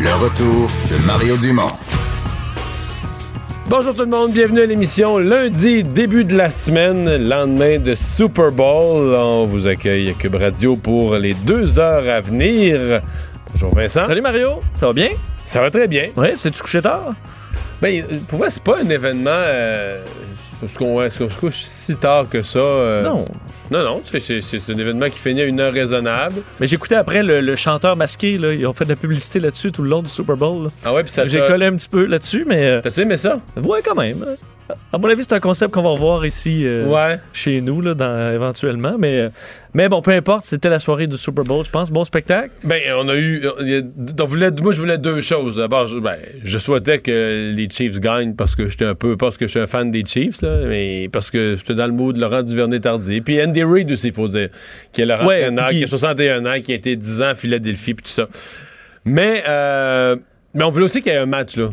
[0.00, 1.70] Le retour de Mario Dumont.
[3.68, 8.50] Bonjour tout le monde, bienvenue à l'émission lundi, début de la semaine, lendemain de Super
[8.52, 9.14] Bowl.
[9.14, 13.00] On vous accueille à Cube Radio pour les deux heures à venir.
[13.52, 14.06] Bonjour Vincent.
[14.06, 15.10] Salut Mario, ça va bien?
[15.44, 16.08] Ça va très bien.
[16.16, 17.12] Oui, c'est-tu couché tard?
[17.80, 19.30] Ben, pour moi, c'est pas un événement.
[19.30, 20.04] Euh,
[20.66, 22.58] est-ce qu'on se couche si tard que ça?
[22.58, 23.24] euh, Non.
[23.70, 24.40] Non, non, c'est,
[24.72, 26.36] un événement qui finit à une heure raisonnable.
[26.60, 29.72] Mais j'écoutais après le, le chanteur masqué, là, ils ont fait de la publicité là-dessus
[29.72, 30.64] tout le long du Super Bowl.
[30.64, 30.70] là.
[30.84, 33.38] Ah ouais, puis ça J'ai collé un petit peu là-dessus, mais euh, T'as-tu aimé ça?
[33.62, 34.24] ouais, quand même.
[34.92, 37.18] À mon avis, c'est un concept qu'on va revoir ici euh, Ouais.
[37.32, 38.96] chez nous, là, dans- éventuellement.
[38.98, 39.28] Mais, euh,
[39.74, 41.90] mais bon, peu importe, c'était la soirée du Super Bowl, je pense.
[41.90, 42.50] Bon spectacle.
[42.64, 43.42] Ben, on a eu.
[44.20, 45.56] on voulait, moi, je voulais deux choses.
[45.56, 49.16] D'abord, je, ben, je souhaitais que les Chiefs gagnent parce que j'étais un peu.
[49.16, 51.92] Parce que je suis un fan des Chiefs, là, mais parce que j'étais dans le
[51.92, 53.20] mood de Laurent Duvernay-Tardy.
[53.22, 54.48] Puis Andy Reid aussi, il faut dire.
[54.92, 57.26] Qui est le Ouais, entraîneur, qui- qui a 61 ans, qui a été 10 ans
[57.28, 58.28] à Philadelphie, puis tout ça.
[59.04, 60.16] Mais, euh,
[60.54, 61.70] mais on voulait aussi qu'il y ait un match, là.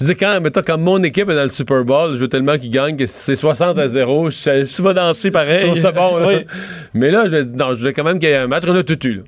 [0.00, 2.56] Je dis quand, mettons, quand mon équipe est dans le Super Bowl, je veux tellement
[2.56, 5.60] qu'ils gagnent que si c'est 60 à 0, je, Tu vas danser pareil.
[5.60, 6.26] je trouve ça bon, là.
[6.28, 6.46] Oui.
[6.94, 8.62] Mais là, je, non, je voulais quand même qu'il y ait un match.
[8.66, 9.22] On a tout eu, là.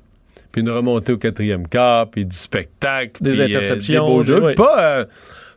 [0.51, 3.21] Puis une remontée au quatrième quart, puis du spectacle.
[3.21, 4.41] Des puis, euh, interceptions, des beaux jeux.
[4.43, 4.55] oui.
[4.55, 5.05] Pas, euh,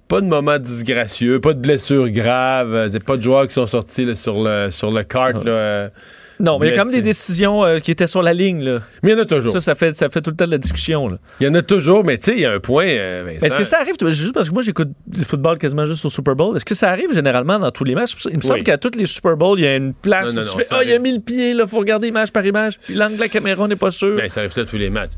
[0.08, 2.74] pas de moments disgracieux, pas de blessures graves.
[2.74, 5.36] euh, pas de joueurs qui sont sortis là, sur le, sur le kart.
[5.40, 5.44] Ah.
[5.44, 5.90] Là.
[6.38, 8.62] Non, mais il y a quand même des décisions euh, qui étaient sur la ligne.
[8.62, 8.80] Là.
[9.02, 9.52] Mais il y en a toujours.
[9.52, 11.08] Ça, ça fait, ça fait tout le temps de la discussion.
[11.08, 11.18] Là.
[11.40, 13.56] Il y en a toujours, mais tu sais, il y a un point, euh, Est-ce
[13.56, 16.56] que ça arrive, juste parce que moi j'écoute du football quasiment juste au Super Bowl,
[16.56, 18.14] est-ce que ça arrive généralement dans tous les matchs?
[18.30, 18.64] Il me semble Oui.
[18.64, 20.64] qu'à tous les Super Bowls, il y a une place Non, non, où tu non,
[20.64, 23.16] fais Ah, il a mis le pied, il faut regarder image par image, puis l'angle
[23.16, 24.16] de la caméra, on n'est pas sûr.
[24.16, 25.12] Ben, ça arrive à tous les matchs.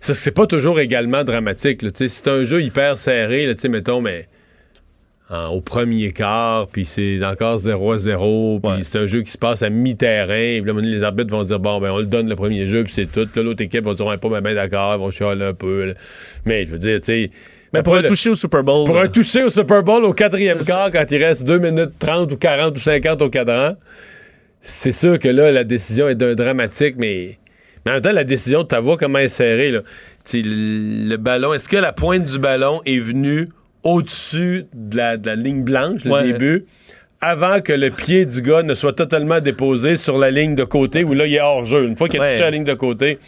[0.00, 1.84] C'est pas toujours également dramatique.
[1.94, 4.28] C'est un jeu hyper serré, là, tu sais, mettons, mais
[5.32, 8.78] en- au premier quart, puis c'est encore 0 à 0, puis Ouais.
[8.82, 11.58] c'est un jeu qui se passe à mi-terrain, puis là, les arbitres vont se dire,
[11.58, 13.26] bon, ben, on le donne le premier jeu, puis c'est tout.
[13.34, 15.54] Là, l'autre équipe va se dire, on est pas bien d'accord, ils vont chialer un
[15.54, 15.86] peu.
[15.86, 15.94] là.
[16.44, 17.30] Mais je veux dire, tu sais...
[17.72, 18.84] mais pour un toucher au Super Bowl.
[18.86, 22.30] pour un toucher au Super Bowl au quatrième quart, quand il reste 2 minutes 30
[22.32, 23.76] ou 40 ou 50 au cadran,
[24.60, 27.38] c'est sûr que là, la décision est d'un dramatique, mais,
[27.84, 29.70] mais en même temps, la décision, tu vois comment elle est serrée.
[29.70, 29.80] Là.
[30.24, 33.48] Tu sais, Le, le ballon, est-ce que la pointe du ballon est venue
[33.82, 36.22] au-dessus de la, de la ligne blanche, le Ouais.
[36.24, 36.66] début,
[37.20, 41.04] avant que le pied du gars ne soit totalement déposé sur la ligne de côté,
[41.04, 41.84] où là, il est hors jeu.
[41.84, 42.30] Une fois qu'il a Ouais.
[42.32, 43.18] touché la ligne de côté,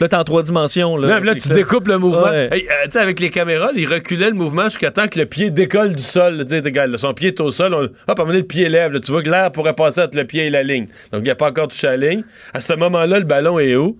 [0.00, 0.96] Là, t'es en trois dimensions.
[0.96, 2.22] Là, non, là, tu découpes le mouvement.
[2.28, 2.48] Ouais.
[2.50, 5.26] Hey, euh, tu sais, avec les caméras, il reculait le mouvement jusqu'à temps que le
[5.26, 6.44] pied décolle du sol.
[6.44, 7.72] Tu sais, son pied est au sol.
[7.74, 8.90] on- hop, à un moment donné, le pied lève.
[8.92, 8.98] là.
[8.98, 10.86] Tu vois que l'air pourrait passer entre le pied et la ligne.
[11.12, 12.24] Donc, il n'a pas encore touché la ligne.
[12.52, 13.96] À ce moment-là, le ballon est où?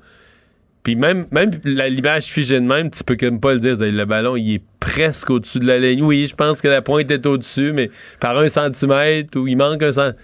[0.84, 3.76] Puis même, même l'image figée de même, tu peux comme pas le dire.
[3.80, 6.02] Le ballon, il est presque au-dessus de la ligne.
[6.02, 7.90] Oui, je pense que la pointe est au-dessus, mais
[8.20, 10.20] par un centimètre ou il manque un centimètre.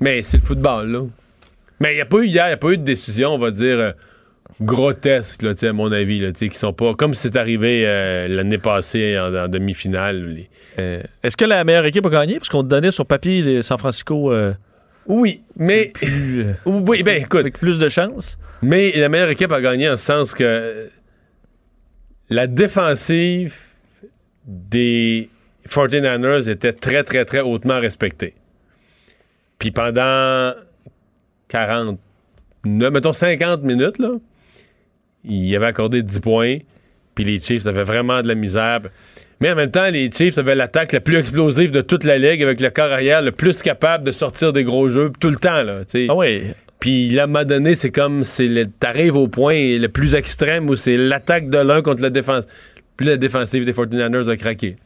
[0.00, 1.00] Mais c'est le football, là.
[1.80, 3.38] Mais il n'y a pas eu hier, il n'y a pas eu de décision, on
[3.38, 3.90] va dire, euh,
[4.60, 6.94] grotesque, là, à mon avis, là, qui sont pas.
[6.94, 10.36] Comme c'est arrivé euh, l'année passée en, demi-finale.
[10.78, 12.36] Euh, Est-ce que la meilleure équipe a gagné?
[12.36, 14.32] Parce qu'on te donnait sur papier les San Francisco
[15.06, 15.90] Oui, mais.
[15.94, 17.40] plus, euh, Oui, ben écoute.
[17.40, 18.38] avec plus de chance.
[18.62, 20.88] Mais la meilleure équipe a gagné en ce sens que
[22.30, 23.56] la défensive
[24.46, 25.28] des
[25.68, 28.34] 49ers était très, très, très hautement respectée.
[29.58, 30.52] Puis pendant
[31.48, 31.98] 40,
[32.66, 34.14] mettons 50 minutes, là,
[35.24, 36.58] il avait accordé 10 points,
[37.14, 38.80] puis les Chiefs avaient vraiment de la misère.
[39.42, 42.44] Mais en même temps, les Chiefs avaient l'attaque la plus explosive de toute la ligue,
[42.44, 45.64] avec le corps arrière le plus capable de sortir des gros jeux tout le temps.
[45.64, 45.80] Là.
[46.08, 46.42] Ah oui.
[46.78, 48.22] Puis là, à un moment donné, c'est comme
[48.78, 52.46] t'arrives au point le plus extrême où c'est l'attaque de l'un contre la défense.
[52.96, 54.76] Puis la défensive des 49ers a craqué.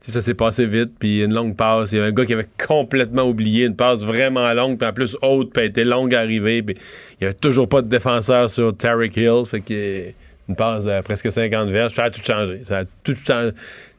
[0.00, 1.92] Ça s'est passé vite, puis une longue passe.
[1.92, 4.94] Il y avait un gars qui avait complètement oublié une passe vraiment longue, puis en
[4.94, 6.62] plus haute, puis elle était longue à arriver.
[6.62, 6.76] Puis
[7.20, 9.42] il y avait toujours pas de défenseur sur Tarek Hill.
[9.44, 10.12] Fait que
[10.48, 11.92] une passe à presque 50 verges.
[11.92, 12.62] Ça a tout changé.
[12.64, 13.52] Ça a tout changé.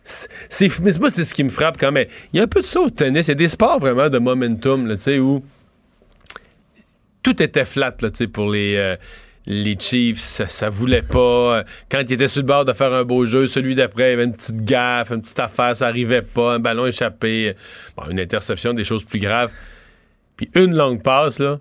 [0.03, 2.07] C'est, mais moi, c'est ce qui me frappe quand même.
[2.31, 3.27] Il y a un peu de ça au tennis.
[3.27, 5.43] Il y a des sports vraiment de momentum, tu sais, où
[7.23, 8.95] tout était flat, tu sais, pour les, euh,
[9.45, 10.19] les Chiefs.
[10.19, 11.65] Ça, ça voulait pas.
[11.91, 14.13] Quand ils étaient sur le bord de faire un beau jeu, celui d'après, il y
[14.13, 17.55] avait une petite gaffe, une petite affaire, ça arrivait pas, un ballon échappé,
[17.97, 19.51] bon, une interception, des choses plus graves.
[20.37, 21.59] Puis une longue passe, là.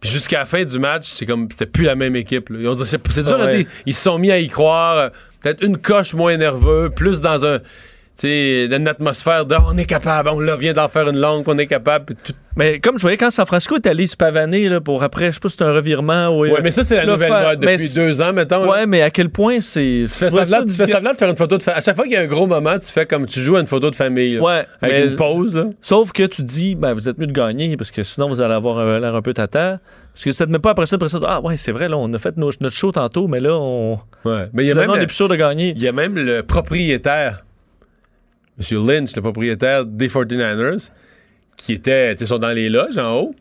[0.00, 2.48] Puis jusqu'à la fin du match, c'est comme c'était plus la même équipe.
[2.48, 2.58] là.
[2.60, 3.66] Ils ont dit- c'est c'est dur Ah ouais.
[3.86, 4.96] Ils se sont mis à y croire.
[4.96, 5.08] euh,
[5.42, 7.60] Peut-être une coche moins nerveux, plus dans un.
[8.20, 11.56] Sais, une atmosphère de on est capable, on là, vient d'en faire une longue, on
[11.56, 12.14] est capable.
[12.22, 15.26] tout- Mais comme je voyais quand San Francisco est allé se pavaner là, pour après,
[15.26, 16.42] je sais pas si c'est un revirement ou.
[16.42, 18.64] Ouais, mais ça, c'est la Là, nouvelle mode depuis deux ans, mettons.
[18.64, 18.70] là.
[18.70, 20.02] Ouais, mais à quel point c'est.
[20.04, 21.78] Tu fais semblant, tu fais semblant de faire une photo de famille.
[21.78, 23.60] À chaque fois qu'il y a un gros moment, tu fais comme tu joues à
[23.60, 24.34] une photo de famille.
[24.34, 24.42] là.
[24.42, 25.64] Ouais, Avec mais- une pause, là.
[25.80, 28.42] Sauf que tu te dis, ben, vous êtes mieux de gagner parce que sinon vous
[28.42, 29.78] allez avoir l'air un peu tata.
[30.12, 31.18] Parce que ça te met pas après ça, après ça.
[31.26, 33.94] Ah ouais, c'est vrai, là, on a fait nos- notre show tantôt, mais là, on.
[34.26, 34.46] Ouais.
[34.52, 34.90] Mais il y a même.
[34.90, 35.72] on est plus sûr de gagner.
[35.76, 37.44] Il y a même le propriétaire,
[38.60, 38.86] M.
[38.86, 40.90] Lynch, le propriétaire des 49ers,
[41.56, 43.34] qui était, sont dans les loges en haut,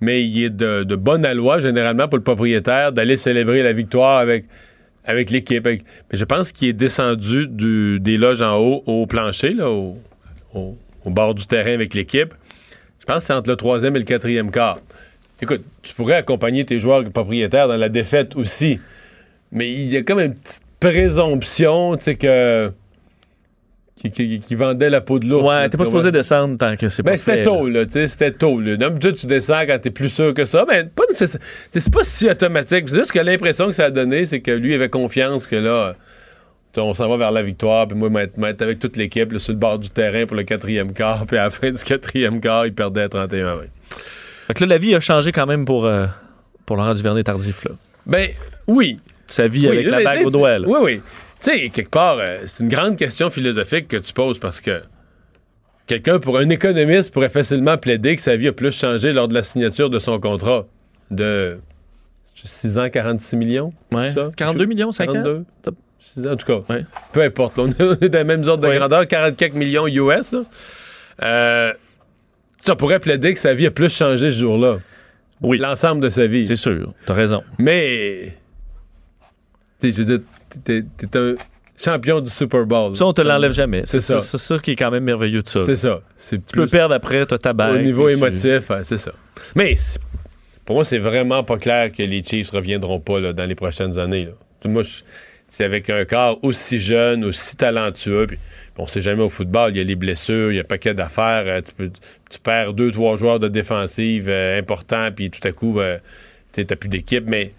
[0.00, 4.44] mais il est de, bonne aloi, généralement, pour le propriétaire, d'aller célébrer la victoire avec,
[5.30, 5.64] l'équipe.
[5.64, 5.80] Mais
[6.12, 9.96] je pense qu'il est descendu du- des loges en haut au plancher, là, au
[11.06, 12.34] bord du terrain avec l'équipe.
[13.00, 14.78] Je pense que c'est entre le troisième et le quatrième quart.
[15.40, 18.80] Écoute, tu pourrais accompagner tes joueurs propriétaires dans la défaite aussi.
[19.52, 22.72] Mais il y a comme une petite présomption, tu sais, que.
[23.98, 25.42] Qui, qui- qui vendait la peau de l'ours.
[25.48, 28.08] Ouais, t'es pas supposé descendre tant que c'est pas Ben, c'était tôt, là, tu sais,
[28.08, 28.60] c'était tôt.
[28.60, 32.88] D'habitude, tu descends quand t'es plus sûr que ça, mais pas c'est pas si automatique.
[32.88, 35.94] Juste que l'impression que ça a donné, c'est que lui avait confiance que là,
[36.76, 39.78] on s'en va vers la victoire, puis moi, m'être avec toute l'équipe, sur le bord
[39.78, 43.08] du terrain pour le quatrième quart, puis à la fin du quatrième quart, il perdait
[43.08, 43.62] 31 20.
[44.48, 46.04] Fait que là, la vie a changé quand même pour, euh,
[46.66, 47.70] pour Laurent Duvernay tardif, là.
[48.04, 48.28] Ben,
[48.66, 50.66] oui, Sa vie avec la bague au doigt, là.
[50.68, 51.00] Oui, oui.
[51.46, 54.82] Tu sais, quelque part, euh, c'est une grande question philosophique que tu poses parce que
[55.86, 59.34] quelqu'un, pour un économiste, pourrait facilement plaider que sa vie a plus changé lors de
[59.34, 60.66] la signature de son contrat
[61.12, 61.60] de
[62.34, 63.72] 6 ans, 46 millions.
[63.92, 64.10] Ouais.
[64.10, 64.32] ça?
[64.36, 65.44] 42 millions, 50 42?
[65.62, 65.76] Top.
[66.00, 66.84] Six ans, en tout cas, Ouais.
[67.12, 67.56] peu importe.
[67.58, 68.78] là, on est dans les mêmes ordres de Ouais.
[68.78, 70.32] grandeur, 44 millions US.
[70.32, 70.40] là.
[71.22, 71.72] Euh,
[72.60, 74.78] ça pourrait plaider que sa vie a plus changé ce jour-là.
[75.42, 75.58] Oui.
[75.58, 76.44] L'ensemble de sa vie.
[76.44, 77.44] C'est sûr, t'as raison.
[77.58, 78.36] Mais,
[79.80, 80.26] tu sais, je veux dire,
[80.64, 81.34] t'es, t'es un
[81.76, 82.96] champion du Super Bowl.
[82.96, 83.82] Ça, on te l'enlève jamais.
[83.84, 84.20] C'est ça.
[84.20, 85.60] C'est ça qui est quand même merveilleux de ça.
[85.64, 86.00] C'est ça.
[86.16, 87.74] C'est Tu peux perdre après, t'as ta bague.
[87.74, 89.12] au niveau tu- émotif, c'est ça.
[89.54, 89.98] Mais c'est-
[90.64, 93.98] pour moi, c'est vraiment pas clair que les Chiefs reviendront pas là, dans les prochaines
[93.98, 94.24] années.
[94.26, 94.32] là.
[94.70, 95.02] Moi, je-
[95.48, 98.26] c'est avec un corps aussi jeune, aussi talentueux.
[98.26, 98.38] Puis,
[98.78, 100.92] on sait jamais au football, il y a les blessures, il y a un paquet
[100.94, 101.44] d'affaires.
[101.46, 101.92] euh, tu, peux-
[102.30, 105.98] tu perds deux, trois joueurs de défensive euh, importants, puis tout à coup, euh,
[106.52, 107.24] tu n'as plus d'équipe.
[107.28, 107.52] Mais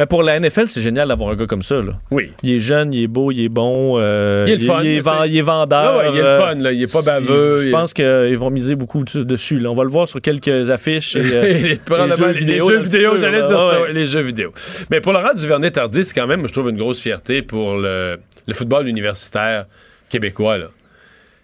[0.00, 1.74] Mais pour la NFL, c'est génial d'avoir un gars comme ça.
[1.82, 1.92] Là.
[2.10, 3.98] oui, Il est jeune, il est beau, il est bon.
[3.98, 4.94] euh, Il est le fun, Il est,
[5.28, 5.98] il vendeur.
[5.98, 7.58] Ouais, il est le euh, fun, là, il est pas baveux.
[7.58, 9.70] Je pense qu'ils vont miser beaucoup dessus- là.
[9.70, 11.16] On va le voir sur quelques affiches.
[11.16, 13.92] Et, euh, les, jeux les vidéo jeux dans le vidéo, j'allais dire ça, Ouais.
[13.92, 14.54] les jeux vidéo.
[14.90, 18.18] Mais pour Laurent Duvernay-Tardy, c'est quand même, je trouve, une grosse fierté pour le,
[18.48, 19.66] le football universitaire
[20.08, 20.56] québécois.
[20.56, 20.66] Là.
[20.68, 20.70] Tu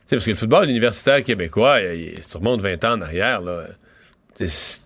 [0.06, 3.43] sais, parce que le football universitaire québécois, il, il se remonte 20 ans en arrière.
[3.43, 3.64] Là.
[4.37, 4.81] C'est-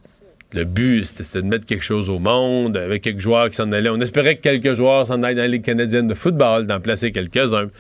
[0.53, 3.89] Le but, c'était de mettre quelque chose au monde, avec quelques joueurs qui s'en allaient.
[3.89, 7.13] On espérait que quelques joueurs s'en aillent dans la Ligue canadienne de football, d'en placer
[7.13, 7.71] quelques-uns.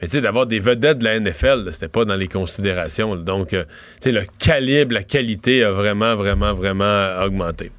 [0.00, 3.14] Mais tu sais, d'avoir des vedettes de la NFL, c'était pas dans les considérations.
[3.14, 3.62] Donc, euh,
[4.00, 7.70] tu sais, le calibre, la qualité a vraiment, vraiment, vraiment augmenté.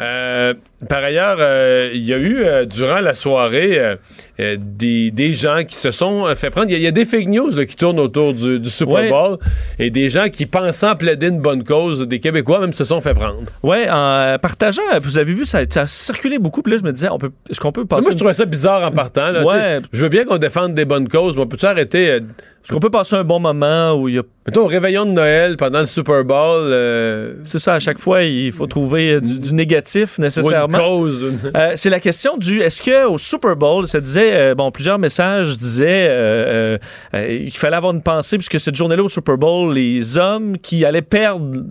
[0.00, 0.54] Euh,
[0.88, 3.96] par ailleurs, euh, il y a eu, euh, durant la soirée,
[4.38, 6.68] des, des gens qui se sont fait prendre.
[6.68, 8.70] Il y, a- il y a des fake news là, qui tournent autour du, du
[8.70, 9.08] Super Ouais.
[9.10, 9.38] Bowl
[9.80, 13.14] et des gens qui, pensant plaider une bonne cause, des Québécois même se sont fait
[13.14, 13.42] prendre.
[13.64, 16.62] ouais, en partageant, vous avez vu, ça, ça a circulé beaucoup.
[16.62, 18.02] Puis là, je me disais, on peut, est-ce qu'on peut passer.
[18.02, 19.32] Moi, je trouvais ça bizarre en partant.
[19.32, 19.80] là, Ouais.
[19.92, 22.20] Je veux bien qu'on défende des bonnes causes, mais on peut-tu arrêter...
[22.64, 24.22] Est-ce qu'on peut passer un bon moment où il y a.
[24.46, 28.22] Mettons, au réveillon de Noël, pendant le Super Bowl, euh, C'est ça, à chaque fois,
[28.24, 30.78] il faut trouver euh, du, du négatif pour une nécessairement.
[30.78, 31.34] cause.
[31.54, 34.98] Euh, c'est la question du est-ce que au Super Bowl, ça disait euh, bon plusieurs
[34.98, 36.78] messages disaient
[37.12, 41.00] qu'il fallait avoir une pensée puisque cette journée-là au Super Bowl, les hommes qui allaient
[41.02, 41.64] perdre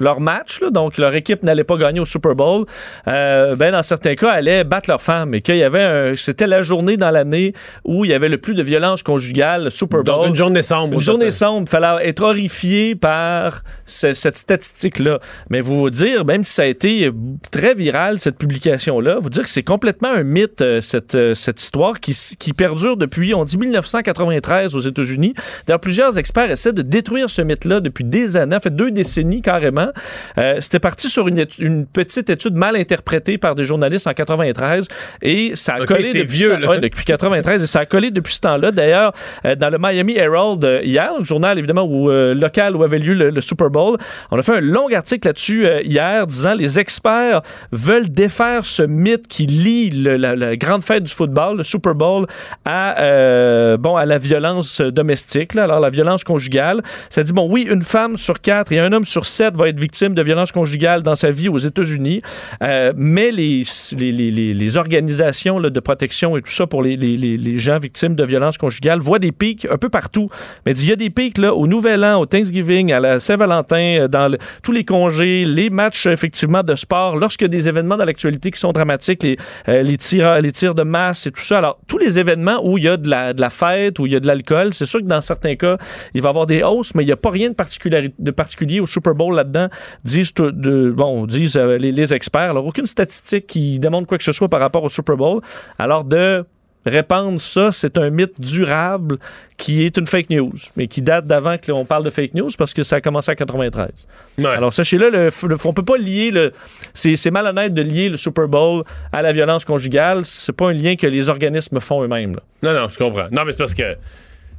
[0.00, 2.64] leur match, là, donc leur équipe n'allait pas gagner au Super Bowl,
[3.08, 6.46] euh, ben dans certains cas allaient battre leurs femmes et qu'il y avait un, c'était
[6.46, 7.52] la journée dans l'année
[7.84, 10.14] où il y avait le plus de violence conjugale, le Super Bowl.
[10.16, 10.94] Donc, une journée sombre.
[10.94, 11.66] Une journée sombre.
[11.66, 15.18] Il fallait être horrifié par ce- cette statistique-là.
[15.50, 17.10] Mais vous dire, même si ça a été
[17.52, 21.60] très viral, cette publication-là, vous dire que c'est complètement un mythe, euh, cette, euh, cette
[21.62, 25.34] histoire qui, qui perdure depuis, on dit 1993 aux États-Unis.
[25.66, 29.42] D'ailleurs, plusieurs experts essaient de détruire ce mythe-là depuis des années, en fait deux décennies
[29.42, 29.89] carrément.
[29.90, 30.00] Ans.
[30.38, 31.44] Euh, C'était parti sur une,
[31.92, 34.86] petite étude mal interprétée par des journalistes en 93
[35.22, 38.10] et ça a collé depuis, vieux, ce temps- ouais, depuis 93 et ça a collé
[38.10, 38.70] depuis ce temps-là.
[38.72, 39.12] D'ailleurs,
[39.44, 43.14] euh, dans le Miami Herald euh, hier, le journal évidemment où, local où avait lieu
[43.14, 43.96] le, le Super Bowl,
[44.30, 47.42] on a fait un long article là-dessus hier disant les experts
[47.72, 51.94] veulent défaire ce mythe qui lie le- la, la grande fête du football, le Super
[51.94, 52.26] Bowl,
[52.64, 55.54] à bon à la violence domestique.
[55.54, 55.64] là.
[55.64, 59.04] Alors la violence conjugale, ça dit bon oui une femme sur quatre et un homme
[59.06, 62.20] sur sept va être victime de violence conjugale dans sa vie aux États-Unis,
[62.62, 63.62] Euh, mais les,
[63.98, 68.58] les, les- organisations là, de protection et tout ça pour les, gens victimes de violence
[68.58, 70.28] conjugale voient des pics un peu partout.
[70.66, 73.86] Mais il y a des pics là, au Nouvel An, au Thanksgiving, à la Saint-Valentin,
[74.02, 74.30] euh, dans
[74.62, 78.72] tous les congés, les matchs effectivement de sport, lorsque des événements dans l'actualité qui sont
[78.72, 79.36] dramatiques, les,
[79.68, 81.58] euh, les, tirs, les tirs de masse et tout ça.
[81.58, 84.12] Alors, tous les événements où il y a de la, de la fête, où il
[84.12, 85.76] y a de l'alcool, c'est sûr que dans certains cas,
[86.14, 88.30] il va y avoir des hausses, mais il n'y a pas rien de, particulari- de
[88.30, 89.59] particulier au Super Bowl là-dedans,
[90.04, 92.50] disent, de, bon, disent euh, les, les experts.
[92.50, 95.40] Alors, aucune statistique qui démontre quoi que ce soit par rapport au Super Bowl.
[95.78, 96.44] Alors, de
[96.86, 99.18] répandre ça, c'est un mythe durable
[99.58, 102.48] qui est une fake news, mais qui date d'avant que l'on parle de fake news
[102.56, 103.90] parce que ça a commencé en 93.
[104.38, 104.46] Ouais.
[104.46, 106.52] Alors, sachez-le, le, le- on peut pas lier le.
[106.94, 110.24] C'est c'est malhonnête de lier le Super Bowl à la violence conjugale.
[110.24, 112.36] C'est pas un lien que les organismes font eux-mêmes.
[112.62, 113.26] Non, non, je comprends.
[113.30, 113.96] Non, mais c'est parce que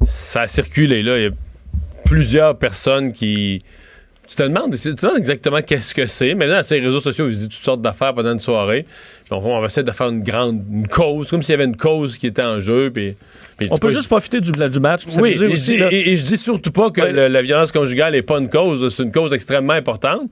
[0.03, 1.17] ça a circulé, là.
[1.17, 1.31] Il y a
[2.05, 3.62] plusieurs personnes qui.
[4.31, 6.33] Tu te demandes, tu te demandes exactement qu'est-ce que c'est.
[6.35, 8.85] Maintenant, les réseaux sociaux, ils disent toutes sortes d'affaires pendant une soirée.
[9.25, 11.75] Puis on, va- essayer de faire une grande une cause, comme s'il y avait une
[11.75, 12.89] cause qui était en jeu.
[12.93, 13.17] Puis,
[13.57, 15.01] puis On peut peux- juste profiter du, du match.
[15.19, 15.73] Oui, et, aussi.
[15.73, 17.11] et- et je dis surtout pas que Ouais.
[17.11, 20.31] le- la violence conjugale n'est pas une cause, c'est une cause extrêmement importante,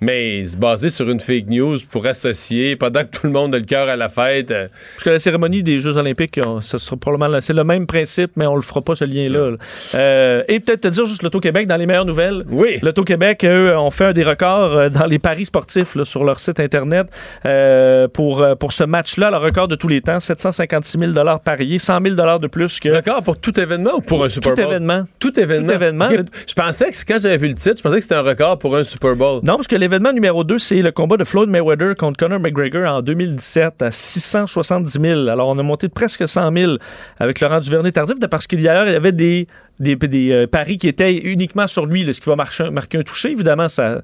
[0.00, 3.58] mais se baser sur une fake news pour associer, pendant que tout le monde a
[3.58, 4.50] le cœur à la fête.
[4.50, 7.64] euh, Parce que la cérémonie des Jeux Olympiques, on- ça sera probablement le- c'est le
[7.64, 9.50] même principe, mais on le fera pas ce lien-là.
[9.52, 9.56] là.
[9.94, 12.44] Euh, et peut-être te dire juste l'Auto-Québec dans les meilleures nouvelles.
[12.50, 12.78] Oui.
[12.82, 16.40] L'Auto-Québec, eux, ont fait un des records euh, dans les paris sportifs là, sur leur
[16.40, 17.06] site Internet
[17.44, 21.12] euh, pour, pour ce match-là, le record de tous les temps, 756 000
[21.44, 24.62] pariés, 100 000 de plus que Record pour tout événement ou pour un Super tout
[24.62, 24.70] Bowl?
[24.70, 25.04] événement.
[25.18, 25.68] Tout événement.
[25.68, 26.08] Tout événement.
[26.46, 28.76] Je pensais que quand j'avais vu le titre, je pensais que c'était un record pour
[28.76, 29.40] un Super Bowl.
[29.42, 32.88] Non, parce que l'événement numéro 2, c'est le combat de Floyd Mayweather contre Conor McGregor
[32.90, 35.28] en 2017 à 670 000.
[35.28, 36.72] Alors, on a monté de presque 100 000
[37.20, 39.46] avec Laurent Duvernay-Tardif, parce qu'il y a- il y avait des,
[39.78, 42.98] des, des, euh, paris qui étaient uniquement sur lui, là, ce qui va marcher, marquer
[42.98, 43.30] un toucher.
[43.30, 44.02] Évidemment, ça...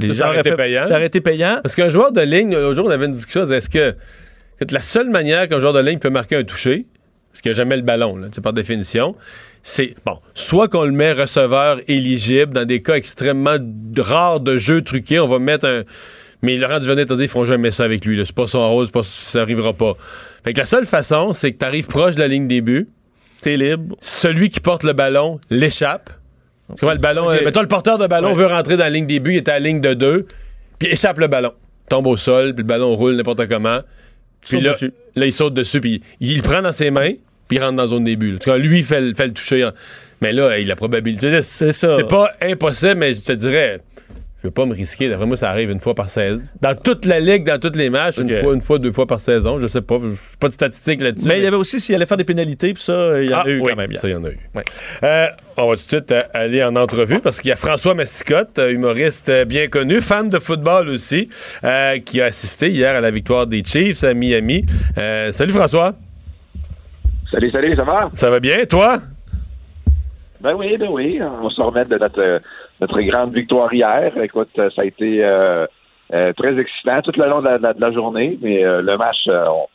[0.00, 0.86] Les Ça, aurait été payant.
[0.86, 1.60] Ça aurait été payant.
[1.62, 3.92] Parce qu'un joueur de ligne, l'autre jour, on avait une discussion, est-ce que,
[4.58, 6.86] que la seule manière qu'un joueur de ligne peut marquer un toucher,
[7.32, 9.14] parce qu'il n'y a jamais le ballon, là, par définition,
[9.62, 13.56] c'est, bon, soit qu'on le met receveur éligible dans des cas extrêmement
[13.98, 15.82] rares de jeux truqués, on va mettre un.
[16.42, 18.20] Mais Laurent Duvernay t'a dit, ils feront jamais ça avec lui.
[18.24, 19.92] C'est pas son c'est pas, ça arrivera pas.
[20.42, 22.88] Fait que la seule façon, c'est que tu arrives proche de la ligne des buts,
[23.42, 23.96] T'es libre.
[24.00, 26.08] celui qui porte le ballon l'échappe.
[26.78, 27.26] Comment le ballon.
[27.26, 27.32] Ok.
[27.40, 28.34] euh, mettons, le porteur de ballon Ouais.
[28.36, 30.26] veut rentrer dans la ligne des buts, il est à la ligne de deux,
[30.78, 31.52] puis échappe le ballon.
[31.90, 33.80] Tombe au sol, puis le ballon roule n'importe comment.
[34.48, 34.72] Puis là,
[35.16, 37.12] là, il saute dessus, puis il, il le prend dans ses mains,
[37.50, 38.36] puis il rentre dans la zone des buts.
[38.36, 39.68] En tout cas, lui, il fait, le- fait le toucher.
[40.22, 41.42] Mais là, il a la probabilité.
[41.42, 41.96] C'est ça.
[41.96, 43.80] C'est pas impossible, mais je te dirais.
[44.42, 45.10] Je veux pas me risquer.
[45.10, 46.40] D'après moi, ça arrive une fois par saison.
[46.62, 49.20] Dans toute la ligue, dans tous les matchs, une fois, une fois, deux fois par
[49.20, 49.58] saison.
[49.58, 49.98] Je sais pas.
[50.02, 51.28] Je pas de statistiques là-dessus.
[51.28, 53.38] Mais il y avait aussi s'il allait faire des pénalités, puis ça, il y en
[53.38, 53.92] Ah, a eu oui, quand même.
[53.92, 54.38] Ça, il y en a eu.
[55.02, 55.26] Euh,
[55.58, 58.58] on va tout de suite euh, aller en entrevue parce qu'il y a François Massicotte,
[58.58, 61.28] euh, humoriste bien connu, fan de football aussi,
[61.64, 64.64] euh, qui a assisté hier à la victoire des Chiefs à Miami.
[64.96, 65.94] Euh, salut François,
[67.30, 68.08] Salut, salut, ça va?
[68.12, 68.96] ça va bien, toi?
[70.40, 71.20] Ben oui, ben oui.
[71.42, 72.40] On se remet de notre,
[72.80, 74.12] notre grande victoire hier.
[74.22, 75.66] Écoute, euh, ça a été euh,
[76.12, 79.66] euh, très excitant tout le long de la, de journée, mais euh, le match, on-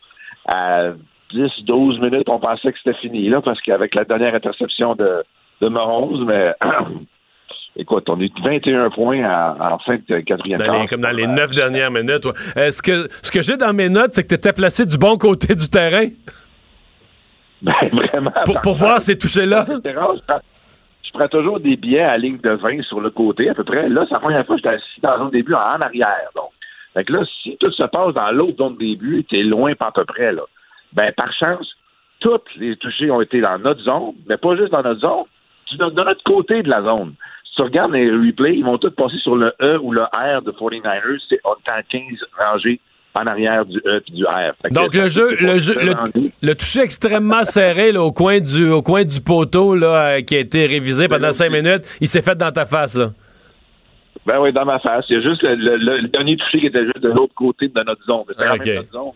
[0.48, 0.90] à
[1.34, 5.24] 10-12 minutes, on pensait que c'était fini, là, parce qu'avec la dernière interception de,
[5.62, 6.54] de Mahomes, mais
[7.78, 11.54] écoute, on est 21 points en, en fin de quatrième les, comme dans les neuf
[11.54, 12.26] dernières minutes.
[12.26, 12.34] ouais.
[12.68, 15.18] Est-ce que ce que j'ai dans mes notes, c'est que tu étais placé du bon
[15.18, 16.06] côté du terrain
[17.62, 18.32] Ben, vraiment.
[18.46, 19.66] pour, pour voir ces touchés-là?
[19.84, 23.88] Je prends- toujours des billets à ligne de 20 sur le côté, à peu près.
[23.88, 26.30] Là, c'est la première fois que j'étais assis dans la zone début en arrière.
[26.36, 26.50] Donc.
[26.94, 29.88] Fait que là, si tout se passe dans l'autre zone de début, t'es loin pas
[29.88, 30.42] à peu près, là.
[30.94, 31.74] Ben, par chance,
[32.20, 35.24] toutes les touchés ont été dans notre zone, mais pas juste dans notre zone,
[35.78, 37.14] de notre côté de la zone.
[37.46, 40.42] Si tu regardes les replays, ils vont tous passer sur le E ou le R
[40.42, 41.22] de 49ers.
[41.30, 42.02] C'est, on est en 15
[42.38, 42.80] rangées
[43.16, 44.54] en arrière du E et du R.
[44.72, 46.32] Donc le jeu, le jeu, le, rendu.
[46.42, 50.36] le toucher extrêmement serré là, au coin du, au coin du poteau là, euh, qui
[50.36, 53.12] a été révisé pendant cinq minutes, il s'est fait dans ta face là.
[54.26, 55.06] Ben oui, dans ma face.
[55.10, 57.34] Il y a juste le, le- le- le dernier touché qui était juste de l'autre
[57.36, 58.24] côté de notre zone.
[58.36, 59.14] Quand même notre.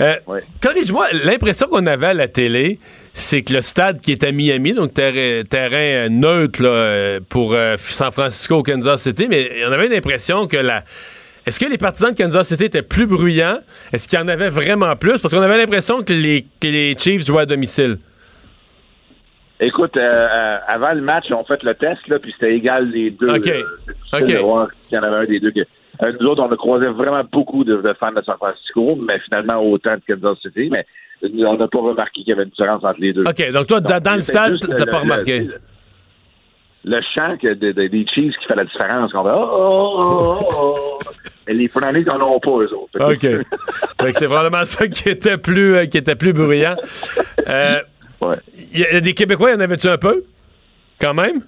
[0.00, 0.40] Euh, Ouais.
[0.62, 2.78] Corrige-moi, l'impression qu'on avait à la télé,
[3.14, 7.54] c'est que le stade qui est à Miami, donc terrain, terrain euh, neutre là, pour
[7.54, 10.84] euh, San Francisco Kansas City, mais on avait l'impression que la.
[11.48, 13.58] Est-ce que les partisans de Kansas City étaient plus bruyants?
[13.92, 15.18] Est-ce qu'il y en avait vraiment plus?
[15.20, 17.96] Parce qu'on avait l'impression que les, que les Chiefs jouaient à domicile.
[19.60, 23.10] Écoute, euh, euh, avant le match, on fait le test, là, puis c'était égal les
[23.10, 23.30] deux.
[23.34, 23.48] OK.
[23.48, 25.50] euh, de voir s'il y en avait un des deux.
[25.50, 25.62] qui-
[26.02, 29.18] Euh, nous autres, on a croisé vraiment beaucoup de, de fans de San Francisco, mais
[29.20, 30.86] finalement autant de Kansas City, mais
[31.44, 33.24] on n'a pas remarqué qu'il y avait une différence entre les deux.
[33.26, 35.38] OK, donc toi, dans, dans le stade, t'as pas remarqué.
[35.40, 35.60] Le, le
[37.14, 39.12] chant que de- de- des Chiefs qui fait la différence.
[39.14, 40.98] On fait oh, oh, oh, oh.
[41.48, 43.00] Et les Fernandés n'en ont pas, eux autres.
[43.00, 43.46] OK.
[44.12, 46.76] C'est probablement ça qui était plus, euh, qui était plus bruyant.
[47.48, 47.80] Euh,
[48.20, 48.34] Ouais.
[48.74, 50.24] Y a des Québécois, y en avait-tu un peu?
[51.00, 51.40] Quand même?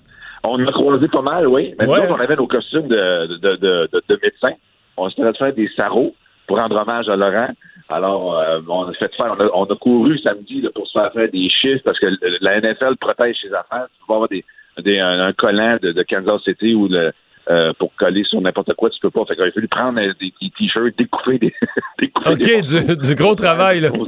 [0.44, 1.74] On a croisé pas mal, oui.
[1.78, 2.06] Mais nous Ouais.
[2.08, 3.56] on avait nos costumes de, de, de,
[3.92, 4.54] de, de médecins.
[4.96, 6.14] On s'était fait faire des sarraux
[6.46, 7.48] pour rendre hommage à Laurent.
[7.88, 10.92] Alors, euh, on a fait faire, on a, on a couru samedi là, pour se
[10.96, 13.88] faire faire des chiffres parce que le- la NFL protège ses affaires.
[14.06, 14.44] Tu avoir des,
[14.80, 17.12] des, un, un collant de, de Kansas City ou le,
[17.50, 19.24] euh, pour coller sur n'importe quoi, tu peux pas.
[19.26, 21.54] Fait qu'il a fallu prendre des, des t-shirts, découper des,
[21.98, 23.90] découper des OK, du, du gros travail, là.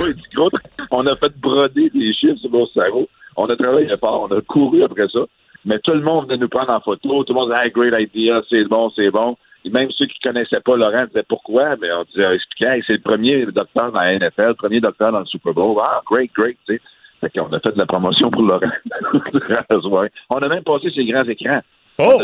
[0.00, 0.60] oui, du gros tra-
[0.90, 3.08] On a fait broder des chiffres sur nos cerveaux.
[3.36, 4.28] On a travaillé fort.
[4.30, 5.20] On a couru après ça.
[5.64, 7.24] Mais tout le monde venait nous prendre en photo.
[7.24, 9.36] Tout le monde disait, hey, great idea, c'est bon, c'est bon.
[9.64, 11.76] Et même ceux qui connaissaient pas Laurent disaient pourquoi?
[11.80, 15.12] Mais on disait, expliquait, hey, c'est le premier docteur dans la NFL, le premier docteur
[15.12, 15.76] dans le Super Bowl.
[15.82, 16.80] Ah, great, great, tu sais.
[17.20, 18.70] Fait qu'on a fait de la promotion pour Laurent.
[20.30, 21.60] on a même passé ses grands écrans.
[22.00, 22.22] Oh!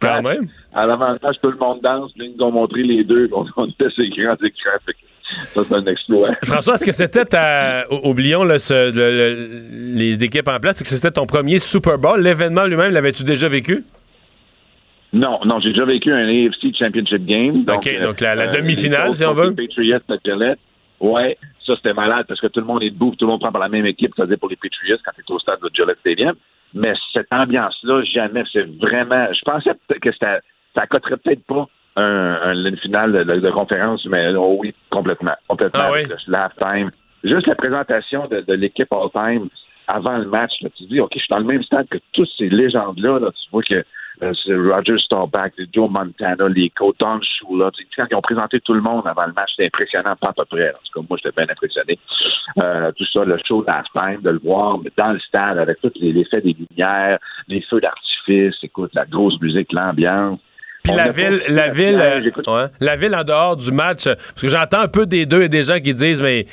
[0.00, 0.48] Quand même.
[0.74, 2.10] À l'avantage, tout le monde danse.
[2.18, 3.28] Puis ils nous ont montré les deux.
[3.32, 4.78] On, on était ces grands écrans.
[4.84, 4.96] Fait
[5.44, 6.30] ça, c'est un exploit.
[6.44, 7.84] François, est-ce que c'était ta.
[7.90, 11.58] ou- Oublions là, ce- le- le- les équipes en place, est-ce que c'était ton premier
[11.58, 12.20] Super Bowl?
[12.20, 13.84] L'événement lui-même, l'avais-tu déjà vécu?
[15.12, 17.64] Non, non, j'ai déjà vécu un AFC Championship Game.
[17.64, 19.54] Donc, OK, donc la- la euh, demi-finale, si on veut.
[19.54, 20.58] Patriots Gillette.
[21.00, 21.36] Ouais,
[21.66, 23.60] ça c'était malade parce que tout le monde est debout, tout le monde prend par
[23.60, 26.34] la même équipe, c'est-à-dire pour les Patriots quand tu es au stade de Gillette Stadium.
[26.74, 29.26] Mais cette ambiance-là, jamais, c'est vraiment.
[29.32, 29.70] Je pensais
[30.00, 30.40] que c'était-
[30.74, 32.02] ça coterait peut-être pas un,
[32.42, 35.34] un- une finale de, de conférence, mais oh oui, complètement.
[35.48, 35.84] Complètement.
[35.86, 36.00] Ah oui?
[36.32, 36.90] Halftime.
[37.24, 39.48] Juste la présentation de, de l'équipe all-time
[39.88, 41.98] avant le match, là, tu te dis, OK, je suis dans le même stade que
[42.12, 43.20] toutes ces légendes-là.
[43.20, 43.84] Là, tu vois que
[44.22, 47.70] euh, c'est Roger Staubach, Joe Montana, les coachs Don Shula.
[47.96, 50.44] Quand ils ont présenté tout le monde avant le match, c'était impressionnant, pas à peu
[50.46, 50.70] près.
[50.70, 51.98] En tout cas, moi, j'étais bien impressionné.
[52.62, 55.92] Euh, tout ça, le show halftime, de le voir mais dans le stade avec tous
[55.96, 60.40] les effets des lumières, les feux d'artifice, écoute, la grosse musique, l'ambiance.
[60.82, 64.48] Puis la ville, la ville, euh, ouais, la ville en dehors du match, parce que
[64.48, 66.46] j'entends un peu des deux et des gens qui disent, mais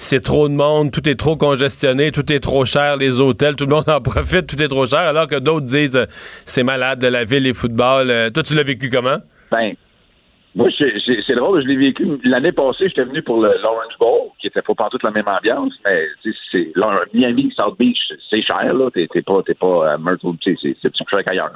[0.00, 3.66] c'est trop de monde, tout est trop congestionné, tout est trop cher, les hôtels, tout
[3.66, 6.06] le monde en profite, tout est trop cher, alors que d'autres disent, euh,
[6.46, 8.10] c'est malade de la ville et football.
[8.10, 9.18] Euh, toi, tu l'as vécu comment?
[9.52, 9.74] Ben,
[10.54, 14.46] moi, c'est drôle, je l'ai vécu l'année passée, j'étais venu pour le l'Orange Bowl, qui
[14.46, 16.06] était pas toute la même ambiance, mais
[16.50, 16.72] c'est
[17.12, 17.98] Miami, South Beach,
[18.30, 18.90] c'est cher, là.
[18.90, 21.52] T'es pas, t'es pas à Myrtle, tu sais, c'est plus cher qu'ailleurs.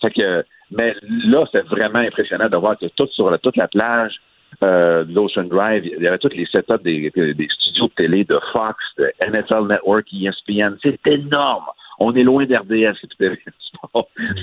[0.00, 4.16] Fait que, mais là, c'est vraiment impressionnant de voir que tout sur toute la plage
[4.62, 7.10] euh, l'Ocean Drive, il y avait tous les setups des,
[7.50, 10.76] studios de télé de Fox, de NFL Network, ESPN.
[10.82, 11.64] C'est énorme.
[11.98, 12.96] On est loin d'RDS,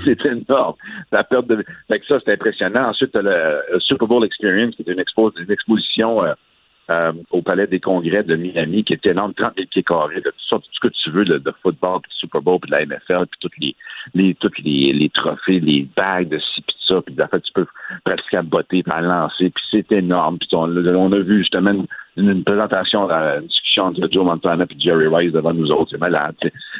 [0.05, 0.73] c'est énorme.
[1.11, 1.63] La perte de...
[1.87, 2.89] Fait que ça, c'est impressionnant.
[2.89, 6.33] Ensuite, le, Super Bowl Experience, qui est une exposition euh,
[6.89, 10.33] euh, au Palais des Congrès de Miami, qui est énorme, 30 000 pieds carrés, de
[10.49, 13.25] tout, ce que tu veux, de, football, puis de Super Bowl, puis de la NFL,
[13.31, 13.57] puis toutes
[14.13, 17.41] les, toutes les, les trophées, les bagues de ci, puis de ça, puis en fait,
[17.41, 17.65] tu peux
[18.03, 20.37] pratiquer à botter, puis à lancer, puis c'est énorme.
[20.39, 21.85] Puis on, a vu justement une,
[22.29, 26.35] une présentation, une discussion entre Joe Montana et Jerry Rice devant nous autres, c'est malade.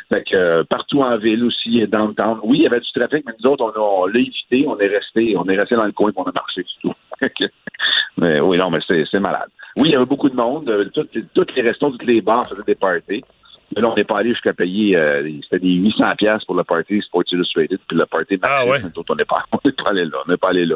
[0.10, 3.34] Fait que euh, partout en ville aussi, downtown, oui, il y avait du trafic, mais
[3.42, 6.22] nous autres, on, l'a évité, on est resté, on est resté dans le coin, puis
[6.26, 6.94] on a marché, c'est tout.
[8.18, 9.50] Mais oui, non, mais c'est malade.
[9.78, 10.70] Oui, il y avait beaucoup de monde.
[10.70, 13.24] euh, Toutes, toutes les restaurants, toutes les bars faisaient des parties.
[13.76, 16.64] Mais là, on n'est pas allé jusqu'à payer, euh, c'était des 800 pièces pour le
[16.64, 18.78] party Sports Illustrated, puis le party Ah ouais.
[19.10, 20.18] On n'est pas, on allé là.
[20.28, 20.76] On n'est pas allé là.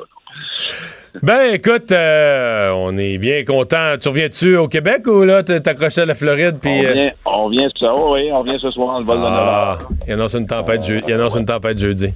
[1.21, 3.97] Ben, écoute, euh, on est bien content.
[4.01, 6.57] Tu reviens-tu au Québec ou là, t'es accroché à la Floride?
[6.65, 9.17] On, euh, vient, on vient ce soir, oui, on vient ce soir dans le vol
[9.19, 9.95] de ah, Novembre.
[10.07, 12.07] il annonce une tempête, jeu- il annonce une tempête jeudi.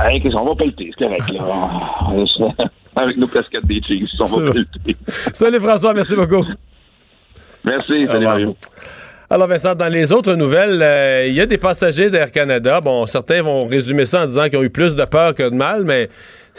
[0.00, 1.40] Hey, qu'est-ce qu'on va pelleter, c'est correct, là.
[3.00, 4.52] Avec nos casquettes des Chiefs, on Ça va va.
[4.52, 4.96] pelleter.
[5.32, 6.44] Salut François, merci beaucoup.
[7.64, 8.24] Merci, salut.
[8.24, 8.56] Mario.
[9.30, 12.80] Alors Vincent, dans les autres nouvelles, euh, il y a des passagers d'Air Canada.
[12.80, 15.54] Bon, certains vont résumer ça en disant qu'ils ont eu plus de peur que de
[15.54, 16.08] mal, mais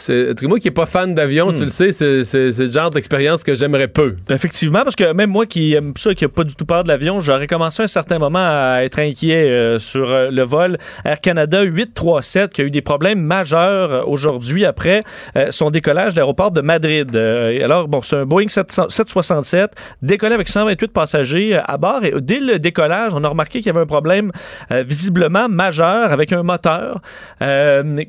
[0.00, 3.54] c'est moi qui est pas fan d'avion, tu le sais, c'est le genre d'expérience que
[3.54, 4.16] j'aimerais peu.
[4.30, 6.88] Effectivement, parce que même moi qui aime ça, qui n'a pas du tout peur de
[6.88, 10.78] l'avion, j'aurais commencé à un certain moment à être inquiet euh, sur euh, le vol
[11.04, 15.02] Air Canada 837 qui a eu des problèmes majeurs euh, aujourd'hui après
[15.50, 17.14] son décollage de l'aéroport de Madrid.
[17.16, 22.40] Alors, bon, c'est un Boeing 700 767 décollé avec 128 passagers à bord et dès
[22.40, 24.32] le décollage, on a remarqué qu'il y avait un problème
[24.70, 27.00] visiblement majeur avec un moteur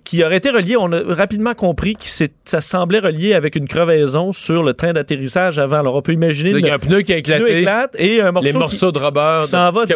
[0.04, 3.68] qui aurait été relié, on a rapidement compris que c'est- ça semblait relié avec une
[3.68, 5.80] crevaison sur le train d'atterrissage avant.
[5.80, 7.60] Alors, on peut imaginer Il y a un pneu qui a pneu éclaté.
[7.60, 9.40] éclate et un morceau les qui- morceaux de rubber.
[9.44, 9.96] qui s'en va dans,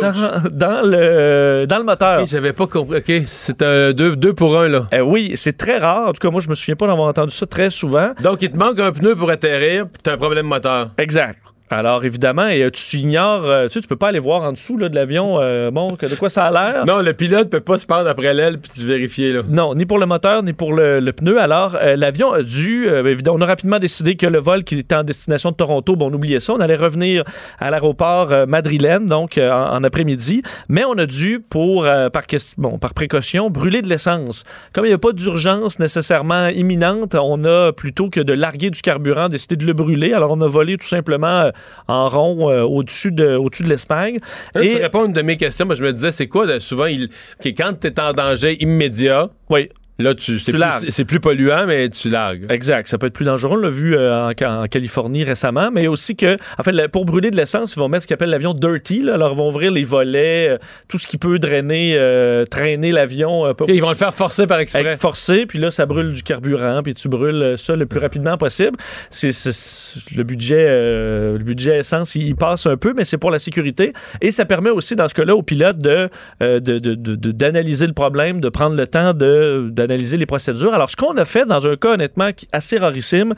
[0.51, 2.21] dans le, dans le moteur.
[2.23, 2.97] Ok, J'avais pas compris.
[2.97, 4.87] OK, c'est un deux, deux pour un, là.
[4.93, 6.07] Euh, oui, c'est très rare.
[6.09, 8.11] En tout cas, moi, je me souviens pas d'avoir entendu ça très souvent.
[8.23, 10.89] Donc, il te manque un pneu pour atterrir, puis t'as un problème moteur.
[10.97, 11.39] Exact.
[11.71, 14.51] Alors, évidemment, et, euh, tu ignores, euh, tu sais, tu peux pas aller voir en
[14.51, 16.85] dessous là, de l'avion, euh, bon, que de quoi ça a l'air.
[16.85, 19.41] Non, le pilote peut pas se pendre après l'aile puis vérifier, là.
[19.49, 21.39] Non, ni pour le moteur, ni pour le, le pneu.
[21.39, 22.87] Alors, euh, l'avion a dû.
[22.87, 25.95] euh, évidemment, on a rapidement décidé que le vol qui était en destination de Toronto,
[25.95, 26.53] bon, on oubliait ça.
[26.53, 27.23] On allait revenir
[27.57, 30.43] à l'aéroport madrilène, donc en, en après-midi.
[30.69, 32.23] Mais on a dû, pour, par,
[32.59, 34.43] bon, par précaution, brûler de l'essence.
[34.71, 38.81] Comme il n'y a pas d'urgence nécessairement imminente, on a, plutôt que de larguer du
[38.81, 40.13] carburant, décidé de le brûler.
[40.13, 41.49] Alors, on a volé tout simplement
[41.87, 44.17] en rond euh, au-dessus de, au de l'Espagne.
[44.59, 45.65] Et- Tu réponds à une de mes questions.
[45.65, 47.09] Moi, je me disais, c'est quoi, là, souvent, il...
[47.57, 49.69] Quand t'es en danger immédiat, Oui.
[49.99, 52.45] Là, tu, c'est, Tu plus, c'est plus polluant, mais tu largues.
[52.49, 52.87] Exact.
[52.87, 53.53] Ça peut être plus dangereux.
[53.57, 57.31] On l'a vu euh, en, en Californie récemment, mais aussi que, en fait, pour brûler
[57.31, 58.99] de l'essence, ils vont mettre ce qu'ils appellent l'avion dirty.
[59.01, 59.13] Là.
[59.15, 63.53] Alors, ils vont ouvrir les volets, euh, tout ce qui peut drainer, euh, traîner l'avion.
[63.53, 64.97] pour- ils vont le faire forcer par exprès.
[64.97, 68.77] forcé, puis là, ça brûle du carburant, puis tu brûles ça le plus rapidement possible.
[69.09, 73.17] C'est c'est- c'est- le budget, le budget essence, il, il passe un peu, mais c'est
[73.17, 73.93] pour la sécurité.
[74.21, 76.09] Et ça permet aussi, dans ce cas-là, aux pilotes de
[76.41, 80.73] de- de- de- de- d'analyser le problème, de prendre le temps de d'analyser les procédures.
[80.73, 83.33] Alors, ce qu'on a fait dans un cas honnêtement assez rarissime,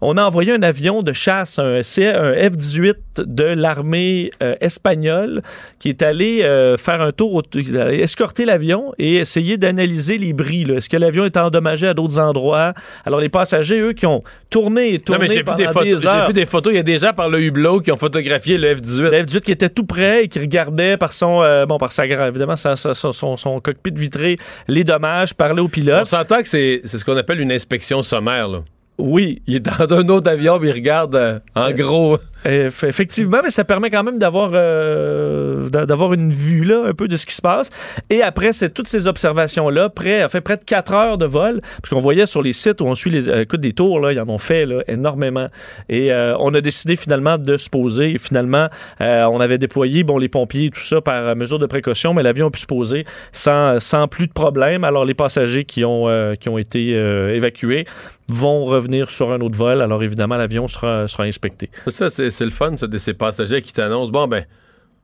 [0.00, 5.42] on a envoyé un avion de chasse, un, un F-18 de l'armée euh, espagnole,
[5.78, 7.42] qui est allé euh, faire un tour, au-
[7.90, 10.64] escorter l'avion et essayer d'analyser les bris.
[10.70, 12.72] Est-ce que l'avion est endommagé à d'autres endroits?
[13.04, 15.64] Alors, les passagers, eux, qui ont tourné et Non, tourné mais j'ai vu, pendant des
[15.66, 16.72] photos, des j'ai vu des photos.
[16.72, 19.00] Il y a des gens par le hublot qui ont photographié le F-18.
[19.10, 22.06] Le F-18 qui était tout près et qui regardait par son, euh, bon, par sa,
[22.06, 24.36] évidemment, sa- sa- son, son- son cockpit vitré
[24.68, 26.08] les dommages, parlait au On pilote.
[26.08, 28.48] s'entend que c'est, c'est ce qu'on appelle une inspection sommaire.
[28.48, 28.62] Là.
[28.98, 32.18] Oui, Il est dans un autre avion, mais il regarde euh, en gros.
[32.44, 37.08] Effectivement, mais ça permet quand même d'avoir euh, d'a- d'avoir une vue là un peu
[37.08, 37.70] de ce qui se passe.
[38.10, 41.60] Et après, c'est toutes ces observations là, près, fait près de 4 heures de vol,
[41.80, 44.12] parce qu'on voyait sur les sites où on suit les euh, écoute des tours là,
[44.12, 45.48] ils en ont fait là, énormément.
[45.88, 48.12] Et euh, on a décidé finalement de se poser.
[48.14, 48.66] Et finalement,
[49.00, 52.22] euh, on avait déployé bon les pompiers et tout ça par mesure de précaution, mais
[52.22, 54.84] l'avion a pu se poser sans sans plus de problème.
[54.84, 57.86] Alors les passagers qui ont euh, qui ont été euh, évacués
[58.28, 59.82] vont revenir sur un autre vol.
[59.82, 61.68] Alors évidemment, l'avion sera sera inspecté.
[61.88, 64.44] Ça, c'est, c'est le fun, ça, de ces passagers qui t'annoncent bon, ben,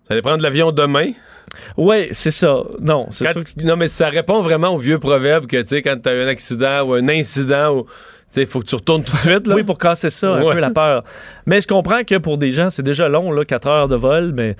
[0.06, 1.12] vous allez prendre l'avion demain.
[1.76, 2.62] Oui, c'est ça.
[2.80, 5.68] Non, c'est Quand- sûr que non, mais ça répond vraiment au vieux proverbe que, tu
[5.68, 7.86] sais, quand t'as eu un accident ou un incident, ou,
[8.36, 9.54] il faut que tu retournes tout de suite, là.
[9.54, 10.54] Oui, pour casser ça, un Ouais.
[10.54, 11.04] peu la peur.
[11.46, 14.32] Mais je comprends que pour des gens, c'est déjà long, là, 4 heures de vol,
[14.34, 14.56] mais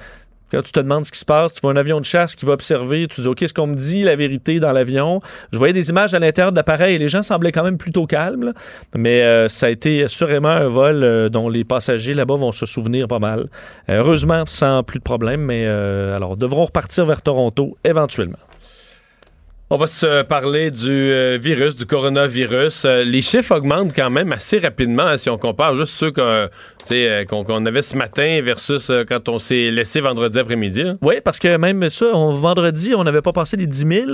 [0.50, 2.46] quand tu te demandes ce qui se passe, tu vois un avion de chasse qui
[2.46, 5.20] va observer, tu te dis, OK, est-ce qu'on me dit la vérité dans l'avion?
[5.52, 8.06] Je voyais des images à l'intérieur de l'appareil et les gens semblaient quand même plutôt
[8.06, 8.52] calmes,
[8.94, 12.66] mais euh, ça a été assurément un vol euh, dont les passagers là-bas vont se
[12.66, 13.48] souvenir pas mal.
[13.88, 18.38] Euh, heureusement, sans plus de problème, mais alors, devront repartir vers Toronto éventuellement.
[19.70, 22.86] On va se parler du virus, du coronavirus.
[22.86, 26.48] Les chiffres augmentent quand même assez rapidement hein, si on compare juste ceux que,
[26.92, 30.84] euh, qu'on qu'on avait ce matin versus euh, quand on s'est laissé vendredi après-midi.
[31.02, 34.06] Oui, parce que même ça, on- vendredi, on n'avait pas passé les 10 000,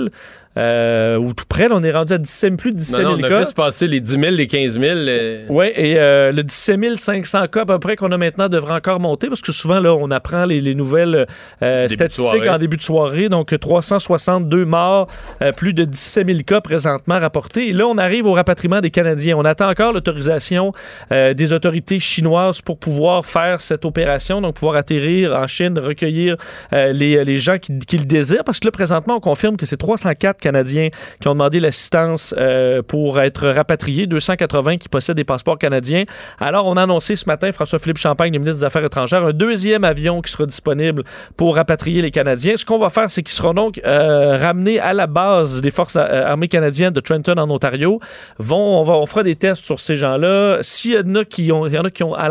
[0.57, 3.17] euh, ou tout près, là, on est rendu à 17, plus de 17 Non, 000
[3.17, 3.39] non, on a cas.
[3.39, 4.83] fait se passer les 10 000, les 15 000.
[4.85, 8.73] euh, Oui, et euh, le 17 500 cas à peu près qu'on a maintenant devrait
[8.73, 11.27] encore monter parce que souvent, là, on apprend les, les nouvelles
[11.61, 13.29] euh, statistiques en début de soirée.
[13.29, 15.07] Donc, 362 morts,
[15.57, 17.69] plus de 17 000 cas présentement rapportés.
[17.69, 19.37] Et là, on arrive au rapatriement des Canadiens.
[19.37, 20.73] On attend encore l'autorisation
[21.11, 26.37] des autorités chinoises pour pouvoir faire cette opération, donc pouvoir atterrir en Chine, recueillir
[26.73, 28.43] euh, les, les gens qui, le désirent.
[28.43, 30.89] Parce que là, présentement, on confirme que c'est 304 Canadiens
[31.19, 36.03] qui ont demandé l'assistance euh, pour être rapatriés, 280 qui possèdent des passeports canadiens.
[36.39, 39.83] Alors, on a annoncé ce matin, François-Philippe Champagne, le ministre des Affaires étrangères, un deuxième
[39.83, 41.03] avion qui sera disponible
[41.37, 42.57] pour rapatrier les Canadiens.
[42.57, 45.95] Ce qu'on va faire, c'est qu'ils seront donc euh, ramenés à la base des forces
[45.95, 47.99] euh, armées canadiennes de Trenton en Ontario.
[48.39, 50.59] On, va, on fera des tests sur ces gens-là.
[50.61, 52.27] S'il y en a qui ont, qui ont à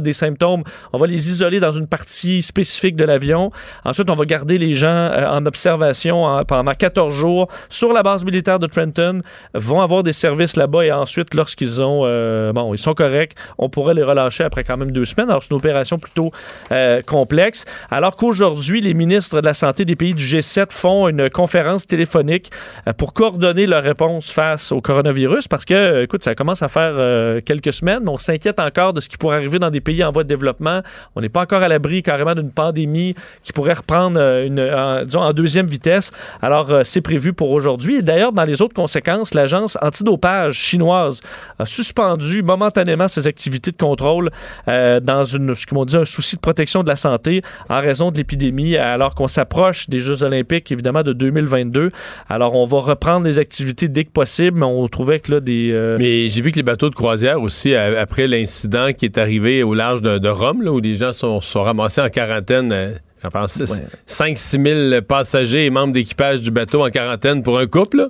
[0.00, 0.62] des symptômes,
[0.92, 3.50] on va les isoler dans une partie spécifique de l'avion.
[3.84, 8.02] Ensuite, on va garder les gens euh, en observation en- pendant 14 jours sur la
[8.02, 9.20] base militaire de Trenton,
[9.54, 13.68] vont avoir des services là-bas et ensuite, lorsqu'ils ont, euh, bon, ils sont corrects, on
[13.68, 15.30] pourrait les relâcher après quand même deux semaines.
[15.30, 16.30] Alors, c'est une opération plutôt
[16.72, 17.64] euh, complexe.
[17.90, 22.50] Alors qu'aujourd'hui, les ministres de la Santé des pays du G7 font une conférence téléphonique
[22.88, 26.68] euh, pour coordonner leur réponse face au coronavirus parce que, euh, écoute, ça commence à
[26.68, 29.80] faire euh, quelques semaines, mais on s'inquiète encore de ce qui pourrait arriver dans des
[29.80, 30.80] pays en voie de développement.
[31.14, 35.04] On n'est pas encore à l'abri carrément d'une pandémie qui pourrait reprendre euh, une, en,
[35.04, 36.10] disons, en deuxième vitesse.
[36.42, 38.02] Alors, euh, c'est prévu pour aujourd'hui.
[38.02, 41.20] D'ailleurs, dans les autres conséquences, l'agence antidopage chinoise
[41.58, 44.30] a suspendu momentanément ses activités de contrôle
[44.68, 48.10] euh, dans une, ce m'ont dit, un souci de protection de la santé en raison
[48.10, 51.90] de l'épidémie, alors qu'on s'approche des Jeux olympiques, évidemment, de 2022.
[52.28, 55.70] Alors, on va reprendre les activités dès que possible, mais on trouvait que là, des...
[55.72, 59.33] euh, Mais j'ai vu que les bateaux de croisière aussi, après l'incident qui est arrivé
[59.62, 62.92] au large de, de Rome, là, où les gens sont, sont ramassés en quarantaine, euh,
[63.22, 64.34] je pense Ouais.
[64.34, 68.08] 5-6 000 passagers et membres d'équipage du bateau en quarantaine pour un couple.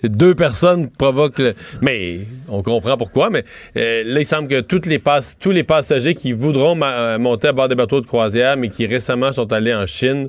[0.00, 1.38] C'est deux personnes provoquent...
[1.38, 3.44] le- Mais on comprend pourquoi, mais
[3.76, 5.02] euh, là, il semble que toutes les
[5.38, 8.86] tous les passagers qui voudront euh, monter à bord des bateaux de croisière, mais qui
[8.86, 10.28] récemment sont allés en Chine,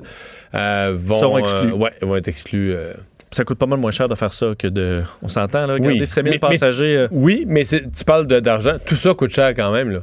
[0.54, 1.72] euh, vont, Seront exclus.
[1.72, 2.74] euh, ouais, vont être exclus.
[3.30, 5.02] ça coûte pas mal moins cher de faire ça que de...
[5.22, 6.96] On s'entend, là, garder Oui, 7 000 mais- mais- passagers...
[6.96, 8.76] euh, Oui, mais tu parles d'argent.
[8.86, 9.90] Tout ça coûte cher quand même.
[9.92, 10.00] Là.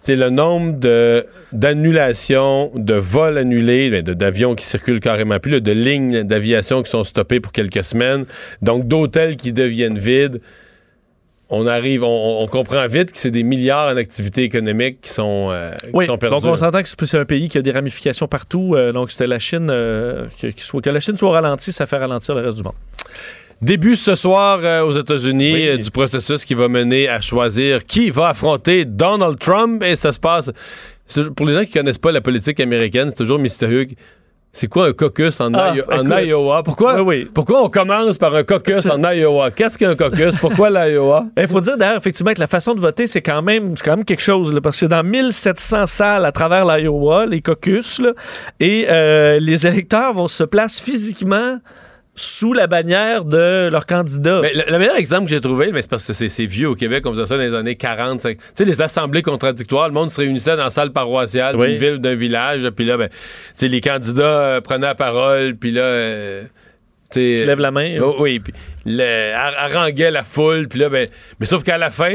[0.00, 5.60] C'est le nombre de d'annulations, de vols annulés, ben, d'avions qui circulent carrément plus, là,
[5.60, 8.24] de lignes d'aviation qui sont stoppées pour quelques semaines,
[8.62, 10.40] donc d'hôtels qui deviennent vides.
[11.48, 15.50] On arrive, on, on comprend vite que c'est des milliards en activités économiques qui sont,
[15.52, 16.34] euh, qui Oui, sont perdues.
[16.42, 18.74] donc on s'entend que c'est un pays qui a des ramifications partout.
[18.74, 21.86] euh, donc c'était la Chine, euh, que, qu'il soit- que la Chine soit ralentie, ça
[21.86, 22.74] fait ralentir le reste du monde.
[23.62, 25.68] Début ce soir euh, aux États-Unis Oui.
[25.68, 30.12] euh, du processus qui va mener à choisir qui va affronter Donald Trump et ça
[30.12, 30.52] se passe.
[31.36, 33.86] Pour les gens qui connaissent pas la politique américaine, c'est toujours mystérieux.
[34.52, 36.18] C'est quoi un caucus en, Ah, en.
[36.18, 36.62] Iowa?
[36.62, 37.30] Pourquoi, Oui, oui.
[37.32, 39.50] pourquoi on commence par un caucus en Iowa?
[39.50, 40.34] Qu'est-ce qu'un caucus?
[40.36, 41.26] Pourquoi l'Iowa?
[41.36, 44.04] Il faut dire d'ailleurs effectivement que la façon de voter, c'est quand même, quand même
[44.04, 48.12] quelque chose, là, parce que dans 1700 salles à travers l'Iowa, les caucus, là,
[48.58, 51.58] et euh, les électeurs vont se placer physiquement
[52.18, 54.40] sous la bannière de leur candidat.
[54.42, 56.74] Mais le, le meilleur exemple que j'ai trouvé, mais c'est parce que c'est vieux au
[56.74, 58.20] Québec, on faisait ça dans les années 40.
[58.20, 61.68] cinq- Tu sais, les assemblées contradictoires, le monde se réunissait dans la salle paroissiale Oui.
[61.68, 63.14] d'une ville ou d'un village, puis là, ben, tu
[63.54, 66.42] sais, les candidats euh, prenaient la parole, puis là, euh,
[67.12, 67.98] tu lèves la main.
[68.02, 68.52] Oh, oui, puis
[69.34, 72.14] haranguait la foule, puis là, ben, mais sauf qu'à la fin,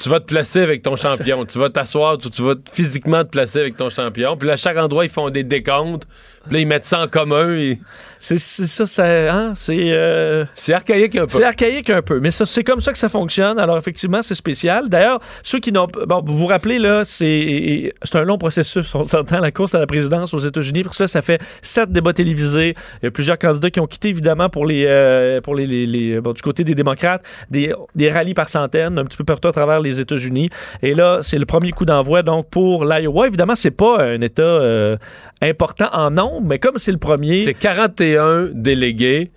[0.00, 1.44] tu vas te placer avec ton champion.
[1.50, 4.36] tu vas t'asseoir, tu, tu vas physiquement te placer avec ton champion.
[4.36, 6.06] Puis là, à chaque endroit, ils font des décomptes.
[6.50, 7.50] Là, ils mettent ça en commun.
[7.54, 7.78] et-
[8.18, 9.76] C'est ça, ça hein, c'est...
[9.92, 11.28] euh, C'est archaïque un peu.
[11.36, 13.58] C'est archaïque un peu, mais c'est comme ça que ça fonctionne.
[13.58, 14.88] Alors, effectivement, c'est spécial.
[14.88, 15.86] D'ailleurs, ceux qui n'ont.
[16.06, 18.94] Bon, vous vous rappelez, là, c'est c'est un long processus.
[18.94, 20.82] On s'entend la course à la présidence aux États-Unis.
[20.82, 22.74] Pour ça, ça fait sept débats télévisés.
[23.02, 25.86] Il y a plusieurs candidats qui ont quitté, évidemment, pour les, euh, pour les, les-
[25.86, 29.48] les- bon, du côté des démocrates, des, des rallyes par centaines, un petit peu partout
[29.48, 30.48] à travers les États-Unis.
[30.82, 33.26] Et là, c'est le premier coup d'envoi, donc, pour l'Iowa.
[33.26, 34.96] Évidemment, c'est pas un État euh,
[35.42, 39.30] important en nombre, mais comme c'est le premier, C'est 41 délégués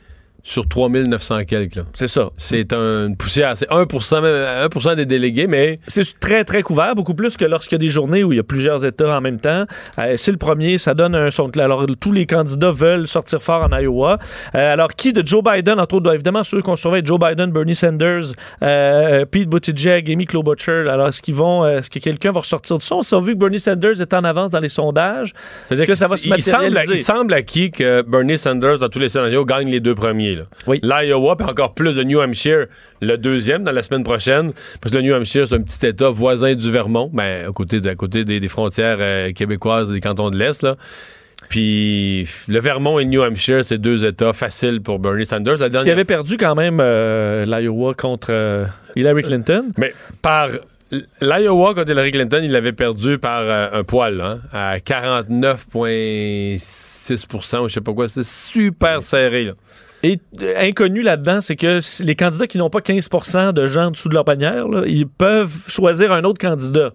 [0.49, 1.75] sur 3900 quelques.
[1.75, 1.83] là.
[1.93, 2.29] c'est ça.
[2.37, 3.55] C'est un- une poussière.
[3.55, 7.73] C'est 1%, même, 1 des délégués, mais C'est très, très couvert, beaucoup plus que lorsqu'il
[7.75, 9.65] y a des journées où il y a plusieurs États en même temps.
[9.99, 11.51] Euh, c'est le premier, ça donne un son.
[11.59, 14.17] Alors, tous les candidats veulent sortir fort en Iowa.
[14.55, 17.75] Euh, alors, qui de Joe Biden, entre autres, évidemment, ceux qu'on surveille, Joe Biden, Bernie
[17.75, 18.31] Sanders,
[18.63, 20.87] euh, Pete Buttigieg, Amy Klobuchar.
[20.89, 22.95] Alors, est-ce qu'ils vont, est-ce que quelqu'un va ressortir de ça?
[22.95, 25.31] On s'est vu que Bernie Sanders est en avance dans les sondages.
[25.67, 26.93] C'est-à-dire que ça va se il semble, matérialiser?
[26.93, 30.38] il semble acquis que Bernie Sanders, dans tous les scénarios, gagne les deux premiers.
[30.39, 30.45] Là.
[30.67, 30.79] Oui.
[30.83, 32.65] L'Iowa, puis encore plus le New Hampshire,
[33.01, 34.51] le deuxième dans la semaine prochaine.
[34.81, 37.79] Parce que le New Hampshire, c'est un petit État voisin du Vermont, ben, à côté,
[37.81, 40.63] de- à côté des, des frontières euh, québécoises des cantons de l'Est.
[40.63, 40.75] là.
[41.47, 45.57] Puis le Vermont et le New Hampshire, c'est deux États faciles pour Bernie Sanders.
[45.57, 49.67] La Qui dernière, avait perdu quand même euh, l'Iowa contre euh, Hillary Clinton.
[49.77, 50.49] Mais par
[51.21, 57.67] l'Iowa contre Hillary Clinton, il l'avait perdu par euh, un poil, hein, à 49,6 ou
[57.67, 58.07] je sais pas quoi.
[58.07, 59.45] C'était super serré.
[59.45, 59.53] Là.
[60.03, 63.91] Et euh, inconnu là-dedans, c'est que les candidats qui n'ont pas 15% de gens en
[63.91, 66.91] dessous de leur bannière, là, ils peuvent choisir un autre candidat.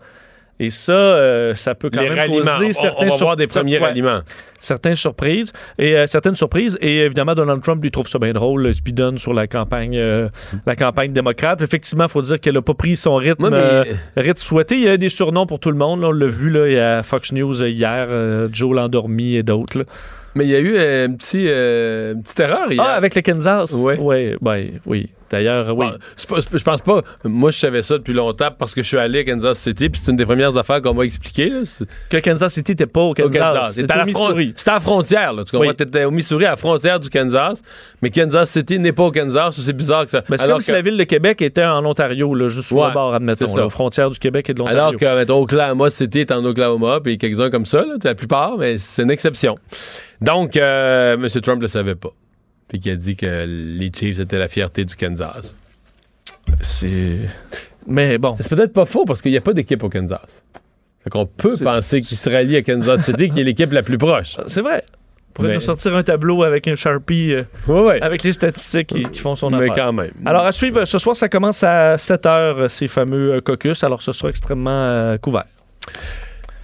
[0.60, 2.52] Et ça, euh, ça peut quand Les même ralliements.
[2.52, 4.20] causer On- certains va voir des premiers ouais, ralliements.
[4.60, 6.78] certaines surprises et euh, certaines surprises.
[6.80, 10.28] Et évidemment, Donald Trump lui trouve ça bien drôle, le speedon sur la campagne, euh,
[10.64, 11.60] la campagne démocrate.
[11.60, 13.84] Effectivement, il faut dire qu'elle n'a pas pris son rythme, mais- euh,
[14.16, 14.76] rythme souhaité.
[14.76, 16.00] Il y a des surnoms pour tout le monde.
[16.00, 16.08] là.
[16.08, 18.08] on l'a vu là, il y a Fox News hier,
[18.52, 19.84] Joe l'endormi et d'autres.
[20.36, 22.82] Mais il y a eu un petit, une petite erreur hier.
[22.84, 23.72] Ah, avec le Kansas?
[23.72, 23.96] Ouais.
[24.00, 25.10] Oui, ben, oui.
[25.34, 25.86] D'ailleurs, oui.
[26.28, 27.02] Bon, je pense pas.
[27.24, 30.00] Moi, je savais ça depuis longtemps parce que je suis allé à Kansas City, puis
[30.00, 31.50] c'est une des premières affaires qu'on m'a expliqué.
[31.50, 31.62] là.
[32.08, 33.32] Que Kansas City n'était pas au Kansas.
[33.36, 33.74] Kansas.
[33.74, 34.52] C'était à, la Missouri.
[34.54, 35.32] c'était à la frontière.
[35.32, 35.66] Là, tu comprends?
[35.68, 35.74] Oui.
[35.74, 37.62] T'étais au Missouri, à la frontière du Kansas,
[38.00, 39.60] mais Kansas City n'est pas au Kansas.
[39.60, 40.22] C'est bizarre que ça.
[40.28, 42.76] Ben, c'est comme si que- la ville de Québec était en Ontario, là, juste sur
[42.76, 44.78] Ouais, le bord, admettons, là, aux frontières du Québec et de l'Ontario.
[44.80, 48.78] Alors que, mettons, Oklahoma City est en Oklahoma, puis quelques-uns comme ça, la plupart, mais
[48.78, 49.58] c'est une exception.
[50.20, 51.28] Donc, euh, M.
[51.42, 52.10] Trump le savait pas.
[52.74, 55.54] Puis qui a dit que les Chiefs étaient la fierté du Kansas.
[56.60, 57.18] C'est.
[57.86, 58.34] Mais bon.
[58.40, 60.42] C'est peut-être pas faux parce qu'il n'y a pas d'équipe au Kansas.
[61.04, 63.96] Fait qu'on peut penser qu'il se rallie à Kansas City, qui est l'équipe la plus
[63.96, 64.38] proche.
[64.48, 64.82] C'est vrai.
[64.90, 67.98] On pourrait Mais- nous sortir un tableau avec un Sharpie, euh, Oui, oui.
[68.00, 69.84] avec les statistiques qui, qui font son Mais affaire.
[69.86, 70.10] quand même.
[70.26, 73.84] Alors, à suivre, ce soir, ça commence à 7 h, ces fameux euh, caucus.
[73.84, 75.44] Alors, ce sera extrêmement euh, couvert.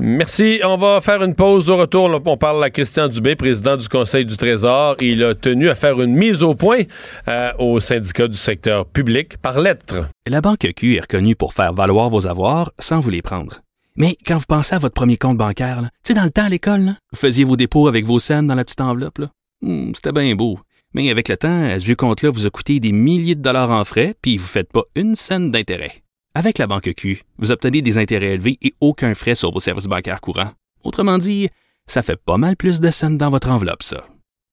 [0.01, 0.61] Merci.
[0.65, 1.69] On va faire une pause.
[1.69, 4.97] Au retour, on parle à Christian Dubé, président du Conseil du Trésor.
[5.01, 6.81] Il a tenu à faire une mise au point
[7.29, 10.09] euh, au syndicat du secteur public par lettre.
[10.27, 13.61] La Banque Q est reconnue pour faire valoir vos avoirs sans vous les prendre.
[13.97, 16.49] Mais quand vous pensez à votre premier compte bancaire, tu sais, dans le temps à
[16.49, 19.21] l'école, vous faisiez vos dépôts avec vos scènes dans la petite enveloppe.
[19.61, 20.59] Hmm, C'était bien beau.
[20.95, 23.85] Mais avec le temps, à ce compte-là vous a coûté des milliers de dollars en
[23.85, 26.03] frais, puis vous ne faites pas une scène d'intérêt.
[26.35, 29.87] Avec la Banque Q, vous obtenez des intérêts élevés et aucun frais sur vos services
[29.87, 30.53] bancaires courants.
[30.85, 31.49] Autrement dit,
[31.89, 34.07] ça fait pas mal plus de scènes dans votre enveloppe, ça.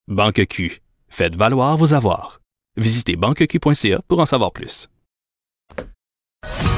[0.08, 0.82] Banque Q.
[1.08, 2.40] Faites valoir vos avoirs.
[2.78, 4.88] Visitez banqueq.ca pour en savoir plus.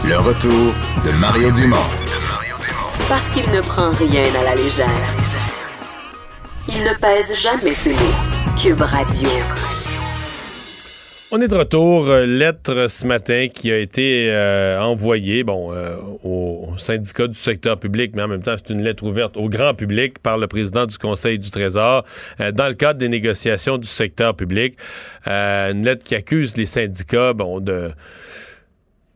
[0.06, 0.74] Le retour
[1.06, 1.78] de Mario Dumont.
[3.08, 5.16] Parce qu'il ne prend rien à la légère.
[6.68, 8.56] Il ne pèse jamais ses mots.
[8.62, 9.30] Cube Radio.
[11.32, 12.08] On est de retour.
[12.08, 17.80] Euh, lettre ce matin qui a été euh, envoyée bon, euh, au syndicat du secteur
[17.80, 20.88] public, mais en même temps, c'est une lettre ouverte au grand public par le président
[20.88, 22.04] du Conseil du Trésor
[22.40, 24.76] euh, dans le cadre des négociations du secteur public.
[25.28, 27.92] Euh, une lettre qui accuse les syndicats bon, de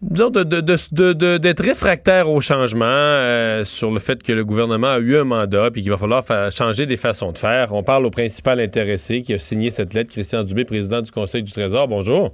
[0.04, 5.18] disons, de- d'être réfractaire au changement euh, sur le fait que le gouvernement a eu
[5.18, 7.74] un mandat puis qu'il va falloir changer des façons de faire.
[7.74, 11.44] On parle au principal intéressé qui a signé cette lettre, Christian Dubé, président du Conseil
[11.44, 11.88] du Trésor.
[11.88, 12.32] Bonjour.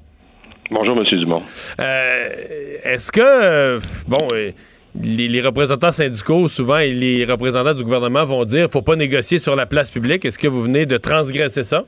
[0.71, 1.03] Bonjour, M.
[1.19, 1.41] Dumont.
[1.79, 2.27] Euh,
[2.83, 4.51] Est-ce que, euh, bon, euh,
[5.01, 9.39] les, les représentants syndicaux, souvent, et les représentants du gouvernement vont dire faut pas négocier
[9.39, 10.25] sur la place publique.
[10.25, 11.85] Est-ce que vous venez de transgresser ça?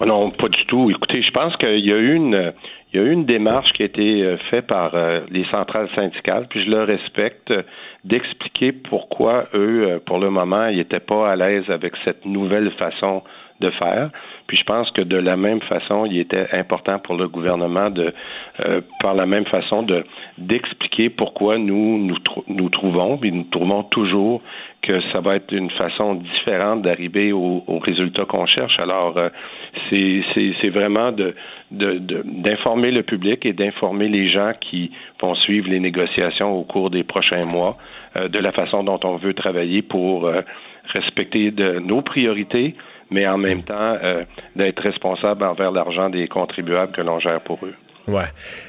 [0.00, 0.90] Oh non, pas du tout.
[0.90, 2.52] Écoutez, je pense qu'il y a eu une,
[2.92, 5.88] il y a eu une démarche qui a été euh, faite par euh, les centrales
[5.94, 7.62] syndicales, puis je le respecte, euh,
[8.04, 13.22] d'expliquer pourquoi eux, pour le moment, ils n'étaient pas à l'aise avec cette nouvelle façon
[13.60, 14.10] de faire.
[14.52, 18.12] Puis je pense que de la même façon, il était important pour le gouvernement de,
[18.60, 20.04] euh, par la même façon, de
[20.36, 22.16] d'expliquer pourquoi nous nous,
[22.48, 24.42] nous trouvons, puis nous trouvons toujours
[24.82, 28.78] que ça va être une façon différente d'arriver au, au résultat qu'on cherche.
[28.78, 29.30] Alors, euh,
[29.88, 31.34] c'est vraiment de
[31.70, 34.90] d'informer le public et d'informer les gens qui
[35.22, 37.72] vont suivre les négociations au cours des prochains mois
[38.16, 40.30] euh, de la façon dont on veut travailler pour
[40.92, 42.74] respecter de nos priorités,
[43.12, 44.24] mais en même temps euh,
[44.56, 47.74] d'être responsable envers l'argent des contribuables que l'on gère pour eux.
[48.08, 48.24] Ouais.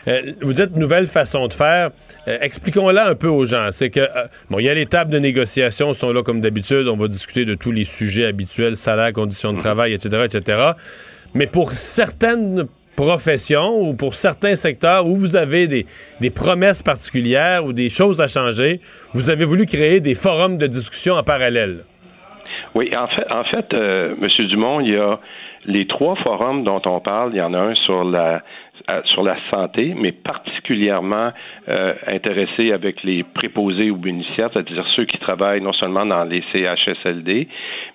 [0.08, 1.92] Euh, vous dites nouvelle façon de faire.
[2.28, 3.70] Euh, Expliquons-la un peu aux gens.
[3.72, 6.88] C'est que, euh, bon, il y a les tables de négociation, sont là comme d'habitude.
[6.88, 10.72] On va discuter de tous les sujets habituels, salaire, conditions de travail, etc., etc.
[11.34, 15.88] Mais pour certaines professions ou pour certains secteurs où vous avez des,
[16.22, 18.82] des promesses particulières ou des choses à changer,
[19.14, 21.86] vous avez voulu créer des forums de discussion en parallèle.
[22.76, 25.20] Oui, en fait, en fait, euh, Monsieur Dumont, il y a
[25.66, 27.32] les trois forums dont on parle.
[27.34, 28.42] Il y en a un sur la
[29.06, 31.32] sur la santé, mais particulièrement
[31.70, 36.44] euh, intéressé avec les préposés ou bénéficiaires, c'est-à-dire ceux qui travaillent non seulement dans les
[36.52, 37.48] CHSLD,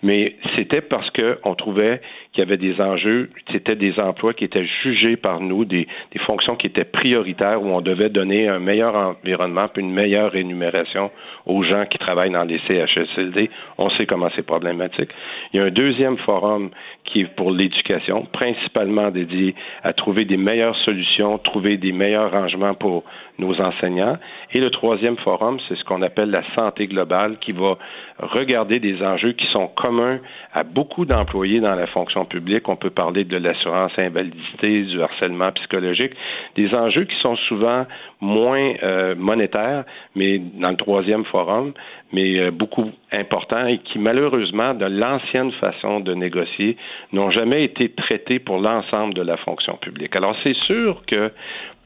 [0.03, 2.01] mais c'était parce que on trouvait
[2.33, 6.19] qu'il y avait des enjeux, c'était des emplois qui étaient jugés par nous, des, des
[6.21, 11.11] fonctions qui étaient prioritaires où on devait donner un meilleur environnement puis une meilleure rémunération
[11.47, 13.51] aux gens qui travaillent dans les CHSLD.
[13.79, 15.11] On sait comment c'est problématique.
[15.53, 16.71] Il y a un deuxième forum
[17.09, 22.75] qui est pour l'éducation, principalement dédié à trouver des meilleures solutions, trouver des meilleurs rangements
[22.75, 23.05] pour
[23.38, 24.18] nos enseignants.
[24.53, 27.79] Et le troisième forum, c'est ce qu'on appelle la santé globale, qui va
[28.18, 30.18] regarder des enjeux qui sont communs
[30.53, 32.68] à beaucoup d'employés dans la fonction publique.
[32.68, 36.12] On peut parler de l'assurance invalidité, du harcèlement psychologique,
[36.57, 37.87] des enjeux qui sont souvent
[38.20, 39.85] moins euh, monétaires,
[40.16, 41.72] mais dans le troisième forum,
[42.12, 46.77] mais euh, beaucoup importants et qui malheureusement, de l'ancienne façon de négocier,
[47.12, 50.16] n'ont jamais été traités pour l'ensemble de la fonction publique.
[50.16, 51.31] Alors c'est sûr que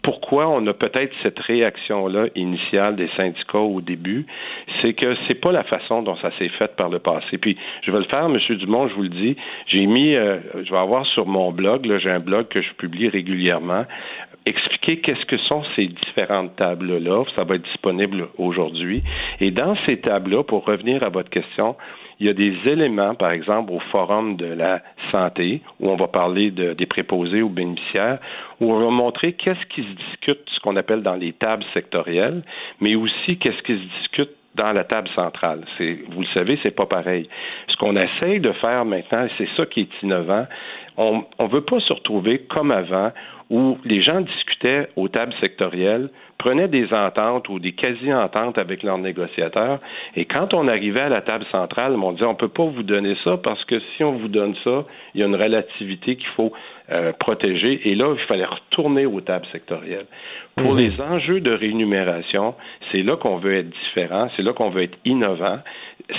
[0.03, 4.27] pourquoi on a peut-être cette réaction-là initiale des syndicats au début,
[4.81, 7.39] c'est que c'est pas la façon dont ça s'est fait par le passé.
[7.39, 8.39] Puis je vais le faire, M.
[8.57, 9.37] Dumont, je vous le dis.
[9.67, 12.73] J'ai mis, euh, je vais avoir sur mon blog, là, j'ai un blog que je
[12.75, 13.85] publie régulièrement,
[14.45, 17.25] expliquer qu'est-ce que sont ces différentes tables-là.
[17.37, 19.03] Ça va être disponible aujourd'hui.
[19.41, 21.77] Et dans ces tables-là, pour revenir à votre question,
[22.23, 26.07] il y a des éléments, par exemple, au forum de la santé, où on va
[26.07, 28.21] parler de, des préposés ou bénéficiaires,
[28.61, 32.45] où on va montrer qu'est-ce qui se discute, ce qu'on appelle dans les tables sectorielles,
[32.81, 35.65] mais aussi qu'est-ce qui se discute dans la table centrale.
[35.81, 37.29] Vous le savez, c'est pas pareil.
[37.67, 40.47] Ce qu'on essaye de faire maintenant, c'est ça qui est innovant.
[40.97, 43.13] On ne veut pas se retrouver comme avant
[43.51, 48.97] où les gens discutaient aux tables sectorielles, prenaient des ententes ou des quasi-ententes avec leurs
[48.97, 49.79] négociateurs,
[50.17, 52.83] et quand on arrivait à la table centrale, on disait on ne peut pas vous
[52.83, 54.85] donner ça parce que si on vous donne ça,
[55.15, 56.53] il y a une relativité qu'il faut
[56.91, 60.07] euh, protéger, et là, il fallait retourner aux tables sectorielles.
[60.57, 62.55] Pour les enjeux de rémunération,
[62.91, 65.59] c'est là qu'on veut être différent, c'est là qu'on veut être innovant.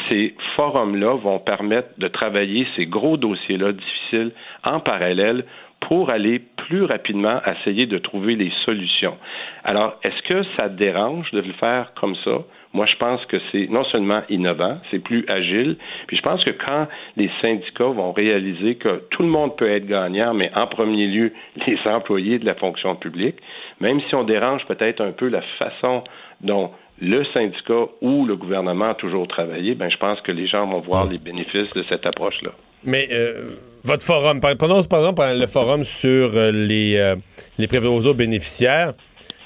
[0.10, 4.32] Ces forums-là vont permettre de travailler ces gros dossiers-là difficiles
[4.64, 5.46] en parallèle
[5.88, 9.18] pour aller plus rapidement essayer de trouver les solutions.
[9.64, 12.40] Alors, est-ce que ça dérange de le faire comme ça?
[12.74, 15.78] Moi, je pense que c'est non seulement innovant, c'est plus agile,
[16.08, 19.86] puis je pense que quand les syndicats vont réaliser que tout le monde peut être
[19.86, 21.34] gagnant, mais en premier lieu,
[21.68, 23.36] les employés de la fonction publique,
[23.80, 26.04] même si on dérange peut-être un peu la façon
[26.42, 26.72] dont
[27.02, 30.80] le syndicat ou le gouvernement a toujours travaillé, ben je pense que les gens vont
[30.80, 32.52] voir les bénéfices de cette approche-là.
[32.84, 37.16] Mais euh, votre forum, prenons par exemple le forum sur euh, les, euh,
[37.58, 38.94] les préposés aux bénéficiaires.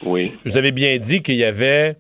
[0.04, 0.34] Oui.
[0.46, 1.96] Vous avez bien dit qu'il y avait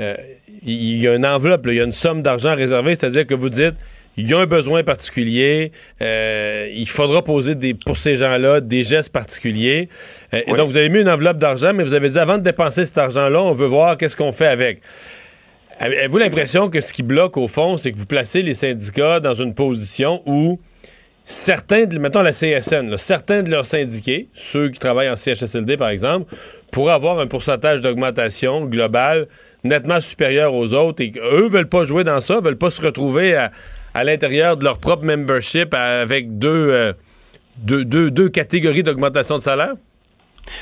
[0.00, 0.14] euh,
[0.62, 3.48] il y a une enveloppe, il y a une somme d'argent réservée, c'est-à-dire que vous
[3.48, 3.74] dites
[4.18, 9.12] il y a un besoin particulier, il faudra poser des, pour ces gens-là des gestes
[9.12, 9.88] particuliers.
[10.32, 12.84] Et donc, vous avez mis une enveloppe d'argent, mais vous avez dit avant de dépenser
[12.84, 14.82] cet argent-là, on veut voir qu'est-ce qu'on fait avec.
[15.78, 19.34] Avez-vous l'impression que ce qui bloque, au fond, c'est que vous placez les syndicats dans
[19.34, 20.58] une position où
[21.24, 25.90] certains, de, mettons la CSN, certains de leurs syndiqués, ceux qui travaillent en CHSLD par
[25.90, 26.34] exemple,
[26.72, 29.28] pourraient avoir un pourcentage d'augmentation globale
[29.62, 33.36] nettement supérieur aux autres et qu'eux veulent pas jouer dans ça, veulent pas se retrouver
[33.36, 33.52] à,
[34.04, 36.92] l'intérieur de leur propre membership avec euh,
[37.58, 39.74] deux, deux, deux, catégories d'augmentation de salaire?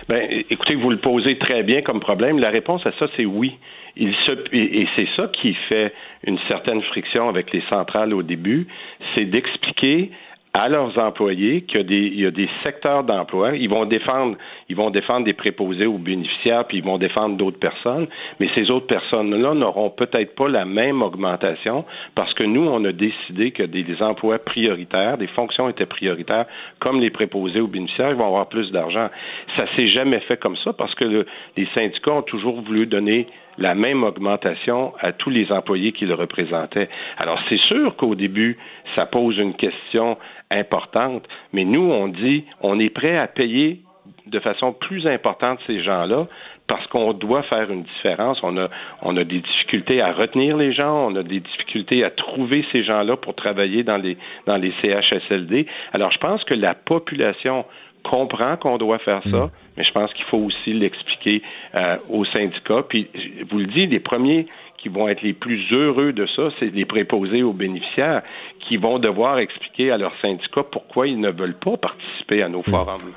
[0.09, 2.39] Ben, écoutez, vous le posez très bien comme problème.
[2.39, 3.57] La réponse à ça, c'est oui.
[3.97, 5.93] Il se, et c'est ça qui fait
[6.25, 8.67] une certaine friction avec les centrales au début,
[9.15, 10.11] c'est d'expliquer
[10.57, 13.55] à leurs employés qu'il y a des, secteurs d'emploi.
[13.57, 14.39] Ils vont défendre,
[14.71, 18.07] ils vont défendre des préposés aux bénéficiaires, puis ils vont défendre d'autres personnes,
[18.41, 21.85] mais ces autres personnes-là n'auront peut-être pas la même augmentation
[22.15, 26.47] parce que nous, on a décidé que des, emplois prioritaires, des fonctions étaient prioritaires,
[26.79, 29.11] comme les préposés aux bénéficiaires, ils vont avoir plus d'argent.
[29.57, 31.27] Ça s'est jamais fait comme ça parce que
[31.59, 33.27] les syndicats ont toujours voulu donner
[33.59, 36.89] la même augmentation à tous les employés qui le représentaient.
[37.19, 38.59] Alors, c'est sûr qu'au début,
[38.95, 40.19] ça pose une question
[40.51, 43.81] importante, mais nous, on dit, on est prêt à payer
[44.27, 46.27] de façon plus importante ces gens-là
[46.69, 48.39] parce qu'on doit faire une différence.
[48.43, 48.69] On a,
[49.03, 52.83] on a des difficultés à retenir les gens, on a des difficultés à trouver ces
[52.83, 55.67] gens-là pour travailler dans les, dans les CHSLD.
[55.93, 57.65] Alors, je pense que la population
[58.03, 59.51] comprend qu'on doit faire ça.
[59.77, 61.43] Mais je pense qu'il faut aussi l'expliquer
[61.75, 62.85] euh, aux syndicats.
[62.89, 64.47] Puis, je vous le dis, les premiers
[64.79, 68.23] qui vont être les plus heureux de ça, c'est les préposés aux bénéficiaires
[68.69, 72.61] qui vont devoir expliquer à leurs syndicats pourquoi ils ne veulent pas participer à nos
[72.61, 72.71] mm.
[72.71, 73.13] forums.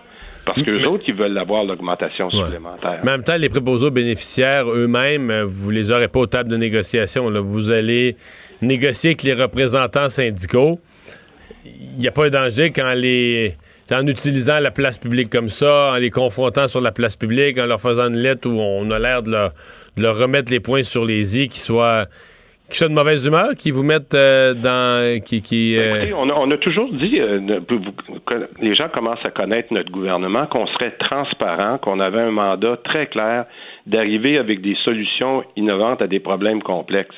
[0.46, 3.02] Parce que les autres, ils veulent avoir l'augmentation supplémentaire.
[3.04, 6.28] Mais en même temps, les préposés aux bénéficiaires eux-mêmes, euh, vous les aurez pas aux
[6.28, 7.30] tables de négociation.
[7.44, 8.16] Vous allez
[8.62, 10.80] négocier avec les représentants syndicaux.
[11.66, 13.54] Il n'y a pas de danger quand les
[13.96, 17.66] en utilisant la place publique comme ça, en les confrontant sur la place publique, en
[17.66, 21.42] leur faisant une lettre où on a l'air de leur, remettre les points sur les
[21.42, 22.06] i, qui soient
[22.70, 25.20] qui soient de mauvaise humeur, qui vous mettent euh, dans...
[25.24, 27.60] qui, qui ben, euh, on, a, toujours dit, euh,
[28.62, 33.08] les gens commencent à connaître notre gouvernement, qu'on serait transparent, qu'on avait un mandat très
[33.08, 33.46] clair
[33.88, 37.16] d'arriver avec des solutions innovantes à des problèmes complexes.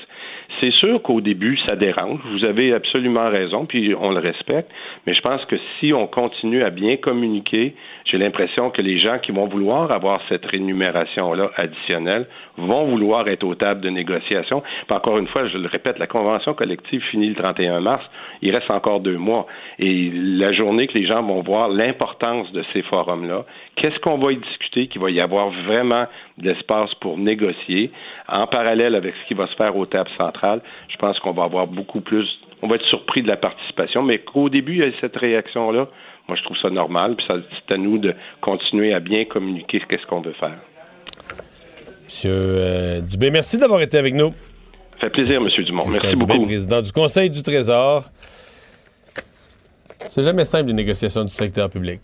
[0.60, 2.20] C'est sûr qu'au début, ça dérange.
[2.32, 4.70] Vous avez absolument raison, puis on le respecte.
[5.06, 7.76] Mais je pense que si on continue à bien communiquer,
[8.06, 12.28] j'ai l'impression que les gens qui vont vouloir avoir cette rémunération-là additionnelle
[12.58, 14.62] vont vouloir être aux tables de négociation.
[14.88, 18.04] Puis encore une fois, je le répète, la convention collective finit le 31 mars.
[18.42, 19.48] Il reste encore deux mois.
[19.80, 23.46] Et la journée que les gens vont voir l'importance de ces forums-là,
[23.76, 26.06] qu'est-ce qu'on va y discuter, qu'il va y avoir vraiment
[26.38, 27.92] de l'espace pour négocier,
[28.28, 31.44] en parallèle avec ce qui va se faire aux tables centrales, je pense qu'on va
[31.44, 32.28] avoir beaucoup plus,
[32.62, 35.88] on va être surpris de la participation, mais qu'au début, il y a cette réaction-là,
[36.28, 39.86] moi, je trouve ça normal, puis c'est à nous de continuer à bien communiquer ce
[39.88, 40.58] qu'est-ce qu'on veut faire.
[42.06, 44.34] Monsieur euh, Dubé, merci d'avoir été avec nous.
[44.94, 45.66] Ça fait plaisir, M.
[45.66, 45.88] Dumont.
[45.88, 46.46] Merci Dubé, beaucoup.
[46.46, 48.06] président du Conseil du Trésor.
[50.00, 52.02] C'est jamais simple, les négociations du secteur public.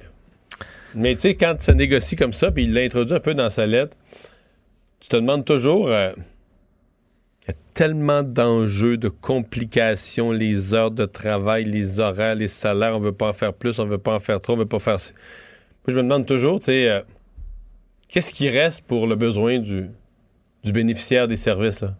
[0.95, 3.49] Mais tu sais, quand ça négocie comme ça, puis il l'a introduit un peu dans
[3.49, 3.97] sa lettre,
[4.99, 5.89] tu te demandes toujours.
[5.89, 6.11] euh,
[7.48, 12.95] il y a tellement d'enjeux, de complications, les heures de travail, les horaires, les salaires,
[12.95, 14.80] on veut pas en faire plus, on veut pas en faire trop, on veut pas
[14.80, 14.95] faire.
[14.95, 17.02] Moi, je me demande toujours, tu sais, euh,
[18.10, 19.89] qu'est-ce qui reste pour le besoin du,
[20.64, 21.95] du bénéficiaire des services, là?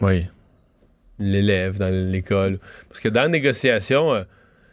[0.00, 0.26] Oui.
[1.18, 2.58] l'élève dans l'école.
[2.88, 4.28] Parce que dans la négociation, euh, tu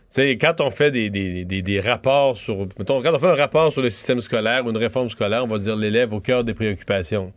[0.09, 2.67] sais, quand on fait des, des, des- des rapports sur.
[2.79, 5.47] Mettons, quand on fait un rapport sur le système scolaire ou une réforme scolaire, on
[5.47, 7.31] va dire l'élève au cœur des préoccupations.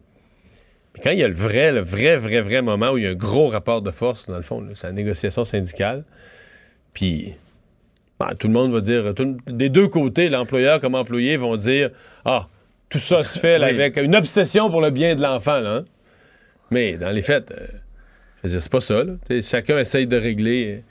[0.95, 3.07] Mais quand il y a le vrai, le vrai, vrai, vrai moment où il y
[3.07, 6.05] a un gros rapport de force, dans le fond, c'est la négociation syndicale.
[6.93, 7.35] Puis.
[8.21, 11.91] ben, tout le monde va dire, tout- des deux côtés, l'employeur comme employé vont dire
[12.25, 12.47] Ah,
[12.89, 13.75] tout ça se fait là, Oui.
[13.75, 15.61] avec une obsession pour le bien de l'enfant.
[15.61, 15.85] là, hein.
[16.71, 17.67] Mais dans les faits, euh,
[18.43, 19.03] je veux dire, c'est pas ça.
[19.03, 19.15] Là.
[19.43, 20.83] Chacun essaye de régler.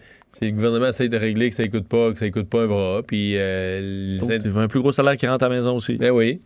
[0.41, 2.67] euh, le gouvernement essaye de régler que ça coûte pas, que ça coûte pas un
[2.67, 3.01] bras.
[3.05, 5.95] Puis, euh, les tu veux un plus gros salaire qui rentre à la maison aussi.
[5.97, 6.41] ben oui.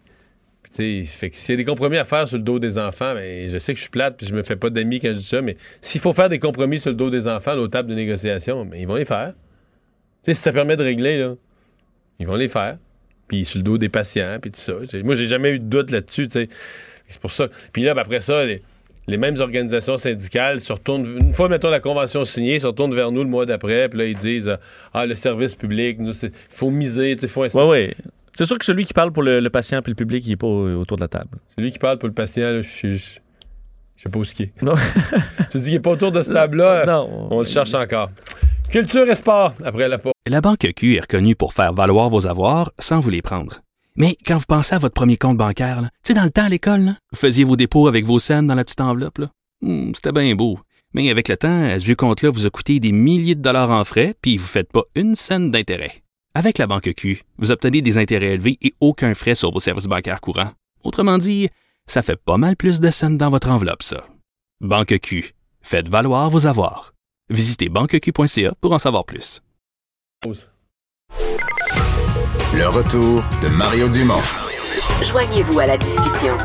[0.73, 3.13] Puis, fait que s'il y a des compromis à faire sur le dos des enfants,
[3.13, 5.19] ben, je sais que je suis plate, puis je me fais pas d'amis quand je
[5.19, 7.89] dis ça, mais s'il faut faire des compromis sur le dos des enfants, aux tables
[7.89, 9.33] de négociation, ben, ils vont les faire.
[10.23, 11.35] Tu sais, si ça permet de régler, là,
[12.19, 12.77] ils vont les faire.
[13.27, 14.73] Puis sur le dos des patients, puis tout ça.
[14.81, 16.27] Tu sais, Moi, j'ai jamais eu de doute là-dessus.
[16.31, 17.47] C'est pour ça.
[17.73, 18.61] Puis là, ben, après ça, les,
[19.07, 23.11] les mêmes organisations syndicales se retournent, une fois, mettons, la convention signée, se retournent vers
[23.11, 24.57] nous le mois d'après, puis là, ils disent,
[24.93, 27.93] ah, le service public, il faut miser, sais, faut Oui, oui.
[28.35, 30.35] C'est sûr que celui qui parle pour le, le patient puis le public, il n'est
[30.35, 31.37] pas au- autour de la table.
[31.47, 34.43] C'est lui qui parle pour le patient, là, je je sais pas où ce qui
[34.43, 34.61] est.
[34.61, 34.73] Non.
[35.49, 37.27] tu dis qu'il n'est pas autour de ce table-là, Non.
[37.31, 38.11] on le cherche encore.
[38.69, 40.11] Culture et sport, après la pause.
[40.27, 43.61] La Banque Q est reconnue pour faire valoir vos avoirs sans vous les prendre.
[43.95, 46.43] Mais quand vous pensez à votre premier compte bancaire, là, tu sais, dans le temps
[46.45, 49.19] à l'école, là, vous faisiez vos dépôts avec vos scènes dans la petite enveloppe.
[49.19, 49.29] là.
[49.61, 50.59] Hmm, C'était bien beau.
[50.93, 53.83] Mais avec le temps, ce vieux compte-là vous a coûté des milliers de dollars en
[53.85, 55.91] frais, puis vous ne faites pas une scène d'intérêt.
[56.37, 59.85] Avec la Banque Q, vous obtenez des intérêts élevés et aucun frais sur vos services
[59.85, 60.51] bancaires courants.
[60.83, 61.47] Autrement dit,
[61.87, 64.05] ça fait pas mal plus de scènes dans votre enveloppe, ça.
[64.59, 65.33] Banque Q.
[65.61, 66.93] Faites valoir vos avoirs.
[67.29, 69.41] Visitez banqueq.ca pour en savoir plus.
[72.53, 74.21] Le retour de Mario Dumont.
[75.03, 76.37] Joignez-vous à la discussion.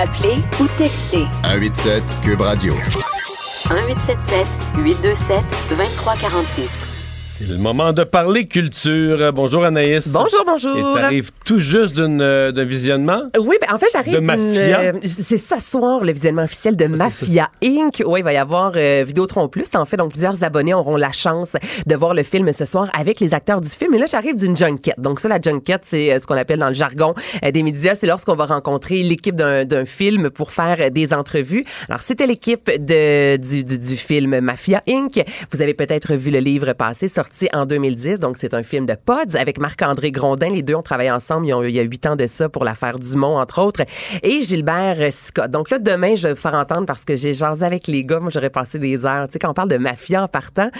[0.00, 2.72] Appelez ou textez 187 Cube Radio.
[2.72, 4.46] 1877
[4.78, 6.93] 827 2346.
[7.36, 9.32] C'est le moment de parler culture.
[9.32, 10.06] Bonjour Anaïs.
[10.06, 10.76] Bonjour, bonjour.
[10.76, 13.22] Et t'arrives tout juste euh, d'un visionnement?
[13.40, 14.80] Oui, ben, en fait, j'arrive De Mafia?
[14.80, 18.04] euh, c'est ce soir le visionnement officiel de c'est Mafia Inc.
[18.06, 19.66] Oui, il va y avoir euh, Vidéotron Plus.
[19.74, 23.18] En fait, donc plusieurs abonnés auront la chance de voir le film ce soir avec
[23.18, 23.92] les acteurs du film.
[23.94, 24.94] Et là, j'arrive d'une junket.
[24.98, 27.14] Donc ça, la junket, c'est euh, ce qu'on appelle dans le jargon
[27.44, 27.96] euh, des médias.
[27.96, 31.64] C'est lorsqu'on va rencontrer l'équipe d'un, film pour faire des entrevues.
[31.88, 35.20] Alors, c'était l'équipe de, du, du, du film Mafia Inc.
[35.50, 37.08] Vous avez peut-être vu le livre passé,
[37.52, 38.20] en 2010.
[38.20, 40.50] Donc, c'est un film de Pods avec Marc-André Grondin.
[40.50, 41.46] Les deux ont travaillé ensemble.
[41.46, 43.82] Ils ont, il y a huit ans de ça pour l'affaire Dumont, entre autres.
[44.22, 45.50] Et Gilbert Scott.
[45.50, 48.20] Donc là, demain, je vais vous faire entendre parce que j'ai jasé avec les gars.
[48.20, 49.26] Moi, j'aurais passé des heures.
[49.28, 50.70] Tu sais, quand on parle de mafia en partant,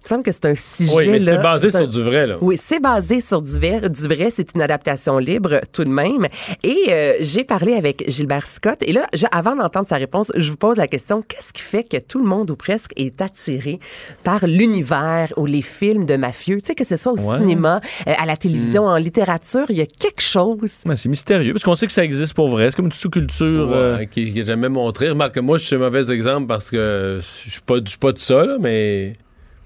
[0.00, 0.92] il me semble que c'est un sujet.
[0.94, 2.36] Oui, mais là, c'est basé un- sur du vrai, là.
[2.40, 3.88] oui, c'est basé sur du vrai.
[3.90, 6.26] Du vrai, c'est une adaptation libre tout de même.
[6.62, 8.78] Et euh, j'ai parlé avec Gilbert Scott.
[8.82, 11.84] Et là, je- avant d'entendre sa réponse, je vous pose la question qu'est-ce qui fait
[11.84, 13.78] que tout le monde ou presque est attiré
[14.24, 16.58] par l'univers ou les films de mafieux?
[16.62, 17.36] Tu sais que ce soit au Ouais.
[17.38, 20.70] cinéma, euh, à la télévision, en littérature, il y a quelque chose.
[20.86, 22.70] Ben, c'est mystérieux parce qu'on sait que ça existe pour vrai.
[22.70, 23.68] C'est comme une sous-culture.
[23.68, 25.10] Ouais, euh, qui qui est jamais montré.
[25.10, 27.98] Remarque que moi, je suis un mauvais exemple parce que je suis pas, je suis
[27.98, 29.14] pas de ça, là, mais.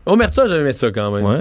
[0.07, 1.25] Omerta, j'avais aimé ça quand même.
[1.25, 1.41] ouais.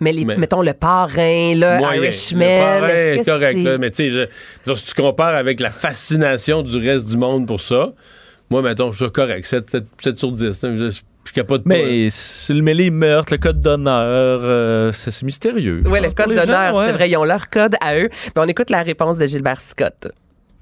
[0.00, 2.02] Mais, les, Mais- mettons le parrain, là, Moyen.
[2.02, 2.40] Irishman.
[2.40, 4.28] Le parrain est correct, là, mais tu sais,
[4.74, 7.92] si tu compares avec la fascination du reste du monde pour ça,
[8.50, 10.64] moi, mettons, je suis correct, 7, 7, 7 sur 10.
[10.64, 11.68] hein, je, je, capote pas.
[11.68, 15.82] Mais c'est le mêlé meurtre, le code d'honneur, euh, c'est mystérieux.
[15.86, 16.86] Oui, le code d'honneur, ouais.
[16.86, 18.08] c'est vrai, ils ont leur code à eux.
[18.34, 20.08] Mais on écoute la réponse de Gilbert Scott.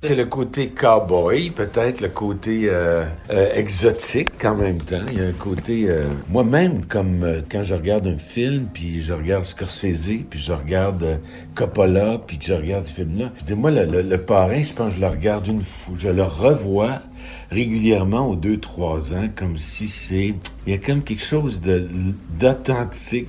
[0.02, 4.96] C'est le côté cowboy, peut-être le côté euh, euh, exotique en même temps.
[5.12, 9.12] Il y a un côté euh, moi-même comme quand je regarde un film, puis je
[9.12, 11.20] regarde Scorsese, puis je regarde
[11.54, 13.30] Coppola, puis je regarde ce film-là.
[13.54, 17.00] Moi le, le, le parrain, je pense je le regarde une fois, je le revois
[17.50, 20.34] régulièrement aux deux, trois ans, comme si c'est...
[20.66, 21.88] Il y a comme quelque chose de
[22.38, 23.26] d'authentique,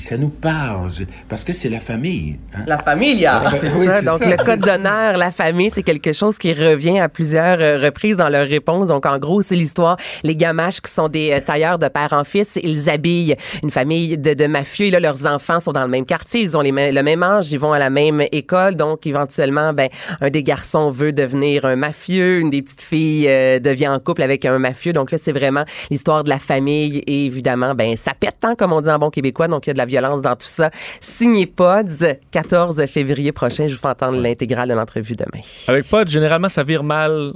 [0.00, 0.90] ça nous parle,
[1.28, 2.36] parce que c'est la famille.
[2.54, 2.60] hein.
[2.66, 4.02] La famille, ah, fa- c'est oui, ça.
[4.02, 7.78] Donc, ça, le code d'honneur, la famille, c'est quelque chose qui revient à plusieurs euh,
[7.78, 8.88] reprises dans leur réponse.
[8.88, 9.96] Donc, en gros, c'est l'histoire.
[10.24, 14.18] Les gamaches qui sont des euh, tailleurs de père en fils, ils habillent une famille
[14.18, 14.86] de, de mafieux.
[14.86, 16.40] Et là, leurs enfants sont dans le même quartier.
[16.40, 17.52] Ils ont les mêmes- le même âge.
[17.52, 18.74] Ils vont à la même école.
[18.74, 19.88] Donc, éventuellement, ben,
[20.20, 22.40] un des garçons veut devenir un mafieux.
[22.40, 24.92] Une des petites filles euh, devient en couple avec un mafieux.
[24.92, 26.98] Donc là, c'est vraiment l'histoire de la famille.
[27.06, 29.48] Et évidemment, ben, ça pète, hein, comme on dit en bon québécois.
[29.48, 30.70] Donc, il y a de la violence dans tout ça.
[31.00, 33.68] Signez Pods, 14 février prochain.
[33.68, 35.42] Je vous fais entendre l'intégrale de l'entrevue demain.
[35.68, 37.32] Avec Pod, généralement, ça vire mal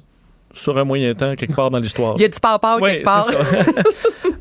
[0.54, 2.14] sur un moyen temps, quelque part dans l'histoire.
[2.18, 3.24] Il y a du power Oui, quelque part.
[3.24, 3.32] ça.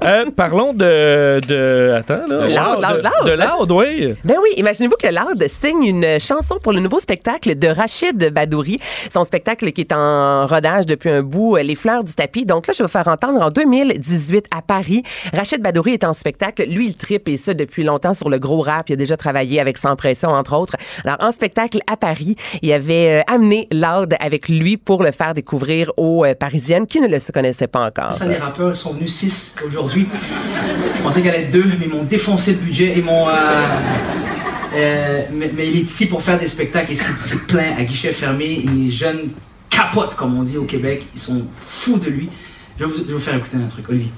[0.04, 1.92] Euh, parlons de, de.
[1.96, 2.48] Attends, là.
[2.48, 3.26] Loud, Loud, de, Loud.
[3.26, 4.14] De Loud, oui.
[4.26, 8.80] Ben oui, imaginez-vous que Loud signe une chanson pour le nouveau spectacle de Rachid Badouri.
[9.10, 12.46] Son spectacle qui est en rodage depuis un bout, Les fleurs du tapis.
[12.46, 15.04] Donc là, je vais vous faire entendre en 2018 à Paris.
[15.34, 16.64] Rachid Badouri est en spectacle.
[16.68, 18.90] Lui, il tripe et ça depuis longtemps sur le gros rap.
[18.90, 20.76] Il a déjà travaillé avec Sans Pression, entre autres.
[21.06, 25.34] Alors, en spectacle à Paris, il avait euh, amené Loud avec lui pour le faire
[25.34, 28.12] découvrir aux euh, Parisiennes qui ne le connaissaient pas encore.
[28.12, 30.08] Ça, les rappeurs, ils sont venus 6 aujourd'hui.
[30.98, 32.94] Je pensais qu'elle allait être 2, mais ils m'ont défoncé le budget.
[32.98, 33.28] Ils m'ont.
[34.74, 38.66] mais, il est ici pour faire des spectacles et c'est plein à guichet fermé.
[38.68, 39.30] Les jeunes
[39.70, 41.08] capotent, comme on dit au Québec.
[41.14, 42.30] Ils sont fous de lui.
[42.80, 44.12] Je vais vous faire écouter un truc, Olivier.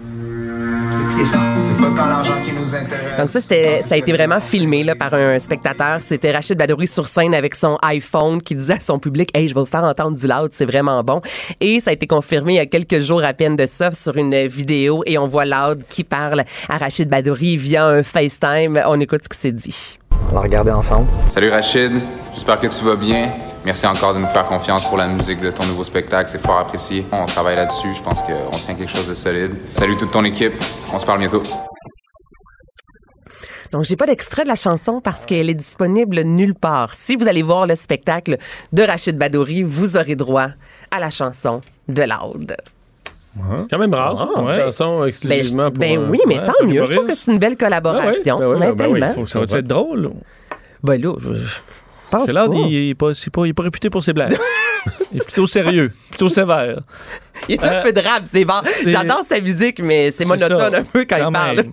[0.00, 1.38] Écoutez ça?
[1.64, 3.18] C'est pas tant l'argent qui nous intéresse.
[3.18, 5.98] Donc ça, c'était, ça a été vraiment filmé là, par un spectateur.
[6.00, 9.54] C'était Rachid Badouri sur scène avec son iPhone qui disait à son public «Hey, je
[9.54, 11.20] vais vous faire entendre du loud, c'est vraiment bon.»
[11.60, 14.16] Et ça a été confirmé il y a quelques jours à peine de ça sur
[14.16, 18.80] une vidéo et on voit Loud qui parle à Rachid Badouri via un FaceTime.
[18.86, 19.98] On écoute ce qui s'est dit.
[20.30, 21.08] On va regarder ensemble.
[21.28, 21.92] Salut Rachid,
[22.34, 23.28] j'espère que tu vas bien.
[23.64, 26.58] Merci encore de nous faire confiance pour la musique de ton nouveau spectacle, c'est fort
[26.58, 27.04] apprécié.
[27.12, 29.52] On travaille là-dessus, je pense qu'on tient quelque chose de solide.
[29.74, 30.54] Salut toute ton équipe,
[30.92, 31.42] on se parle bientôt.
[33.72, 36.94] Donc, j'ai pas d'extrait de la chanson parce qu'elle est disponible nulle part.
[36.94, 38.38] Si vous allez voir le spectacle
[38.72, 40.48] de Rachid Badouri, vous aurez droit
[40.90, 42.56] à la chanson de Loud.
[43.70, 44.58] Quand même rare, Ah, une ouais.
[44.58, 45.78] chanson exclusivement Ben, pour.
[46.06, 46.84] ben oui, mais ouais, tant mieux.
[46.84, 48.40] Je trouve que c'est une belle collaboration.
[48.40, 49.14] Ben oui, ben oui, ben oui, tellement.
[49.14, 50.10] faut- Ça va être drôle.
[50.82, 51.28] Ben là, je
[52.10, 52.68] pense Parce que Loud, pas.
[52.68, 54.36] il, il est pas, c'est pas, il est pas réputé pour ses blagues.
[55.12, 56.80] il est plutôt sérieux, plutôt sévère.
[57.48, 58.60] Il est un Euh, peu de rap, c'est bon.
[58.86, 61.64] J'adore sa musique, mais c'est monotone ça, un peu quand, il parle.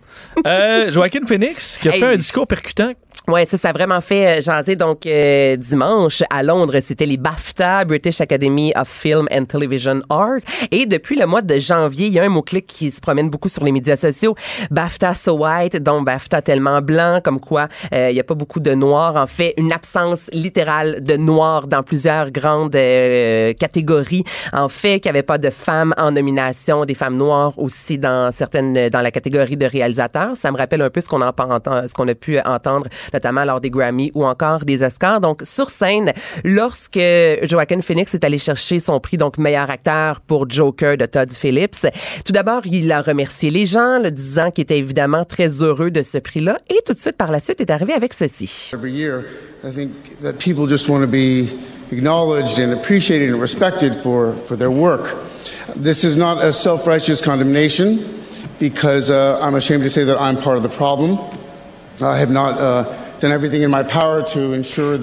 [0.46, 2.00] Euh, Joaquin Phoenix, qui a Hey.
[2.00, 2.94] fait un discours percutant.
[3.28, 4.78] Ouais, ça, ça a vraiment fait euh, jaser.
[4.78, 10.39] Donc, euh, dimanche, à Londres, c'était les BAFTA, British Academy of Film and Television Arts.
[10.72, 13.49] Et depuis le mois de janvier, il y a un mot-clic qui se promène beaucoup
[13.49, 14.34] sur les médias sociaux.
[14.72, 18.61] BAFTA so white, donc BAFTA tellement blanc, comme quoi euh, il n'y a pas beaucoup
[18.61, 19.18] de noirs.
[19.18, 24.24] En fait, une absence littérale de noirs dans plusieurs grandes euh, catégories.
[24.53, 28.32] En fait, qu'il n'y avait pas de femmes en nomination, des femmes noires aussi dans
[28.32, 30.38] certaines, dans la catégorie de réalisateurs.
[30.38, 33.62] Ça me rappelle un peu ce qu'on entend- ce qu'on a pu entendre notamment lors
[33.62, 35.22] des Grammy ou encore des Oscars.
[35.22, 36.99] Donc, sur scène, lorsque
[37.43, 41.88] Joaquin Phoenix est allé chercher son prix, donc meilleur acteur pour Joker de Todd Phillips,
[42.26, 46.01] tout d'abord, il a remercié les gens, le disant qu'il était évidemment très heureux de
[46.01, 46.60] ce prix-là.
[46.70, 48.72] Et tout de suite, par la suite, est arrivé avec ceci.
[49.64, 51.49] I think that people just want to be
[51.91, 55.18] acknowledged and appreciated and respected for, their work.
[55.76, 57.99] This is not a self righteous condemnation
[58.60, 61.18] because uh, I'm ashamed to say that I'm part of the problem.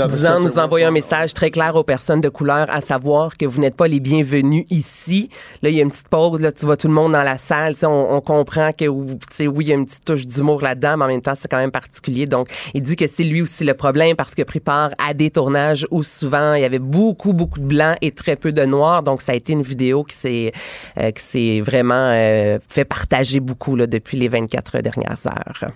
[0.08, 3.44] Disant, sector nous envoyer un message très clair aux personnes de couleur, à savoir que
[3.44, 5.30] vous n'êtes pas les bienvenus ici.
[5.62, 7.38] Là, il y a une petite pause, là, tu vois tout le monde dans la
[7.38, 11.04] salle, on, on comprend que, oui, il y a une petite touche d'humour là-dedans, mais
[11.04, 12.26] en même temps, c'est quand même particulier.
[12.26, 15.12] Donc, il dit que c'est lui aussi le problème parce qu'il a pris part à
[15.12, 18.64] des tournages où souvent, il y avait beaucoup, beaucoup de blancs et très peu de
[18.64, 19.02] noirs.
[19.02, 20.52] Donc, ça a été une vidéo qui s'est,
[20.98, 25.70] euh, qui s'est vraiment euh, fait partager beaucoup, là, depuis les 24 dernières heures.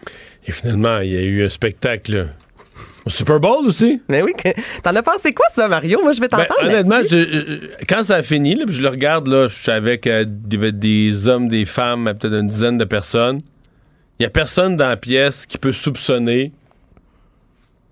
[0.49, 2.27] Et finalement, il y a eu un spectacle
[3.05, 4.01] au Super Bowl aussi.
[4.09, 4.33] Mais oui,
[4.83, 6.01] t'en as pensé quoi, ça, Mario?
[6.03, 6.69] Moi, je vais Ben, t'entendre.
[6.69, 7.27] honnêtement, là-dessus.
[7.31, 10.07] je- euh, quand ça a fini, là, puis je le regarde, là, je suis avec
[10.07, 13.43] euh, des, des hommes, des femmes, euh, peut-être une dizaine de personnes.
[14.19, 16.53] Il n'y a personne dans la pièce qui peut soupçonner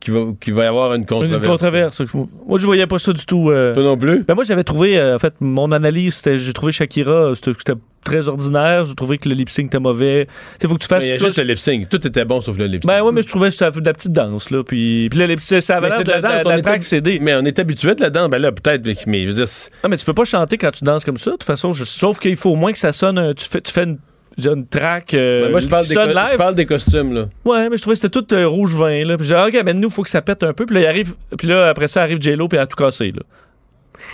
[0.01, 1.43] qu'il va, va y avoir une controverse.
[1.43, 2.03] Une controverse.
[2.47, 3.51] Moi, je voyais pas ça du tout.
[3.51, 3.75] euh.
[3.75, 4.25] Toi non plus?
[4.25, 7.75] Ben moi, j'avais trouvé, euh, en fait, mon analyse, c'était, j'ai trouvé Shakira, c'était,
[8.05, 8.85] très ordinaire.
[8.85, 10.29] J'ai trouvé que le lip sync était mauvais.
[10.63, 11.03] Il faut que tu fasses.
[11.03, 11.89] Mais Il y a juste le lip sync.
[11.89, 12.87] Tout était bon sauf le lip sync.
[12.87, 14.63] Ben ouais, mais je trouvais que ça de la petite danse, là.
[14.63, 17.19] Puis, puis là, les petits- ça avait l'air c'est de, la danse, la track CD.
[17.21, 18.31] Mais on est habitué de la danse.
[18.31, 19.47] Ben là, peut-être, mais- mais je veux dire,
[19.83, 21.33] Non, mais tu peux pas chanter quand tu danses comme ça.
[21.33, 23.35] De toute façon, je- sauf qu'il faut au moins que ça sonne.
[23.35, 23.99] tu fais, tu fais une,
[24.45, 25.15] une track.
[25.15, 27.27] euh, Ben, moi, je parle, des je parle costumes, là.
[27.45, 29.17] Ouais, mais je trouvais que c'était tout euh, rouge vin, là.
[29.17, 30.67] Puis j'ai dit, OK, mais nous, faut que ça pète un peu.
[30.67, 31.15] Puis là, il arrive.
[31.39, 33.23] Puis là, après ça, arrive J-Lo, puis elle a tout cassé, là.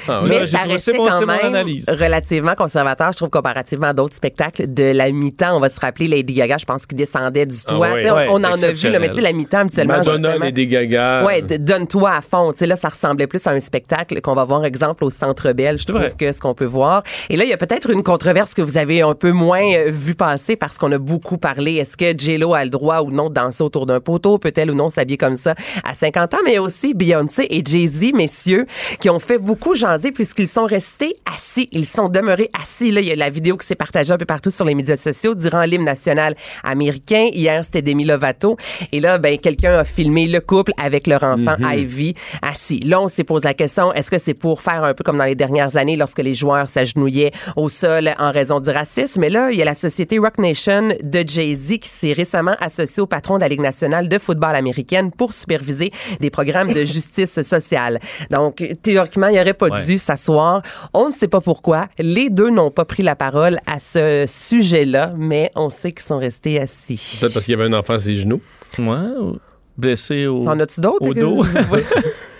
[0.08, 0.28] Ah oui.
[0.30, 1.84] Mais Là, ça restait quand même analyse.
[1.88, 5.56] relativement conservateur, je trouve, comparativement à d'autres spectacles de la mi-temps.
[5.56, 7.88] On va se rappeler Lady Gaga, je pense qu'il descendait du toit.
[7.90, 8.02] Ah oui.
[8.04, 10.66] Sais, on- en a vu, là, mais tu sais, la mi-temps, habituellement, Madonna, justement- Lady
[10.66, 11.24] Gaga.
[11.24, 12.52] Ouais, donne-toi à fond.
[12.52, 15.52] Tu sais, là, ça ressemblait plus à un spectacle qu'on va voir, exemple, au Centre
[15.52, 16.12] Bell, je trouve, vrai.
[16.18, 17.02] que ce qu'on peut voir.
[17.30, 19.90] Et là, il y a peut-être une controverse que vous avez un peu moins euh,
[19.90, 21.74] vu passer parce qu'on a beaucoup parlé.
[21.76, 24.38] Est-ce que J-Lo a le droit ou non de danser autour d'un poteau?
[24.38, 25.54] Peut-elle ou non s'habiller comme ça
[25.84, 26.38] à 50 ans?
[26.44, 28.66] Mais aussi Beyoncé et Jay-Z, messieurs,
[29.00, 31.68] qui ont fait beaucoup jaser puisqu'ils sont restés assis.
[31.72, 32.90] Ils sont demeurés assis.
[32.90, 34.96] Là, il y a la vidéo qui s'est partagée un peu partout sur les médias
[34.96, 37.28] sociaux durant l'hymne national américain.
[37.32, 38.56] Hier, c'était Demi Lovato.
[38.92, 42.80] Et là, ben, quelqu'un a filmé le couple avec leur enfant Ivy assis.
[42.80, 45.24] Là, on s'est posé la question, est-ce que c'est pour faire un peu comme dans
[45.24, 49.20] les dernières années lorsque les joueurs s'agenouillaient au sol en raison du racisme?
[49.20, 53.02] Mais là, il y a la société Rock Nation de Jay-Z qui s'est récemment associée
[53.02, 57.42] au patron de la Ligue nationale de football américaine pour superviser des programmes de justice
[57.42, 57.98] sociale.
[58.30, 59.84] Donc, théoriquement, il n'aurait pas Ouais.
[59.86, 60.62] dû s'asseoir.
[60.94, 61.88] On ne sait pas pourquoi.
[61.98, 66.18] Les deux n'ont pas pris la parole à ce sujet-là, mais on sait qu'ils sont
[66.18, 67.18] restés assis.
[67.20, 68.40] Peut-être parce qu'il y avait un enfant à ses genoux.
[68.78, 68.84] Ouais,
[69.20, 69.38] ou
[69.76, 71.06] blessé au, En as-tu d'autres?
[71.08, 71.44] au dos?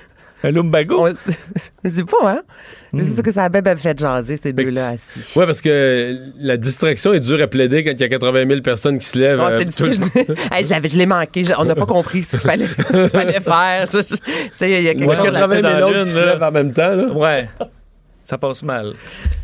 [0.44, 1.06] un lumbago?
[1.08, 1.14] On-
[1.84, 2.42] Je sais pas, hein?
[2.94, 5.38] Je sais que ça a bien, fait jaser, ces deux-là assis.
[5.38, 8.60] Ouais, parce que la distraction est dure à plaider quand il y a 80 000
[8.60, 9.40] personnes qui se lèvent.
[9.42, 10.34] Oh, c'est tout difficile.
[10.52, 11.44] Hey, je l'ai manqué.
[11.44, 13.86] Je- on n'a pas compris ce qu'il fallait, faire.
[13.90, 15.24] Je- il y a quelque Ouais, chose.
[15.32, 16.94] 80 000 dans la autres qui se lèvent en même temps.
[16.94, 17.12] Là.
[17.12, 17.48] Ouais.
[18.22, 18.94] Ça passe mal.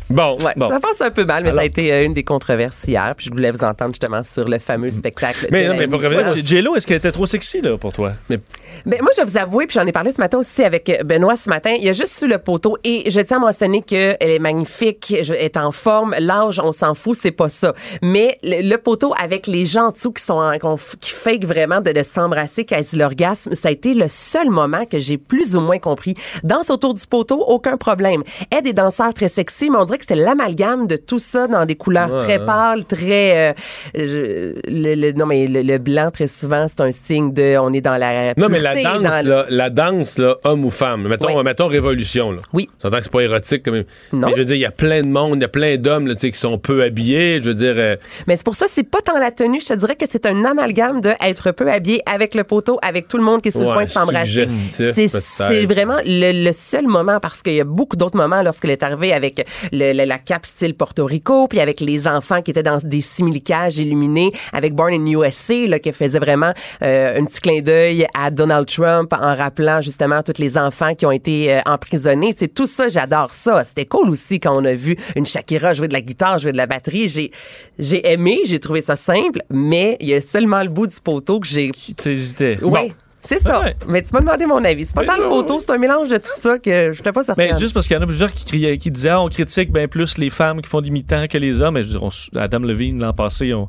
[0.09, 0.37] Bon.
[0.39, 0.69] Ouais, Bon.
[0.69, 3.13] Ça passe un peu mal, mais ça a été euh, une des controverses hier.
[3.15, 5.47] Puis je voulais vous entendre justement sur le fameux spectacle.
[5.51, 8.13] Mais non, mais pour revenir J-Lo, est-ce qu'elle était trop sexy là, pour toi?
[8.29, 8.39] Mais
[8.85, 11.03] Ben, moi, je vais vous avouer, puis j'en ai parlé ce matin aussi avec euh,
[11.03, 13.81] Benoît ce matin, il y a juste sur le poteau, et je tiens à mentionner
[13.81, 17.73] qu'elle est magnifique, elle est en forme, l'âge, on s'en fout, c'est pas ça.
[18.01, 20.57] Mais le, le poteau avec les gens en dessous qui sont en-
[20.99, 24.97] qui fake vraiment de, de s'embrasser quasi l'orgasme, ça a été le seul moment que
[24.99, 26.15] j'ai plus ou moins compris.
[26.43, 28.23] Danse autour du poteau, aucun problème.
[28.69, 31.75] Des danseurs très sexy, mais on dirait que c'était l'amalgame de tout ça dans des
[31.75, 32.45] couleurs Ouais, très hein.
[32.45, 33.49] pâles, très...
[33.49, 33.53] euh,
[33.95, 37.57] je- le, le- non, mais le, le blanc, très souvent, c'est un signe de...
[37.59, 38.33] On est dans la...
[38.37, 41.35] Non, mais la pureté, danse, dans le- là, la danse, là, homme ou femme, mettons,
[41.37, 41.43] Oui.
[41.43, 42.31] mettons Révolution.
[42.31, 42.39] Là.
[42.53, 42.69] Oui.
[42.81, 43.83] J'entends que c'est pas érotique quand même.
[44.13, 44.27] Non.
[44.27, 46.15] Mais je veux dire, il y a plein de monde, il y a plein d'hommes
[46.15, 47.39] qui sont peu habillés.
[47.41, 47.95] Je veux dire, euh,
[48.27, 49.59] Mais c'est pour ça, c'est pas tant la tenue.
[49.59, 53.07] Je te dirais que c'est un amalgame de être peu habillé avec le poteau, avec
[53.07, 54.47] tout le monde qui est sur le point de s'embrasser.
[54.67, 58.83] C'est vraiment le, le seul moment parce qu'il y a beaucoup d'autres moments lorsqu'elle est
[58.83, 62.63] arrivée avec le- le- la cape style Porto Rico, puis avec les enfants qui étaient
[62.63, 66.51] dans des simili-cages illuminés, avec Born in USA, là, qui faisait vraiment
[66.81, 71.05] euh, un petit clin d'œil à Donald Trump en rappelant justement tous les enfants qui
[71.05, 72.33] ont été euh, emprisonnés.
[72.37, 73.63] C'est tout ça, j'adore ça.
[73.63, 76.57] C'était cool aussi quand on a vu une Shakira jouer de la guitare, jouer de
[76.57, 77.07] la batterie.
[77.07, 77.31] J'ai
[77.77, 81.39] j'ai aimé, j'ai trouvé ça simple, mais il y a seulement le bout du poteau
[81.39, 81.71] que j'ai.
[81.95, 82.57] T'hésitais.
[82.61, 82.69] Oui.
[82.89, 82.93] Bon.
[83.21, 83.61] C'est ça.
[83.61, 83.75] Ouais.
[83.87, 84.85] Mais tu m'as demandé mon avis.
[84.85, 87.23] C'est pas tant le poteau, c'est un mélange de tout ça que je n'étais pas
[87.23, 87.51] certaine.
[87.53, 89.71] Mais juste parce qu'il y en a plusieurs qui, criaient- qui disaient ah, on critique
[89.71, 91.73] bien plus les femmes qui font des mi-temps que les hommes.
[91.75, 93.67] Mais je veux dire, on- Adam Levine, l'an passé, on-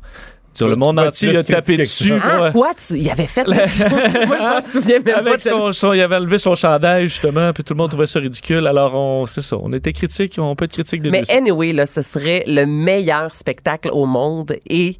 [0.53, 2.13] sur le monde entier, il a tapé dessus.
[2.21, 2.51] Ah, ouais.
[2.51, 2.71] quoi?
[2.75, 3.85] Tu, il avait fait chose.
[4.27, 5.19] Moi, je m'en souviens même pas.
[5.21, 8.05] Avec de- son, son- il avait enlevé son chandail, justement, puis tout le monde trouvait
[8.05, 8.67] ça ridicule.
[8.67, 9.55] Alors, on, c'est ça.
[9.61, 13.33] On était critique, on peut être critique de Mais anyway, là, ce serait le meilleur
[13.33, 14.97] spectacle au monde et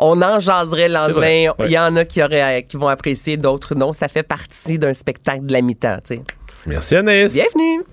[0.00, 1.14] on en jaserait le lendemain.
[1.14, 1.66] vrai, ouais.
[1.66, 3.92] Il y en a qui, auraient, qui vont apprécier, d'autres non.
[3.92, 5.98] Ça fait partie d'un spectacle de la mi-temps,
[6.66, 7.32] merci Anaïs.
[7.32, 7.84] Bienvenue!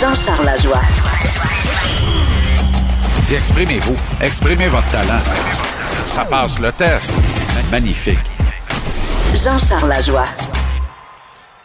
[0.00, 0.80] Jean-Charles Lajoie.
[3.24, 3.96] Dis, exprimez-vous.
[4.20, 5.22] Exprimez votre talent.
[6.06, 7.14] Ça passe le test.
[7.70, 8.18] Magnifique.
[9.34, 10.26] Jean-Charles Lajoie.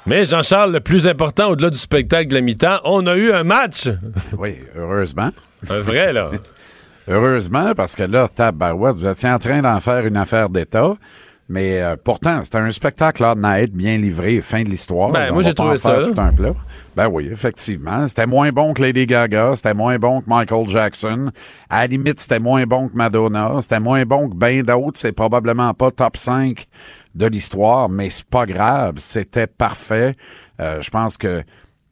[0.09, 3.43] Mais Jean-Charles, le plus important au-delà du spectacle de la mi-temps, on a eu un
[3.43, 3.89] match.
[4.39, 5.29] Oui, heureusement.
[5.69, 6.31] Un vrai, là.
[7.07, 10.95] Heureusement, parce que là, tabarouette, vous étiez en train d'en faire une affaire d'État.
[11.47, 15.11] Mais euh, pourtant, c'était un spectacle honnête, bien livré, fin de l'histoire.
[15.11, 16.53] Ben, moi, j'ai trouvé ça, tout un plat.
[16.95, 18.07] Ben oui, effectivement.
[18.07, 21.31] C'était moins bon que Lady Gaga, c'était moins bon que Michael Jackson.
[21.69, 24.99] À la limite, c'était moins bon que Madonna, c'était moins bon que ben d'autres.
[24.99, 26.65] C'est probablement pas top 5
[27.19, 28.95] de l'histoire, mais c'est pas grave.
[28.97, 30.13] C'était parfait.
[30.59, 31.43] Euh, je pense que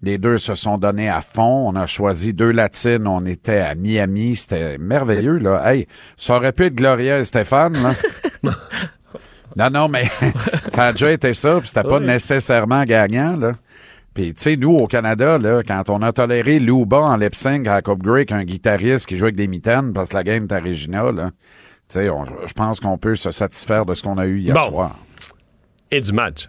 [0.01, 1.69] les deux se sont donnés à fond.
[1.69, 3.05] On a choisi deux latines.
[3.07, 4.35] On était à Miami.
[4.35, 5.61] C'était merveilleux, là.
[5.73, 7.91] Hey, ça aurait pu être Gloria et Stéphane, là.
[9.55, 10.05] non, non, mais
[10.69, 12.05] ça a déjà été ça, puis c'était pas Oui.
[12.05, 13.53] nécessairement gagnant, là.
[14.13, 17.67] Puis, tu sais, nous, au Canada, là, quand on a toléré Luba en lip sync
[17.67, 20.47] à la Coupe Grey, qu'un guitariste qui joue avec des mitaines parce que la game
[20.49, 21.11] est là,
[21.89, 22.09] tu sais,
[22.47, 24.69] je pense qu'on peut se satisfaire de ce qu'on a eu hier Bon.
[24.69, 24.95] soir.
[25.91, 26.47] Et du match.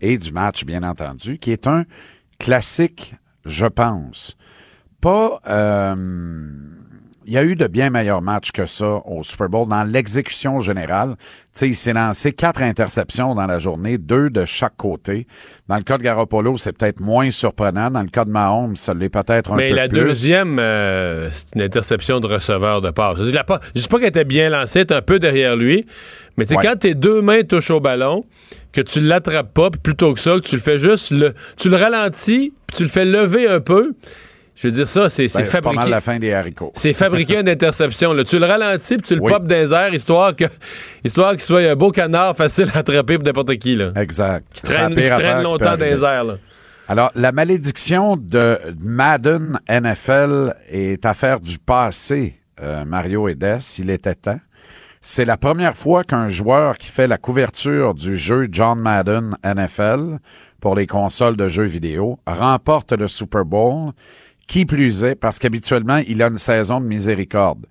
[0.00, 1.84] Et du match, bien entendu, qui est un
[2.38, 3.14] classique,
[3.44, 4.36] je pense.
[5.00, 5.40] Pas...
[5.48, 5.94] euh,
[7.26, 10.58] il y a eu de bien meilleurs matchs que ça au Super Bowl dans l'exécution
[10.58, 11.14] générale.
[11.18, 15.28] Tu sais, il s'est lancé quatre interceptions dans la journée, deux de chaque côté.
[15.68, 17.88] Dans le cas de Garoppolo, c'est peut-être moins surprenant.
[17.90, 20.00] Dans le cas de Mahomes, ça l'est peut-être un Mais peu la plus.
[20.00, 23.18] deuxième, euh, c'est une interception de receveur de passe.
[23.18, 25.54] Je dis, la pas- dis pas qu'elle était bien lancée, elle était un peu derrière
[25.54, 25.86] lui,
[26.36, 26.64] mais tu sais, Ouais.
[26.66, 28.24] quand tes deux mains touchent au ballon,
[28.72, 31.68] que tu l'attrapes pas, puis plutôt que ça, que tu le fais juste, le, tu
[31.68, 33.92] le ralentis, puis tu le fais lever un peu,
[34.54, 35.76] je veux dire ça, c'est c'est Ben, c'est pas fabriqué.
[35.80, 36.72] mal la fin des haricots.
[36.74, 38.12] C'est fabriquer une interception.
[38.12, 38.24] Là.
[38.24, 39.32] Tu le ralentis puis tu le Oui.
[39.32, 40.44] popes dans les airs, histoire que
[41.02, 43.74] histoire qu'il soit un beau canard facile à attraper pour n'importe qui.
[43.74, 43.92] Là.
[43.96, 44.46] Exact.
[44.52, 46.24] Qui traîne, qui traîne longtemps dans les airs.
[46.24, 46.36] Là.
[46.88, 53.88] Alors, la malédiction de Madden NFL est affaire du passé, euh, Mario et Des, il
[53.90, 54.40] était temps.
[55.02, 60.18] C'est la première fois qu'un joueur qui fait la couverture du jeu John Madden NFL
[60.60, 63.92] pour les consoles de jeux vidéo remporte le Super Bowl.
[64.46, 67.66] Qui plus est, parce qu'habituellement, il a une saison de miséricorde.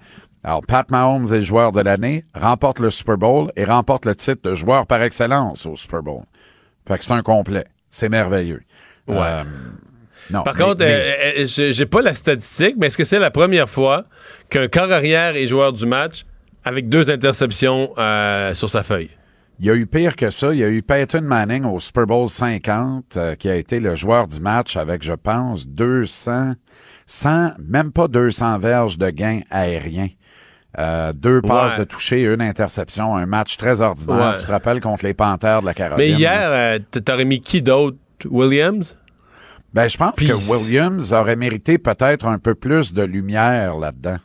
[0.46, 4.50] Alors, Pat Mahomes est joueur de l'année, remporte le Super Bowl et remporte le titre
[4.50, 6.24] de joueur par excellence au Super Bowl.
[6.88, 7.66] Fait que c'est un complet.
[7.90, 8.62] C'est merveilleux.
[9.10, 9.18] Ouais.
[9.20, 9.44] Euh,
[10.32, 13.04] non, Par mais- contre, mais- euh, euh, j'ai j'ai pas la statistique, mais est-ce que
[13.04, 14.06] c'est la première fois
[14.50, 16.26] qu'un corps arrière est joueur du match?
[16.64, 19.10] Avec deux interceptions euh, sur sa feuille?
[19.60, 20.54] Il y a eu pire que ça.
[20.54, 23.96] Il y a eu Peyton Manning au Super Bowl 50, euh, qui a été le
[23.96, 26.54] joueur du match avec, je pense, 200,
[27.08, 30.08] 100, même pas 200 verges de gains aériens.
[30.78, 31.80] Euh, deux passes Ouais.
[31.80, 34.34] de toucher, une interception, un match très ordinaire.
[34.34, 34.40] Ouais.
[34.40, 35.98] Tu te rappelles contre les Panthères de la Caroline?
[36.14, 37.98] Mais hier, euh, t'aurais mis qui d'autre?
[38.30, 38.96] Williams?
[39.74, 44.18] Ben, je pense que Williams aurait mérité peut-être un peu plus de lumière là-dedans.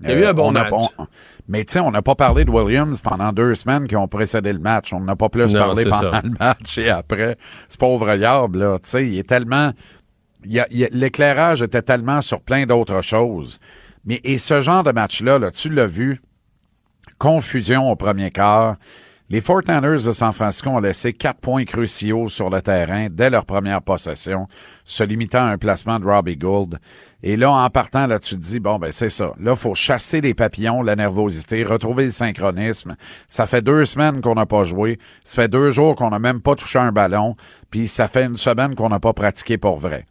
[0.00, 0.70] Il y a eu un bon on a match.
[0.70, 1.06] pas- on-
[1.48, 4.52] mais tu sais, on n'a pas parlé de Williams pendant deux semaines qui ont précédé
[4.52, 4.92] le match.
[4.92, 6.20] On n'a pas plus Non, parlé pendant ça.
[6.22, 7.36] le match et après.
[7.68, 9.72] Ce pauvre Yard, là, tu sais, il est tellement...
[10.44, 13.58] L'éclairage était tellement sur plein d'autres choses.
[14.04, 16.20] Mais et ce genre de match-là, là, tu l'as vu,
[17.18, 18.76] confusion au premier quart.
[19.28, 23.44] Les 49ers de San Francisco ont laissé quatre points cruciaux sur le terrain dès leur
[23.44, 24.46] première possession,
[24.84, 26.78] se limitant à un placement de Robbie Gould.
[27.24, 29.32] Et là, en partant, là, tu te dis, bon, ben, c'est ça.
[29.40, 32.94] Là, faut chasser les papillons, la nervosité, retrouver le synchronisme.
[33.26, 35.00] Ça fait deux semaines qu'on n'a pas joué.
[35.24, 37.34] Ça fait deux jours qu'on n'a même pas touché un ballon.
[37.68, 40.06] Puis ça fait une semaine qu'on n'a pas pratiqué pour vrai.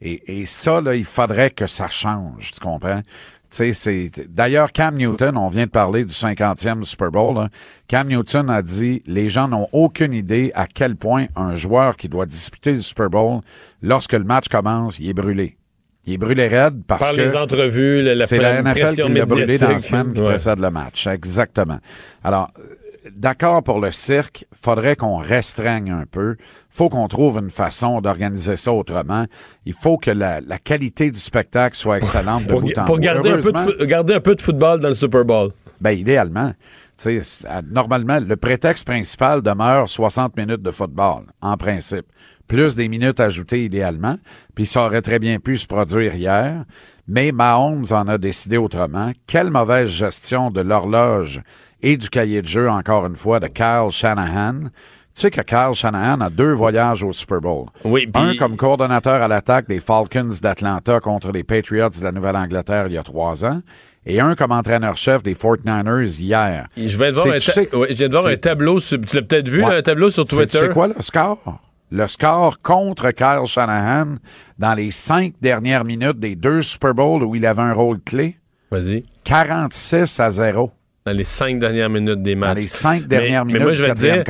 [0.00, 3.02] Et, et ça, là, il faudrait que ça change, tu comprends?
[3.50, 4.10] Tu sais, c'est.
[4.28, 7.34] D'ailleurs, Cam Newton, on vient de parler du 50e Super Bowl.
[7.34, 7.48] là.
[7.88, 12.08] Cam Newton a dit les gens n'ont aucune idée à quel point un joueur qui
[12.10, 13.40] doit disputer le Super Bowl,
[13.80, 15.56] lorsque le match commence, il est brûlé.
[16.04, 19.12] Il est brûlé raide parce Par que les entrevues, la, la c'est la NFL qui
[19.12, 20.26] l'a brûlé dans la semaine qui Ouais.
[20.28, 21.06] précède le match.
[21.06, 21.78] Exactement.
[22.24, 22.50] Alors,
[23.14, 26.36] d'accord pour le cirque, faudrait qu'on restreigne un peu.
[26.70, 29.24] faut qu'on trouve une façon d'organiser ça autrement.
[29.66, 32.96] Il faut que la, la qualité du spectacle soit excellente de Pour, bout en pour
[32.96, 33.00] bout.
[33.02, 35.50] garder, un peu de, Heureusement, fo- garder un peu de football dans le Super Bowl.
[35.80, 36.52] ben, idéalement.
[37.70, 42.06] Normalement, le prétexte principal demeure 60 minutes de football, en principe.
[42.48, 44.16] Plus des minutes ajoutées idéalement,
[44.54, 46.64] puis ça aurait très bien pu se produire hier.
[47.06, 49.12] Mais Mahomes en a décidé autrement.
[49.26, 51.42] Quelle mauvaise gestion de l'horloge
[51.82, 54.64] et du cahier de jeu, encore une fois, de Kyle Shanahan.
[55.14, 57.66] Tu sais que Kyle Shanahan a deux voyages au Super Bowl.
[57.84, 62.86] Oui, Un comme coordonnateur à l'attaque des Falcons d'Atlanta contre les Patriots de la Nouvelle-Angleterre
[62.86, 63.60] il y a trois ans,
[64.06, 66.66] et un comme entraîneur-chef des 49ers hier.
[66.76, 68.36] Je viens de voir, un, tu ta- sais- ouais, je viens de voir c'est- un
[68.36, 69.70] tableau, sur- tu l'as peut-être vu, Ouais.
[69.70, 70.58] là, un tableau sur Twitter?
[70.60, 71.60] C'est quoi le score?
[71.90, 74.16] Le score contre Kyle Shanahan
[74.58, 78.36] dans les cinq dernières minutes des deux Super Bowls où il avait un rôle clé?
[78.70, 79.02] Vas-y.
[79.24, 80.70] 46 à 0.
[81.04, 82.54] Dans les cinq dernières minutes des matchs.
[82.54, 84.24] Dans les cinq dernières mais, minutes Mais moi, je vais te dire,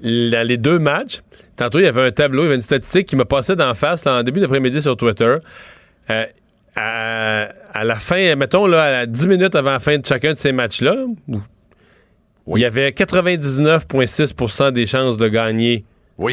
[0.00, 1.20] la- les deux matchs,
[1.56, 3.74] tantôt, il y avait un tableau, il y avait une statistique qui me passait d'en
[3.74, 5.36] face là, en début d'après-midi sur Twitter.
[6.10, 6.24] Euh,
[6.74, 10.38] à, à la fin, mettons, là, à 10 minutes avant la fin de chacun de
[10.38, 10.96] ces matchs-là,
[11.28, 15.84] il y avait 99,6% des chances de gagner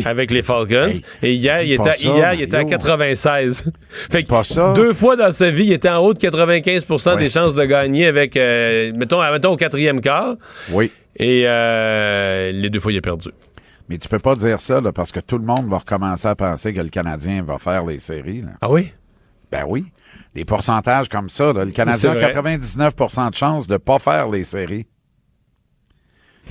[0.05, 0.91] avec les Falcons.
[1.21, 2.77] Et hier, il était, ça, hier, il était à Mario.
[2.77, 3.71] 96.
[4.11, 4.73] fait que pas ça.
[4.73, 7.17] deux fois dans sa vie, il était en haut de 95 Ouais.
[7.17, 10.35] des chances de gagner avec, euh, mettons, mettons, au quatrième quart.
[10.71, 10.91] Oui.
[11.15, 13.29] Et euh, les deux fois, il a perdu.
[13.89, 16.35] Mais tu peux pas dire ça là, parce que tout le monde va recommencer à
[16.35, 18.41] penser que le Canadien va faire les séries.
[18.43, 18.49] là.
[18.61, 18.91] Ah oui?
[19.51, 19.85] Ben oui.
[20.35, 21.51] Des pourcentages comme ça.
[21.53, 22.53] là, le Canadien a C'est vrai.
[22.53, 24.85] 99% de chances de pas faire les séries.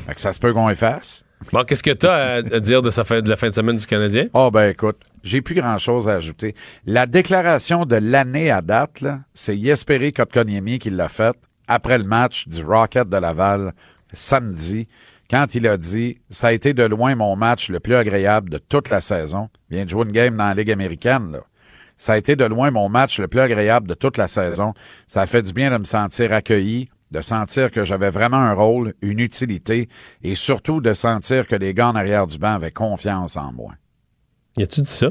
[0.06, 1.24] Fait que ça se peut qu'on efface.
[1.52, 2.90] Bon, qu'est-ce que tu as à, dire de,
[3.28, 4.26] la fin de semaine du Canadien?
[4.34, 6.54] Oh ben écoute, j'ai plus grand-chose à ajouter.
[6.84, 11.36] La déclaration de l'année à date, c'est Yesperi Kotkaniemi qui l'a faite
[11.68, 13.72] après le match du Rocket de Laval
[14.12, 14.88] samedi,
[15.30, 18.58] quand il a dit «Ça a été de loin mon match le plus agréable de
[18.58, 21.40] toute la saison.» Il vient de jouer une game dans la Ligue américaine, là.
[22.00, 24.72] Ça a été de loin mon match le plus agréable de toute la saison.
[25.08, 28.52] Ça a fait du bien de me sentir accueilli, de sentir que j'avais vraiment un
[28.52, 29.88] rôle, une utilité,
[30.22, 33.72] et surtout de sentir que les gars en arrière du banc avaient confiance en moi.
[34.56, 35.10] Y a-tu dit ça?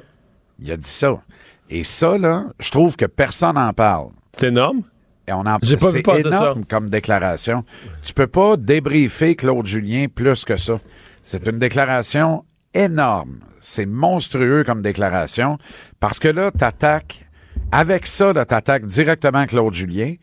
[0.59, 1.21] Il a dit ça.
[1.69, 4.09] Et ça, là, je trouve que personne n'en parle.
[4.37, 4.83] C'est énorme?
[5.27, 7.63] Et on en J'ai pas vu c'est passer énorme comme déclaration.
[8.01, 10.79] Tu peux pas débriefer Claude Julien plus que ça.
[11.21, 13.39] C'est une déclaration énorme.
[13.59, 15.57] C'est monstrueux comme déclaration
[15.99, 17.27] parce que là, t'attaques
[17.71, 20.15] avec ça, là, t'attaques directement Claude Julien.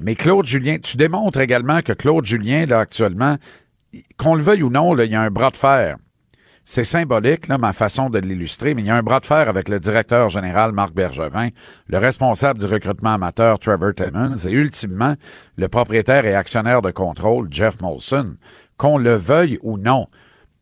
[0.00, 3.36] Mais Claude Julien, tu démontres également que Claude Julien, là, actuellement,
[4.16, 5.96] qu'on le veuille ou non, là, il y a un bras de fer.
[6.68, 9.48] C'est symbolique, là, ma façon de l'illustrer, mais il y a un bras de fer
[9.48, 11.50] avec le directeur général Marc Bergevin,
[11.86, 15.14] le responsable du recrutement amateur Trevor Timmons et ultimement
[15.56, 18.34] le propriétaire et actionnaire de contrôle Jeff Molson,
[18.76, 20.06] qu'on le veuille ou non.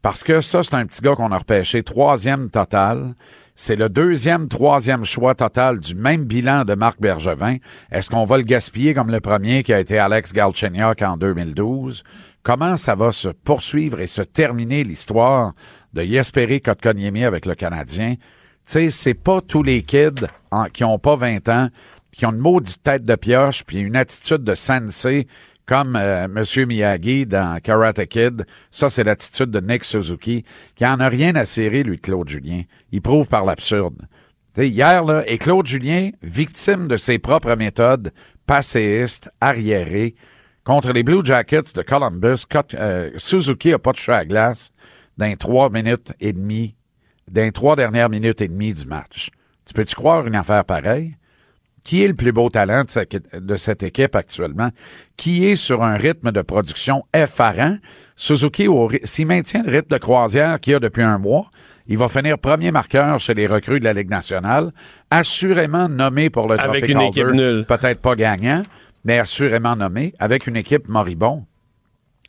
[0.03, 3.15] Parce que ça, c'est un petit gars qu'on a repêché troisième total.
[3.57, 7.59] C'est le deuxième, troisième choix total du même bilan de Marc Bergevin.
[7.93, 12.03] Est-ce qu'on va le gaspiller comme le premier qui a été Alex Galchenyuk en 2012?
[12.43, 15.53] Comment ça va se poursuivre et se terminer l'histoire
[15.93, 18.17] de Jesperi Kotkaniemi avec le Canadien?
[18.17, 18.23] Tu
[18.65, 20.27] sais, c'est pas tous les kids
[20.73, 21.69] qui ont pas 20 ans,
[22.11, 25.29] qui ont une maudite tête de pioche, puis une attitude de sensei
[25.67, 26.67] comme euh, M.
[26.67, 28.45] Miyagi dans Karate Kid.
[28.71, 30.45] Ça, c'est l'attitude de Nick Suzuki,
[30.75, 32.63] qui en a rien à serrer, lui, de Claude Julien.
[32.93, 34.07] Il prouve par l'absurde.
[34.57, 38.13] Hier, là, et Claude Julien, victime de ses propres méthodes,
[38.47, 40.15] passéiste, arriéré,
[40.63, 44.71] contre les Blue Jackets de Columbus, euh, Suzuki a pas touché à la glace
[45.19, 46.75] dans trois minutes et demie,
[47.31, 49.31] dans trois dernières minutes et demie du match.
[49.67, 51.17] Tu peux-tu croire une affaire pareille?
[51.85, 54.71] Qui est le plus beau talent de cette, de cette équipe actuellement?
[55.19, 57.77] Qui est sur un rythme de production effarant?
[58.17, 58.67] Suzuki,
[59.05, 61.51] s'il maintient le rythme de croisière qu'il a depuis un mois,
[61.87, 64.73] il va finir premier marqueur chez les recrues de la Ligue nationale,
[65.11, 67.65] assurément nommé pour le Avec trophée une Calder, équipe nulle.
[67.69, 68.63] peut-être pas gagnant,
[69.05, 71.45] mais assurément nommé, avec une équipe moribond.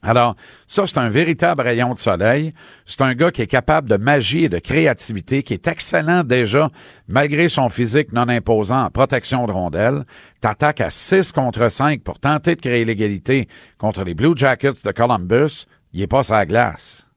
[0.03, 0.35] Alors,
[0.67, 2.53] ça, c'est un véritable rayon de soleil.
[2.85, 6.69] C'est un gars qui est capable de magie et de créativité, qui est excellent déjà,
[7.07, 10.05] malgré son physique non imposant en protection de rondelles.
[10.41, 13.47] T'attaques à 6 contre 5 pour tenter de créer l'égalité
[13.79, 15.65] contre les Blue Jackets de Columbus.
[15.93, 17.07] Il est pas sa glace.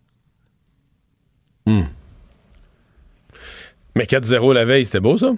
[3.94, 5.32] Mais 4-0 la veille, c'était beau, ça?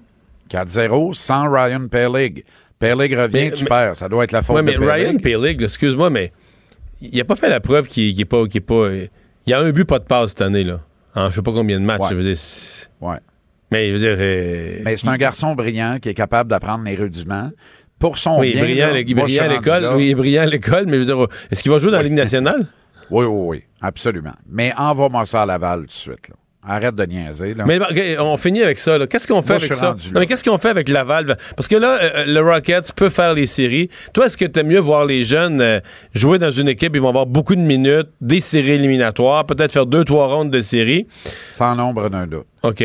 [0.51, 2.45] 4-0 sans Ryan Pellig.
[2.79, 3.97] Pellig revient, Mais- tu mais- perds.
[3.97, 4.89] Ça doit être la faute Ouais, de mais Pellig.
[4.91, 6.33] Ryan Pellig, excuse-moi, mais
[7.01, 8.89] il a pas fait la preuve qu'il qu'il est pas, pas.
[9.47, 10.81] Il y a un but, pas de passe cette année, là.
[11.15, 12.03] En je sais pas combien de matchs.
[12.11, 12.37] je veux dire,
[13.01, 13.17] Ouais.
[13.73, 14.17] mais je veux dire.
[14.19, 17.51] euh, Mais c'est un garçon brillant qui est capable d'apprendre les rudiments.
[17.99, 19.91] Pour son oui, bien, brillant, là, il moi, brillant à l'école.
[19.97, 21.99] Oui, il est brillant à l'école, mais je veux dire, est-ce qu'il va jouer dans
[21.99, 22.67] la Ligue nationale?
[23.11, 24.33] Oui, oui, oui, absolument.
[24.49, 26.29] Mais envoie-moi ça à Laval tout de suite.
[26.29, 26.35] Là.
[26.63, 27.55] Arrête de niaiser.
[27.55, 27.65] Là.
[27.67, 27.79] Mais
[28.19, 28.99] on finit avec ça.
[29.07, 29.97] Qu'est-ce qu'on fait Moi, avec ça?
[30.13, 31.39] Non, mais qu'est-ce qu'on fait avec Laval?
[31.57, 33.89] Parce que là, euh, le Rockets peut faire les séries.
[34.13, 35.81] Toi, est-ce que t'aimes mieux voir les jeunes euh,
[36.15, 39.87] jouer dans une équipe, ils vont avoir beaucoup de minutes, des séries éliminatoires, peut-être faire
[39.87, 41.07] deux, trois rondes de séries?
[41.51, 42.47] Sans l'ombre d'un doute.
[42.63, 42.85] OK.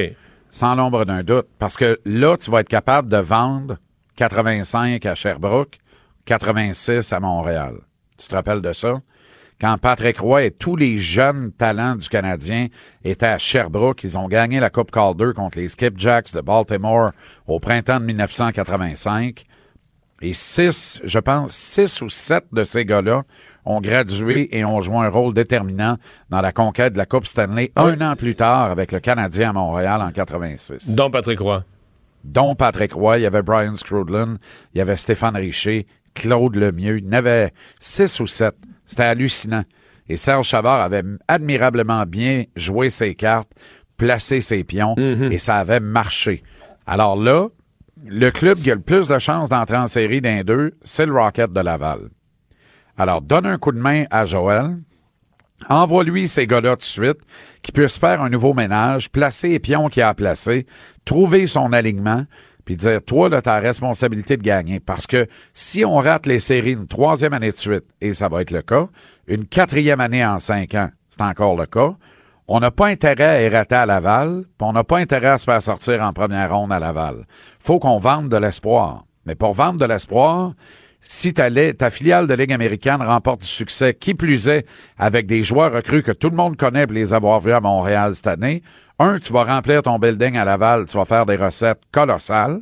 [0.51, 1.47] Sans l'ombre d'un doute.
[1.59, 3.76] Parce que là, tu vas être capable de vendre
[4.15, 5.80] 85 à Sherbrooke,
[6.26, 7.73] 86 à Montréal.
[8.17, 9.01] Tu te rappelles de ça?
[9.60, 12.68] Quand Patrick Roy et tous les jeunes talents du Canadien
[13.06, 17.12] étaient à Sherbrooke, ils ont gagné la Coupe Calder contre les Skipjacks de Baltimore
[17.47, 19.45] au printemps de 1985.
[20.22, 23.24] Et six, je pense, six ou sept de ces gars-là
[23.66, 25.97] ont gradué et ont joué un rôle déterminant
[26.30, 29.53] dans la conquête de la Coupe Stanley un an plus tard avec le Canadien à
[29.53, 30.95] Montréal en 86.
[30.95, 31.64] Dont Patrick Roy.
[32.24, 34.38] Dont Patrick Roy, il y avait Brian Scrudlin,
[34.74, 38.56] il y avait Stéphane Richer, Claude Lemieux, il y en avait six ou sept.
[38.86, 39.64] C'était hallucinant.
[40.08, 43.50] Et Serge Chavard avait admirablement bien joué ses cartes,
[43.98, 46.44] placé ses pions, et ça avait marché.
[46.86, 47.48] Alors là,
[48.06, 51.14] le club qui a le plus de chances d'entrer en série d'un deux, c'est le
[51.14, 52.10] Rocket de Laval.
[52.98, 54.78] Alors, donne un coup de main à Joël.
[55.70, 57.18] Envoie-lui ces gars-là tout de suite,
[57.62, 60.68] qui puissent faire un nouveau ménage, placer les pions qu'il a à placer,
[61.04, 62.26] trouver son alignement,
[62.66, 64.80] puis dire, toi, là, ta responsabilité de gagner.
[64.80, 68.41] Parce que si on rate les séries une troisième année de suite, et ça va
[68.41, 68.88] être le cas,
[69.28, 71.95] une quatrième année en cinq ans, c'est encore le cas,
[72.47, 75.45] on n'a pas intérêt à errater à Laval, puis on n'a pas intérêt à se
[75.45, 77.26] faire sortir en première ronde à Laval.
[77.59, 79.05] Faut qu'on vende de l'espoir.
[79.26, 80.53] Mais pour vendre de l'espoir,
[81.01, 84.66] si ta, la- ta filiale de Ligue américaine remporte du succès, qui plus est,
[84.97, 88.13] avec des joueurs recrues que tout le monde connaît pour les avoir vus à Montréal
[88.16, 88.61] cette année,
[89.00, 92.62] un, tu vas remplir ton building à Laval, tu vas faire des recettes colossales,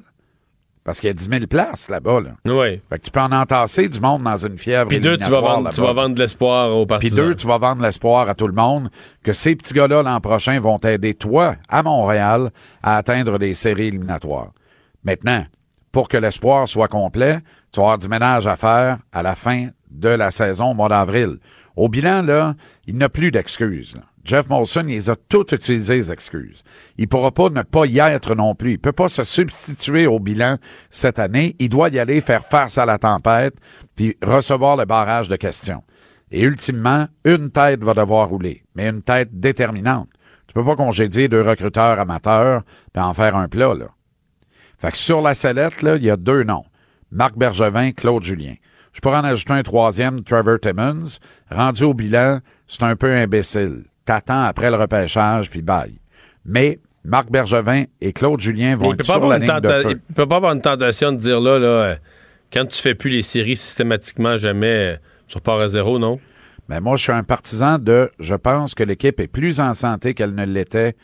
[0.84, 2.20] parce qu'il y a 10 000 places là-bas.
[2.20, 2.32] Là.
[2.46, 2.82] Oui.
[2.90, 5.40] Fait que tu peux en entasser du monde dans une fièvre Puis deux, tu vas,
[5.40, 7.26] vendre, tu vas vendre de l'espoir aux Puis partisans.
[7.26, 8.90] deux, tu vas vendre l'espoir à tout le monde
[9.24, 13.88] que ces petits gars-là l'an prochain vont t'aider, toi, à Montréal, à atteindre des séries
[13.88, 14.52] éliminatoires.
[15.06, 15.46] Maintenant,
[15.92, 17.40] pour que l'espoir soit complet,
[17.72, 20.90] tu vas avoir du ménage à faire à la fin de la saison au mois
[20.90, 21.38] d'avril.
[21.76, 22.56] Au bilan, là,
[22.88, 23.96] il n'a plus d'excuses.
[24.24, 26.64] Jeff Molson, il les a toutes utilisées, les excuses.
[26.98, 28.74] Il pourra pas ne pas y être non plus.
[28.74, 30.58] Il peut pas se substituer au bilan
[30.90, 31.56] cette année.
[31.60, 33.56] Il doit y aller faire face à la tempête
[33.96, 35.84] puis recevoir le barrage de questions.
[36.32, 40.10] Et ultimement, une tête va devoir rouler, mais une tête déterminante.
[40.48, 42.64] Tu peux pas congédier deux recruteurs amateurs
[42.94, 43.88] puis en faire un plat, là.
[44.80, 46.66] Fait que sur la sellette, là, il y a deux noms.
[47.12, 48.56] Marc Bergevin, Claude Julien.
[48.94, 51.20] Je pourrais en ajouter un troisième, Trevor Timmons.
[51.52, 53.86] Rendu au bilan, c'est un peu imbécile.
[54.06, 56.00] T'attends après le repêchage, puis bye.
[56.46, 59.92] Mais Marc Bergevin et Claude Julien vont être sur la ligne de feu.
[59.92, 61.96] il peut pas avoir une tentation de dire là, là euh,
[62.52, 64.98] quand tu fais plus les séries systématiquement, jamais, euh,
[65.28, 66.20] tu repars à zéro, non?
[66.70, 68.10] Mais moi, je suis un partisan de.
[68.20, 70.96] Je pense que l'équipe est plus en santé qu'elle ne l'était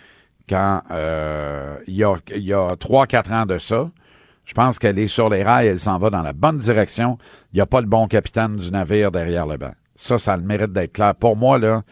[0.47, 3.89] quand euh, il y a, il y a 3-4 ans de ça.
[4.45, 7.18] Je pense qu'elle est sur les rails, elle s'en va dans la bonne direction.
[7.54, 9.74] Il n'y a pas le bon capitaine du navire derrière le banc.
[9.95, 11.14] Ça, ça a le mérite d'être clair.
[11.14, 11.84] Pour moi, là,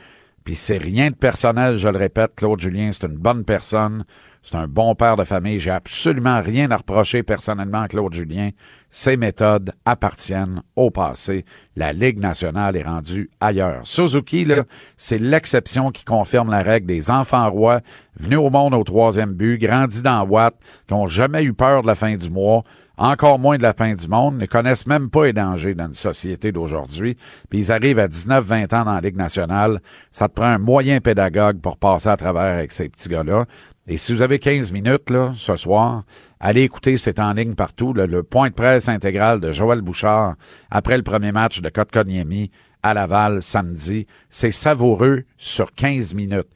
[0.48, 4.06] puis c'est rien de personnel, je le répète, Claude Julien, c'est une bonne personne.
[4.42, 5.60] C'est un bon père de famille.
[5.60, 8.52] J'ai absolument rien à reprocher personnellement à Claude Julien.
[8.90, 11.44] Ses méthodes appartiennent au passé.
[11.76, 13.82] La Ligue nationale est rendue ailleurs.
[13.84, 14.64] Suzuki, là,
[14.96, 17.82] c'est l'exception qui confirme la règle des enfants rois,
[18.18, 20.56] venus au monde au troisième but, grandis dans Watt,
[20.88, 22.64] qui n'ont jamais eu peur de la fin du mois,
[22.98, 25.94] encore moins de la fin du monde, ne connaissent même pas les dangers dans une
[25.94, 27.18] société d'aujourd'hui,
[27.50, 29.82] puis ils arrivent à 19-20 ans dans la Ligue nationale.
[30.12, 33.46] Ça te prend un moyen pédagogue pour passer à travers avec ces petits gars-là.
[33.88, 36.04] Et si vous avez 15 minutes là, ce soir,
[36.40, 40.36] allez écouter, c'est en ligne partout, là, le point de presse intégral de Joël Bouchard
[40.70, 42.52] après le premier match de Kotkaniemi
[42.84, 44.08] à Laval samedi.
[44.30, 46.48] C'est savoureux sur 15 minutes.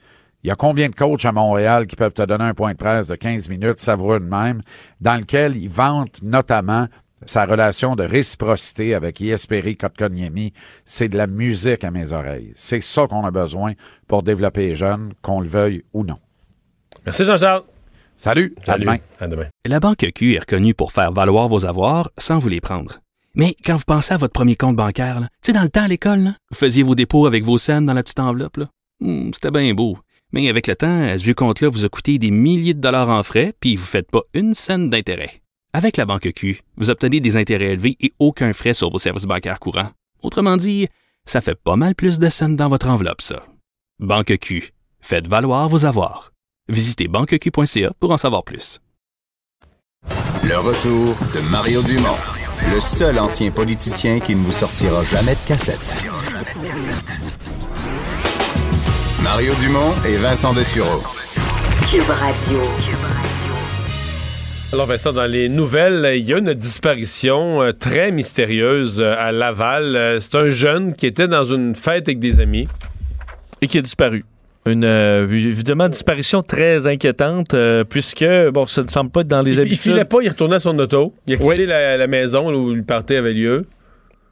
[0.44, 2.78] Il y a combien de coachs à Montréal qui peuvent te donner un point de
[2.78, 4.62] presse de 15 minutes savoureux de même,
[5.00, 6.88] dans lequel ils vantent notamment
[7.24, 10.54] sa relation de réciprocité avec Yesperi Kotkaniemi,
[10.86, 12.52] c'est de la musique à mes oreilles.
[12.56, 13.74] C'est ça qu'on a besoin
[14.08, 16.18] pour développer les jeunes, qu'on le veuille ou non.
[17.06, 17.64] Merci Jean-Charles.
[18.18, 18.56] Salut.
[18.64, 18.86] À Salut.
[18.86, 18.98] demain.
[19.20, 19.48] À demain.
[19.66, 23.00] La Banque Q est reconnue pour faire valoir vos avoirs sans vous les prendre.
[23.36, 25.84] Mais quand vous pensez à votre premier compte bancaire, là, tu sais, dans le temps
[25.84, 28.58] à l'école, là, vous faisiez vos dépôts avec vos scènes dans la petite enveloppe.
[28.58, 28.68] là.
[29.00, 29.98] Hmm, C'était bien beau.
[30.34, 33.24] Mais avec le temps, à ce compte-là vous a coûté des milliers de dollars en
[33.24, 35.42] frais, puis vous ne faites pas une scène d'intérêt.
[35.74, 39.24] Avec la Banque Q, vous obtenez des intérêts élevés et aucun frais sur vos services
[39.24, 39.92] bancaires courants.
[40.22, 40.88] Autrement dit,
[41.26, 43.46] ça fait pas mal plus de scènes dans votre enveloppe, ça.
[44.00, 44.74] Banque Q.
[45.00, 46.32] Faites valoir vos avoirs.
[46.68, 48.80] Visitez banqueq.ca pour en savoir plus.
[50.44, 52.18] Le retour de Mario Dumont,
[52.74, 56.06] le seul ancien politicien qui ne vous sortira jamais de cassette.
[59.34, 61.00] Mario Dumont et Vincent Dessureau.
[61.90, 62.60] Cube Radio.
[64.74, 69.32] Alors Vincent, dans les nouvelles, il y a une disparition euh, très mystérieuse euh, à
[69.32, 69.96] Laval.
[69.96, 72.68] Euh, C'est un jeune qui était dans une fête avec des amis.
[73.62, 74.26] et qui a disparu.
[74.66, 79.44] Une euh, évidemment disparition très inquiétante euh, puisque bon ça ne semble pas être dans
[79.44, 79.78] les Il, il habitudes.
[79.80, 81.14] filait pas, il retournait à son auto.
[81.28, 83.66] Il a quitté la, la maison où le party avait lieu.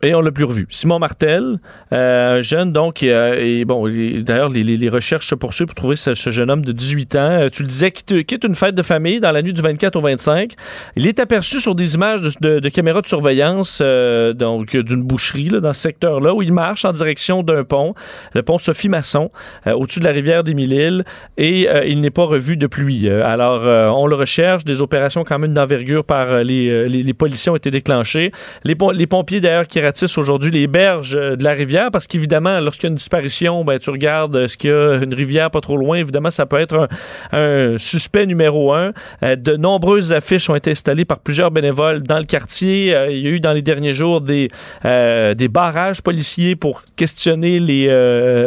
[0.01, 0.65] Et on l'a plus revu.
[0.69, 1.59] Simon Martel,
[1.91, 3.87] euh, un jeune donc, et, bon,
[4.21, 7.19] d'ailleurs, les, recherches se poursuivent pour trouver ce, jeune homme de 18 ans.
[7.19, 10.01] Euh, tu le disais, quitte, une fête de famille dans la nuit du 24 au
[10.01, 10.53] 25.
[10.95, 15.59] Il est aperçu sur des images de, caméras de surveillance euh, donc d'une boucherie là,
[15.59, 17.93] dans ce secteur-là où il marche en direction d'un pont,
[18.33, 19.31] le pont Sophie Masson,
[19.67, 21.03] euh, au-dessus de la rivière des Mille-Îles,
[21.37, 23.09] et il n'est pas revu depuis.
[23.09, 23.61] Alors,
[23.97, 24.63] on le recherche.
[24.63, 28.31] Des opérations quand même d'envergure par les, les, policiers ont été déclenchées.
[28.63, 29.79] Les, les pompiers, d'ailleurs, qui
[30.17, 33.79] aujourd'hui les berges euh, de la rivière, parce qu'évidemment, lorsqu'il y a une disparition, ben,
[33.79, 35.97] tu regardes euh, ce qu'il y a une rivière pas trop loin.
[35.97, 36.87] Évidemment, ça peut être
[37.31, 38.91] un, suspect numéro un.
[39.23, 42.95] Euh, de nombreuses affiches ont été installées par plusieurs bénévoles dans le quartier.
[43.09, 44.49] Il y a eu dans les derniers jours des,
[44.83, 47.87] des barrages policiers pour questionner les,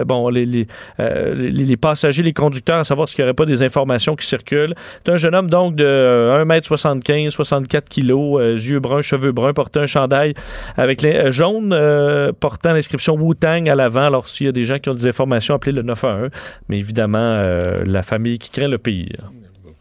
[0.06, 4.26] bon, les, les, passagers, les conducteurs, à savoir s'il n'y aurait pas des informations qui
[4.26, 4.74] circulent.
[5.04, 8.12] C'est un jeune homme donc de euh, 1m75, 64 kg,
[8.54, 10.34] yeux bruns, cheveux bruns, portait un chandail
[10.76, 14.06] avec les, jaune euh, portant l'inscription Wu-Tang à l'avant.
[14.06, 16.30] Alors s'il y a des gens qui ont des informations, appelez le 911.
[16.68, 19.30] Mais évidemment, euh, la famille qui craint le pire.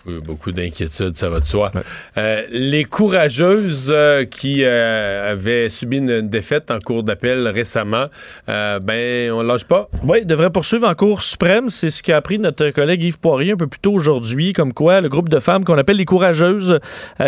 [0.06, 1.72] Beaucoup, d'inquiétudes, ça va de soi.
[2.18, 8.08] Euh, les courageuses euh, qui euh, avaient subi une défaite en cours d'appel récemment,
[8.48, 9.90] ben, on lâche pas.
[10.04, 11.70] Oui, devrait poursuivre en Cour suprême.
[11.70, 15.02] C'est ce qu'a appris notre collègue Yves Poirier un peu plus tôt aujourd'hui, comme quoi
[15.02, 16.80] le groupe de femmes qu'on appelle les courageuses,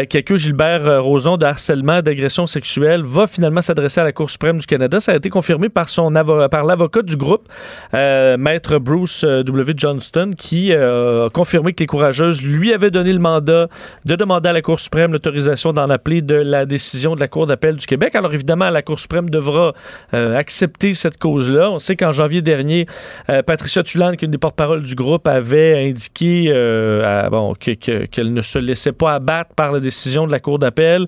[0.09, 4.57] qui accuse Gilbert Rozon de harcèlement, d'agression sexuelle, va finalement s'adresser à la Cour suprême
[4.57, 4.99] du Canada.
[4.99, 6.11] Ça a été confirmé par, son
[6.49, 7.47] par l'avocat du groupe,
[7.93, 9.73] maître Bruce W.
[9.77, 13.67] Johnston, qui a confirmé que les courageuses lui lui avait donné le mandat
[14.05, 17.45] de demander à la Cour suprême l'autorisation d'en appeler de la décision de la Cour
[17.45, 18.15] d'appel du Québec.
[18.15, 19.73] Alors évidemment, la Cour suprême devra
[20.13, 21.69] euh, accepter cette cause-là.
[21.71, 22.85] On sait qu'en janvier dernier,
[23.29, 28.41] euh, Patricia Tulane, qui est une des porte-paroles du groupe, avait indiqué euh, qu'elle ne
[28.41, 31.07] se laissait pas abattre par la décision de la Cour d'appel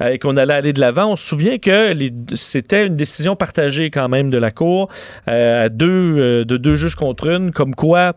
[0.00, 1.12] euh, et qu'on allait aller de l'avant.
[1.12, 1.94] On se souvient que
[2.34, 4.88] c'était une décision partagée quand même de la Cour
[5.26, 8.14] deux, de deux juges contre une, comme quoi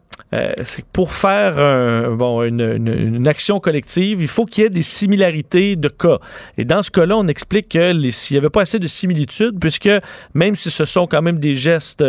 [0.94, 6.20] pour faire une, une- action collective, il faut qu'il y ait des similarités de cas.
[6.58, 7.78] Et dans ce cas-là, on explique
[8.12, 9.90] s'il n'y avait pas assez de similitudes, puisque
[10.34, 12.04] même si ce sont quand même des gestes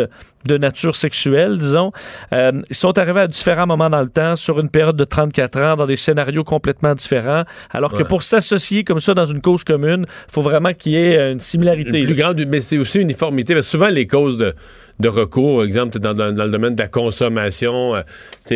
[0.47, 1.91] de nature sexuelle, disons,
[2.33, 5.59] euh, ils sont arrivés à différents moments dans le temps, sur une période de 34
[5.59, 8.03] ans, dans des scénarios complètement différents, alors que Ouais.
[8.05, 11.39] pour s'associer comme ça dans une cause commune, il faut vraiment qu'il y ait une
[11.39, 11.99] similarité.
[11.99, 13.53] Une plus grande, mais c'est aussi uniformité.
[13.53, 14.53] Parce que souvent, les causes de,
[14.99, 18.01] de recours, par exemple, dans, dans- dans le domaine de la consommation, euh,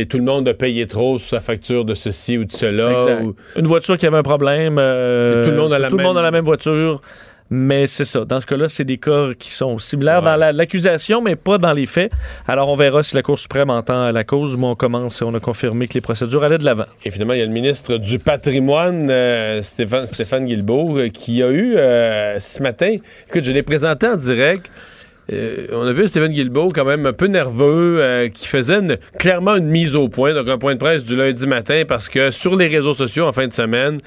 [0.10, 3.22] tout le monde a payé trop sur sa facture de ceci ou de cela.
[3.22, 4.78] Ou- Une voiture qui avait un problème.
[4.80, 7.02] euh, Tout le monde a la tout le monde a la même voiture.
[7.52, 8.26] Mais c'est ça.
[8.26, 11.74] Dans ce cas-là, c'est des cas qui sont similaires dans la- l'accusation, mais pas dans
[11.74, 12.12] les faits.
[12.48, 14.58] Alors, on verra si la Cour suprême entend la cause.
[14.58, 16.86] Moi, on commence et on a confirmé que les procédures allaient de l'avant.
[17.04, 21.44] Et finalement, il y a le ministre du patrimoine, euh, Stéphane, Stéphane Guilbeault, euh, qui
[21.44, 22.96] a eu euh, ce matin,
[23.30, 24.72] écoute, je l'ai présenté en direct.
[25.32, 28.98] Euh, on a vu Stéphane Guilbeault quand même un peu nerveux, euh, qui faisait une-
[29.18, 32.30] clairement une mise au point, donc un point de presse du lundi matin, parce que
[32.30, 33.98] sur les réseaux sociaux en fin de semaine,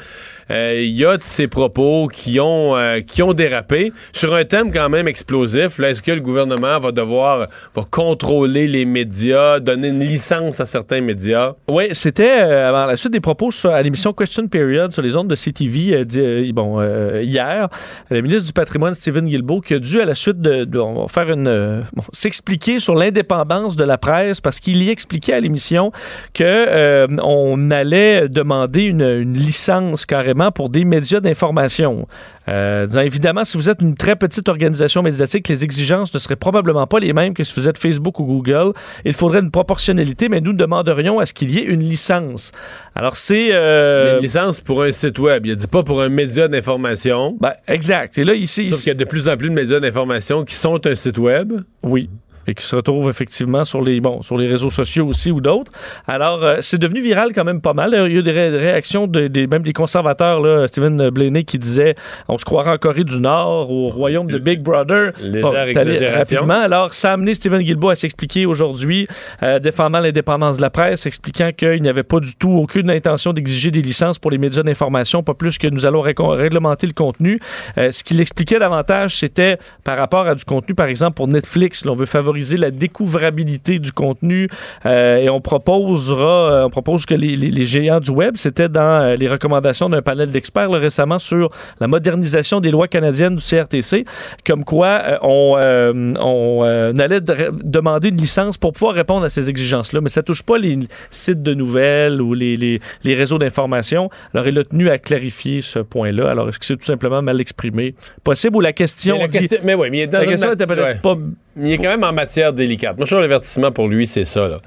[0.51, 4.73] il y a de ces propos qui ont, euh, qui ont dérapé sur un thème
[4.73, 5.79] quand même explosif.
[5.81, 11.01] Est-ce que le gouvernement va devoir va contrôler les médias, donner une licence à certains
[11.01, 11.55] médias?
[11.69, 15.29] Oui, c'était euh, avant la suite des propos à l'émission Question Period sur les ondes
[15.29, 17.69] de CTV euh, euh, bon, euh, hier.
[18.11, 21.09] Le ministre du patrimoine, Stephen Guilbeault, qui a dû à la suite de, on va
[21.09, 21.81] faire une euh,
[22.13, 25.93] s'expliquer sur l'indépendance de la presse parce qu'il y expliquait à l'émission
[26.35, 32.07] que euh, on allait demander une licence carrément pour des médias d'information.
[32.49, 36.37] Euh, disant évidemment, si vous êtes une très petite organisation médiatique, les exigences ne seraient
[36.37, 38.73] probablement pas les mêmes que si vous êtes Facebook ou Google.
[39.05, 42.53] Il faudrait une proportionnalité, mais nous demanderions à ce qu'il y ait une licence.
[42.95, 45.45] Alors c'est euh, une licence pour un site web.
[45.47, 47.37] Il a dit pas pour un média d'information.
[47.41, 48.17] ben, exact.
[48.19, 50.55] Et là ici, Sauf qu'il y a de plus en plus de médias d'information qui
[50.55, 51.53] sont un site web.
[51.83, 52.09] Oui.
[52.49, 55.71] Et qui se retrouvent effectivement sur les, bon, sur les réseaux sociaux aussi ou d'autres.
[56.07, 57.91] Alors, euh, c'est devenu viral quand même pas mal.
[57.93, 61.45] Il y a eu des ré- réactions de, des, même des conservateurs, là, Stephen Blaney,
[61.45, 61.95] qui disait
[62.27, 65.13] on se croirait en Corée du Nord, au royaume de Big Brother.
[65.23, 66.39] Légère allé exagération.
[66.41, 66.63] rapidement.
[66.65, 69.07] Alors, ça a amené Stephen Guilbeault à s'expliquer aujourd'hui,
[69.43, 73.35] euh, défendant l'indépendance de la presse, expliquant qu'il n'y avait pas du tout aucune intention
[73.35, 77.41] d'exiger des licences pour les médias d'information, pas plus que nous allons réglementer le contenu.
[77.77, 81.85] Euh, ce qu'il expliquait davantage, c'était par rapport à du contenu, par exemple, pour Netflix.
[81.85, 84.49] là, on veut favoriser la découvrabilité du contenu
[84.87, 88.69] euh, et on proposera, euh, on propose que les, les- les géants du web, c'était
[88.69, 91.51] dans euh, les recommandations d'un panel d'experts récemment sur
[91.81, 94.05] la modernisation des lois canadiennes du CRTC,
[94.47, 99.31] comme quoi euh, on, euh, on allait de- demander une licence pour pouvoir répondre à
[99.31, 100.79] ces exigences-là, mais ça touche pas les
[101.11, 104.11] sites de nouvelles ou les, les- les réseaux d'information.
[104.35, 106.31] Alors, il a tenu à clarifier ce point-là.
[106.31, 107.95] Alors, est-ce que c'est tout simplement mal exprimé?
[108.25, 109.17] Possible ou la question...
[109.17, 111.15] Mais, la dit- mais oui, mais il est dans la question était mati- peut-être ouais.
[111.15, 111.17] pas
[111.57, 112.97] Mais il est quand même en matière délicate.
[112.97, 114.49] Moi, je trouve l'avertissement pour lui, c'est ça.
[114.49, 114.61] Là.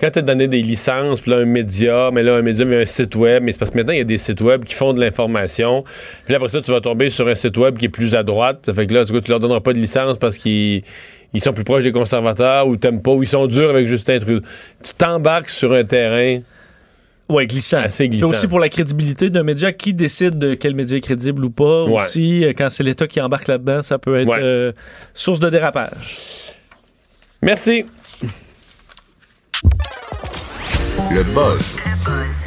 [0.00, 2.82] Quand tu as donné des licences, puis là, un média, mais là, un média, mais
[2.82, 4.74] un site web, mais c'est parce que maintenant, il y a des sites web qui
[4.74, 5.84] font de l'information.
[6.24, 8.22] Puis là, après ça, tu vas tomber sur un site web qui est plus à
[8.22, 8.60] droite.
[8.66, 10.82] Ça fait que là, du coup, tu leur donneras pas de licence parce qu'ils
[11.34, 14.18] ils sont plus proches des conservateurs ou t'aimes pas ou ils sont durs avec Justin
[14.18, 14.44] Trudeau.
[14.82, 16.40] Tu t'embarques sur un terrain
[17.28, 17.78] Ouais, glissant.
[17.78, 18.28] assez C'est glissant.
[18.28, 21.84] aussi pour la crédibilité d'un média qui décide de quel média est crédible ou pas.
[21.84, 22.02] Ouais.
[22.02, 24.38] Aussi, euh, quand c'est l'État qui embarque là-dedans, ça peut être Ouais.
[24.42, 24.72] euh,
[25.14, 26.52] source de dérapage.
[27.42, 27.84] Merci.
[31.10, 31.76] Le buzz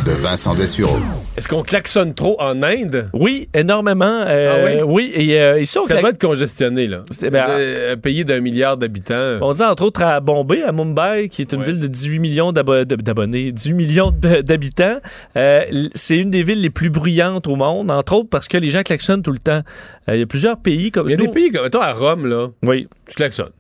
[0.06, 0.98] de Vincent Dessureau.
[1.38, 3.10] Est-ce qu'on klaxonne trop en Inde?
[3.14, 4.24] Oui, énormément.
[4.26, 5.12] euh, Ah oui?
[5.14, 7.04] et euh, ici, on Ça doit être congestionné, là.
[7.12, 9.38] C'est- ben, Euh, un pays d'un milliard d'habitants.
[9.42, 12.54] On dit entre autres à Bombay, à Mumbai, qui est une ville de 18 millions
[12.54, 14.98] d'abonnés, 18 millions d'habitants.
[15.36, 15.64] Euh,
[15.94, 18.84] c'est une des villes les plus bruyantes au monde, entre autres parce que les gens
[18.84, 19.62] klaxonnent tout le temps.
[20.10, 21.82] Euh, Il y a plusieurs pays comme Il y a nous- des pays comme, mettons,
[21.82, 22.88] à Rome, là, Oui.
[23.10, 23.52] tu klaxonnes.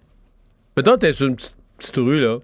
[0.77, 2.39] Mettons, t'es sur une petite, petite rue, là,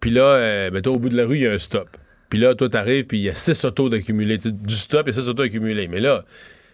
[0.00, 1.88] puis là, euh, mettons, au bout de la rue, il y a un stop.
[2.28, 4.38] Puis là, toi, t'arrives, puis il y a six autos d'accumulés.
[4.38, 5.88] Tu sais, Du stop, a six autos accumulés.
[5.88, 6.24] Mais là,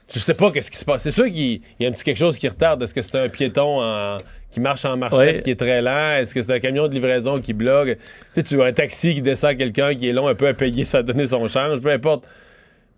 [0.09, 1.03] tu sais pas qu'est-ce qui se passe.
[1.03, 2.83] C'est sûr qu'il y a un petit quelque chose qui retarde.
[2.83, 4.17] Est-ce que c'est un piéton en-
[4.51, 5.43] qui marche en marchette, Ouais.
[5.43, 6.17] qui est très lent?
[6.17, 7.89] Est-ce que c'est un camion de livraison qui bloque?
[7.91, 7.97] Tu
[8.33, 10.85] sais, tu as un taxi qui descend quelqu'un qui est long un peu à payer,
[10.85, 12.27] ça a donné son change, peu importe.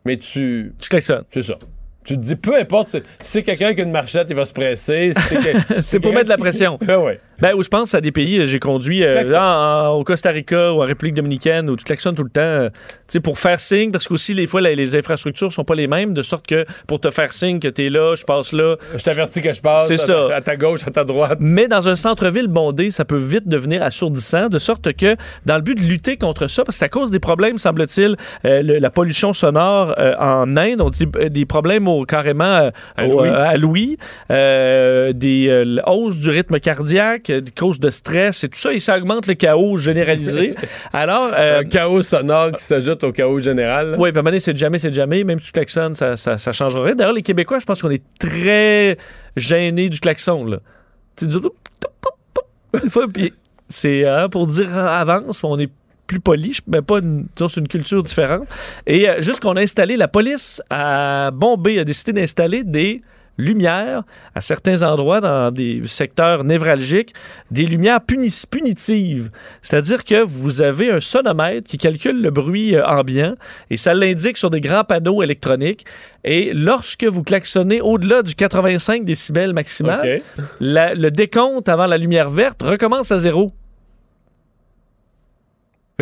[0.07, 0.73] Mais tu...
[0.81, 1.25] Tu klaxonnes.
[1.31, 1.59] C'est ça.
[2.05, 5.13] Tu te dis, peu importe, c'est- quelqu'un qui a une marchette, il va se presser.
[5.81, 6.79] C'est pour mettre de la pression.
[6.89, 6.99] Ah.
[7.49, 10.73] Ben, où je pense à des pays, j'ai conduit euh, en- en- au Costa Rica
[10.75, 12.77] ou en République dominicaine où tu klaxonnes tout le temps, euh, tu
[13.09, 16.15] sais, pour faire signe, parce qu'aussi, les fois, la- les infrastructures sont pas les mêmes,
[16.15, 18.77] de sorte que pour te faire signe que t'es là, je passe là.
[18.97, 19.89] Je t'avertis que je passe.
[19.89, 20.29] C'est ça.
[20.33, 21.39] À ta gauche, à ta droite.
[21.41, 25.63] Mais dans un centre-ville bondé, ça peut vite devenir assourdissant, de sorte que, dans le
[25.63, 29.33] but de lutter contre ça, parce que ça cause des problèmes, semble-t-il, euh, la pollution
[29.33, 33.99] sonore euh, en Inde, on dit euh, des problèmes au, carrément euh, À l'ouïe.
[34.31, 38.73] euh, à euh, des hausses du rythme cardiaque, des causes de stress et tout ça,
[38.73, 40.55] et ça augmente le chaos généralisé.
[40.93, 43.97] Alors, Un chaos sonore qui s'ajoute au chaos général.
[43.99, 45.25] oui, puis à un moment donné, c'est jamais, c'est jamais.
[45.25, 46.95] Même si tu klaxonnes, ça, ça, ça changera rien.
[46.95, 48.97] D'ailleurs, les Québécois, je pense qu'on est très
[49.37, 50.59] gênés du klaxon, là.
[51.17, 51.27] Tu
[53.13, 53.33] puis
[53.69, 55.71] c'est hein, pour dire avance, on est
[56.07, 58.47] plus poli, mais pas une, c'est une culture différente.
[58.87, 63.01] Et euh, juste qu'on a installé, la police à Bombay a décidé d'installer des
[63.39, 64.03] lumières
[64.35, 67.15] à certains endroits dans des secteurs névralgiques,
[67.51, 69.31] des lumières punis- punitives.
[69.63, 73.35] C'est-à-dire que vous avez un sonomètre qui calcule le bruit euh, ambiant
[73.71, 75.87] et ça l'indique sur des grands panneaux électroniques.
[76.25, 80.01] Et lorsque vous klaxonnez au-delà du 85 décibels maximal,
[80.61, 83.51] le décompte avant la lumière verte recommence à zéro.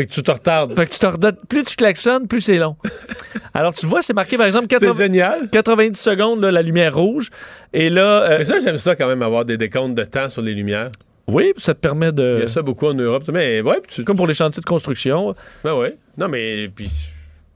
[0.00, 0.74] Fait que tu te retardes.
[0.74, 2.74] Fait que tu te plus tu klaxonnes, plus c'est long.
[3.52, 5.50] Alors, tu vois, c'est marqué, par exemple, 80 C'est génial.
[5.50, 7.28] 90 secondes, là, la lumière rouge.
[7.74, 10.40] Et là, euh, Mais ça, j'aime ça quand même, avoir des décomptes de temps sur
[10.40, 10.90] les lumières.
[11.26, 12.42] oui, ça te permet Il y de...
[12.44, 13.24] a ça beaucoup en Europe.
[13.30, 14.04] Mais ouais, tu.
[14.04, 15.34] Comme pour les chantiers de construction.
[15.62, 15.98] Ben ouais.
[16.16, 16.90] Non, mais puis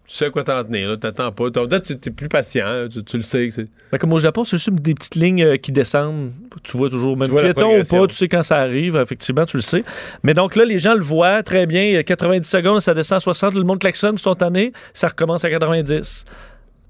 [0.07, 0.89] tu sais à quoi t'en tenir.
[0.91, 0.97] là.
[0.97, 1.51] T'attends pas.
[1.51, 2.67] Que tu es plus patient.
[2.67, 2.89] hein.
[2.91, 3.49] Tu, tu le sais.
[3.49, 6.33] que c'est- Ben, comme au Japon, c'est juste des petites lignes euh, qui descendent.
[6.63, 8.97] Tu vois toujours, même piéton ou pas, tu sais quand ça arrive.
[8.97, 9.83] Effectivement, tu le sais.
[10.23, 11.83] Mais donc là, les gens le voient très bien.
[11.85, 13.55] Il y a 90 secondes, ça descend à 60.
[13.55, 14.73] Le monde klaxonne spontané.
[14.93, 16.25] Ça recommence à 90.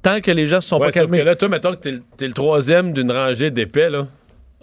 [0.02, 1.18] Tant que les gens se sont Ouais, pas sauf calmés.
[1.20, 4.06] que là, toi, mettons que t'es, t'es le troisième d'une rangée d'épais, là.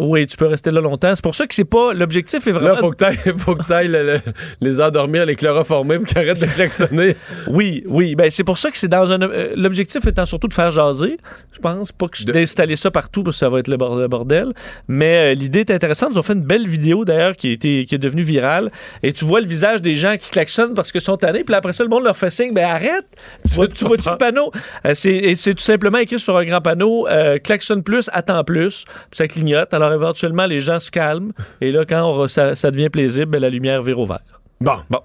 [0.03, 1.13] Oui, tu peux rester là longtemps.
[1.13, 1.93] C'est pour ça que c'est pas.
[1.93, 2.73] L'objectif est vraiment.
[2.73, 4.19] Là, faut que t'ailles, faut que t'ailles le- le-
[4.59, 7.15] les endormir, les chloroformer pour qu'ils arrêtent de klaxonner.
[7.47, 8.15] Oui, oui.
[8.15, 9.21] Ben, c'est pour ça que c'est dans un.
[9.21, 11.17] euh, L'objectif étant surtout de faire jaser.
[11.53, 14.07] Je pense pas que d'installer ça partout parce que ça va être le bor- le
[14.07, 14.53] bordel.
[14.87, 16.09] Mais euh, l'idée est intéressante.
[16.13, 18.71] Ils ont fait une belle vidéo d'ailleurs qui, qui est devenue virale.
[19.03, 21.43] Et tu vois le visage des gens qui klaxonnent parce qu'ils sont tannés.
[21.43, 22.53] Puis après ça, le monde leur fait signe.
[22.53, 23.05] Ben arrête.
[23.47, 24.51] Tu vois, tu vois-tu le panneau?
[24.85, 28.43] Euh, c'est, et c'est tout simplement écrit sur un grand panneau euh, klaxonne plus, attends
[28.43, 28.85] plus.
[28.85, 29.73] Puis ça clignote.
[29.73, 31.31] Alors éventuellement, les gens se calment.
[31.59, 34.19] Et là, quand on ça, ça devient plaisible, ben, la lumière vire au vert.
[34.59, 34.77] Bon.
[34.89, 35.01] Bon.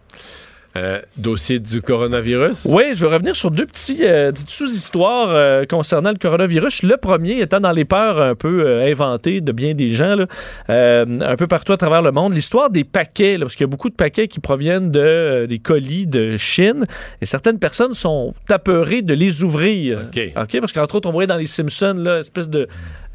[0.77, 2.67] Euh, dossier du coronavirus?
[2.69, 6.83] Oui, je vais revenir sur deux petits euh, petites sous-histoires euh, concernant le coronavirus.
[6.83, 10.27] Le premier étant dans les peurs un peu inventées de bien des gens, là,
[10.69, 12.35] un peu partout à travers le monde.
[12.35, 15.59] L'histoire des paquets, là, parce qu'il y a beaucoup de paquets qui proviennent de, des
[15.59, 16.85] colis de Chine,
[17.23, 20.01] et certaines personnes sont apeurées de les ouvrir.
[20.09, 20.61] OK.
[20.61, 22.69] parce qu'entre autres, on voyait dans les Simpsons, là, espèce de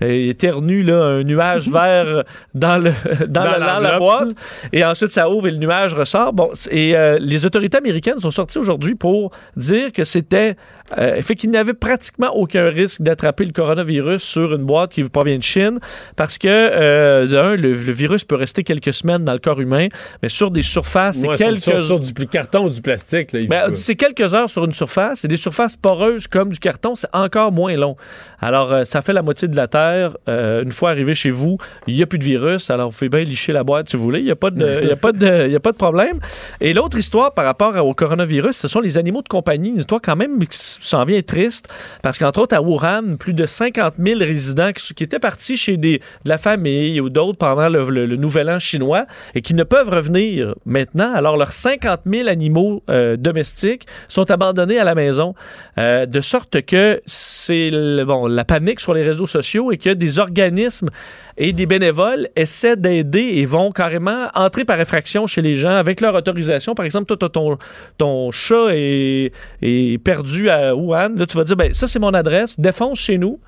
[0.03, 2.23] euh, éternu, là, un nuage vert
[2.53, 2.91] dans, le,
[3.27, 3.99] dans, Dans la, dans la l'enveloppe.
[3.99, 4.29] boîte.
[4.73, 6.33] Et ensuite, ça ouvre et le nuage ressort.
[6.33, 10.55] Bon, et euh, les autorités américaines sont sorties aujourd'hui pour dire que c'était.
[10.97, 15.03] Euh, fait qu'il n'y avait pratiquement aucun risque d'attraper le coronavirus sur une boîte qui
[15.05, 15.79] provient de Chine
[16.17, 19.87] parce que, euh, d'un, le, le virus peut rester quelques semaines dans le corps humain,
[20.21, 21.61] mais sur des surfaces Ouais, et quelques.
[21.61, 23.29] sur, sur du carton ou du plastique.
[23.47, 27.07] Ben, c'est quelques heures sur une surface et des surfaces poreuses comme du carton, c'est
[27.13, 27.95] encore moins long.
[28.41, 29.90] Alors, ça fait la moitié de la Terre.
[30.27, 31.57] Euh, une fois arrivé chez vous,
[31.87, 32.69] il n'y a plus de virus.
[32.69, 34.19] Alors, vous pouvez bien licher la boîte si vous voulez.
[34.19, 36.19] Il n'y a, pas de- a, a pas de problème.
[36.59, 39.69] Et l'autre histoire par rapport au coronavirus, ce sont les animaux de compagnie.
[39.69, 41.67] Une histoire quand même qui s'en vient triste
[42.03, 45.99] parce qu'entre autres, à Wuhan, plus de 50 000 résidents qui, étaient partis chez des,
[46.25, 49.05] de la famille ou d'autres pendant le, nouvel an chinois
[49.35, 51.13] et qui ne peuvent revenir maintenant.
[51.13, 55.33] Alors, leurs 50 000 animaux euh, domestiques sont abandonnés à la maison,
[55.77, 57.71] euh, de sorte que c'est
[58.05, 60.89] bon, la panique sur les réseaux sociaux et que des organismes
[61.37, 66.01] et des bénévoles essaient d'aider et vont carrément entrer par effraction chez les gens avec
[66.01, 66.75] leur autorisation.
[66.75, 67.57] Par exemple, toi, ton,
[67.97, 69.31] ton chat est,
[69.61, 71.09] est perdu à Wuhan.
[71.15, 73.39] Là, tu vas dire, ben, ça, c'est mon adresse, défonce chez nous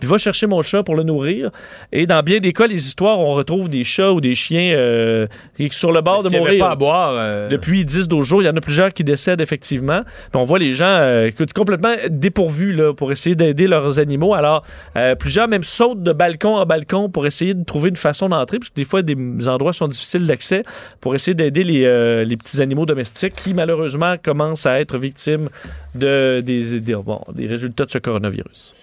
[0.00, 1.50] puis va chercher mon chat pour le nourrir.
[1.92, 5.26] Et dans bien des cas, les histoires, on retrouve des chats ou des chiens euh,
[5.70, 6.64] sur le bord de mourir.
[6.64, 7.12] pas à boire.
[7.14, 10.02] euh, Depuis 10-12 jours, il y en a plusieurs qui décèdent effectivement.
[10.04, 14.34] Puis on voit les gens euh, complètement dépourvus là, pour essayer d'aider leurs animaux.
[14.34, 14.64] Alors,
[14.96, 18.58] euh, plusieurs même sautent de balcon en balcon pour essayer de trouver une façon d'entrer,
[18.58, 19.16] parce que des fois, des
[19.48, 20.62] endroits sont difficiles d'accès,
[21.00, 25.48] pour essayer d'aider les, euh, les petits animaux domestiques qui, malheureusement, commencent à être victimes
[25.94, 28.74] de, des, des, bon, des résultats de ce coronavirus.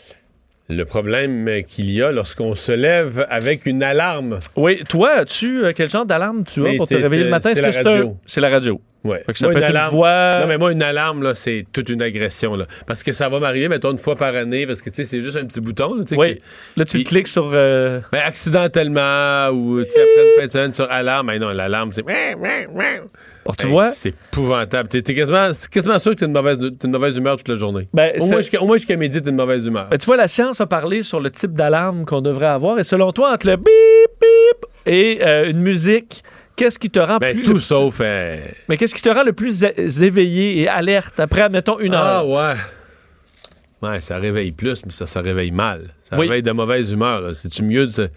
[0.69, 4.39] Le problème qu'il y a lorsqu'on se lève avec une alarme.
[4.56, 7.52] Oui, toi, as-tu euh, quel genre d'alarme tu as Mais pour te réveiller le matin?
[7.53, 8.18] c'est Est-ce la un- radio.
[8.26, 8.81] C'est la radio.
[9.03, 9.23] Ouais.
[9.26, 11.34] Que ça Moi, peut une être une alarme- voix- Non, mais moi, une alarme, là,
[11.34, 12.56] c'est toute une agression.
[12.56, 12.65] Là.
[12.85, 15.22] Parce que ça va m'arriver, mettons, une fois par année, parce que, tu sais, c'est
[15.22, 15.94] juste un petit bouton.
[15.95, 16.35] Là, tu sais, Oui.
[16.35, 16.41] qui-
[16.76, 17.52] Là, tu Puis- cliques sur.
[17.53, 21.27] euh, Ben, accidentellement, ou, tu après une fin de semaine sur alarme.
[21.27, 22.03] Mais non, l'alarme, c'est...
[23.48, 23.91] Bon, tu Hey, vois?
[23.91, 24.90] C'est épouvantable.
[24.90, 27.88] T'es, t'es quasiment, sûr que t'es une mauvaise, t'es une mauvaise humeur toute la journée.
[27.94, 29.88] Ben, au, moins jusqu'à, jusqu'à midi, t'es une mauvaise humeur.
[29.90, 32.78] Ben, tu vois, la science a parlé sur le type d'alarme qu'on devrait avoir.
[32.78, 33.65] Et selon toi, entre le bip,
[34.19, 36.24] bip et euh, une musique,
[36.57, 37.44] qu'est-ce qui te rend Ben, plus.
[37.44, 37.99] tout sauf...
[38.02, 38.38] euh,
[38.68, 42.28] Mais qu'est-ce qui te rend le plus éveillé et alerte après, admettons, une Ah, heure?
[42.28, 42.53] ouais.
[43.82, 45.90] Ouais, ça réveille plus, mais ça, ça réveille mal.
[46.10, 46.28] Ça Oui.
[46.28, 47.34] réveille de mauvaise humeur.
[47.36, 48.10] C'est-tu mieux de...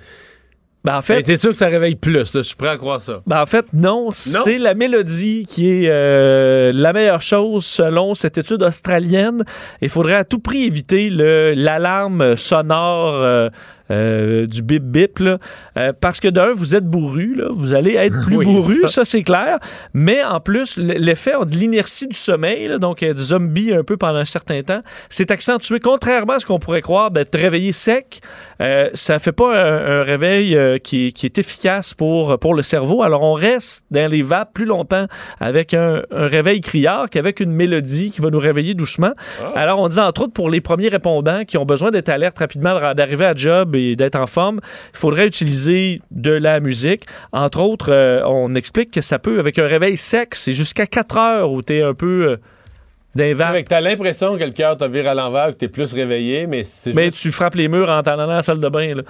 [0.82, 1.22] Ben, en Ben, fait.
[1.26, 2.12] c'est sûr que ça réveille plus.
[2.12, 2.22] là.
[2.24, 3.20] Je suis prêt à croire ça.
[3.26, 4.10] Ben, en fait, non?
[4.12, 9.44] C'est la mélodie qui est euh, la meilleure chose selon cette étude australienne.
[9.82, 13.50] Il faudrait à tout prix éviter le- l'alarme sonore euh,
[13.90, 15.18] euh, du bip bip.
[15.18, 15.38] là.
[15.76, 17.34] Euh, parce que d'un, vous êtes bourru.
[17.36, 17.46] Là.
[17.52, 18.88] Vous allez être plus Oui, bourru, ça.
[18.88, 19.58] ça, c'est clair.
[19.94, 23.96] Mais en plus, l'effet dit l'inertie du sommeil, là, donc euh, du zombie un peu
[23.96, 25.80] pendant un certain temps, c'est accentué.
[25.80, 28.20] Contrairement à ce qu'on pourrait croire d'être réveillé sec,
[28.60, 32.54] euh, ça fait pas un, un réveil euh, qui, est- qui est efficace pour, pour
[32.54, 33.02] le cerveau.
[33.02, 35.06] Alors on reste dans les vapes plus longtemps
[35.40, 39.12] avec un, un réveil criard qu'avec une mélodie qui va nous réveiller doucement.
[39.54, 42.94] Alors on dit entre autres pour les premiers répondants qui ont besoin d'être alertes rapidement,
[42.94, 44.60] d'arriver à job et d'être en forme,
[44.94, 47.04] il faudrait utiliser de la musique.
[47.32, 51.16] Entre autres, euh, on explique que ça peut, avec un réveil sec, c'est jusqu'à 4
[51.16, 52.36] heures où tu es un peu euh.
[53.18, 56.62] Avec, t'as l'impression que le cœur te vire à l'envers, que t'es plus réveillé, mais
[56.62, 58.94] c'est Mais juste- tu frappes les murs en t'en allant à la salle de bain.
[58.94, 59.02] là.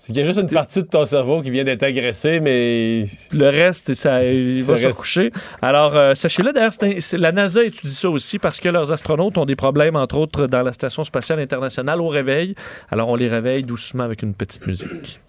[0.00, 3.04] C'est qu'il y a juste une partie de ton cerveau qui vient d'être agressée, mais
[3.32, 5.32] Le reste, ça, il Ça va se recoucher.
[5.60, 6.70] Alors, euh, sachez-le, d'ailleurs,
[7.14, 10.62] la NASA étudie ça aussi parce que leurs astronautes ont des problèmes, entre autres, dans
[10.62, 12.54] la Station spatiale internationale au réveil.
[12.92, 15.20] Alors, on les réveille doucement avec une petite musique.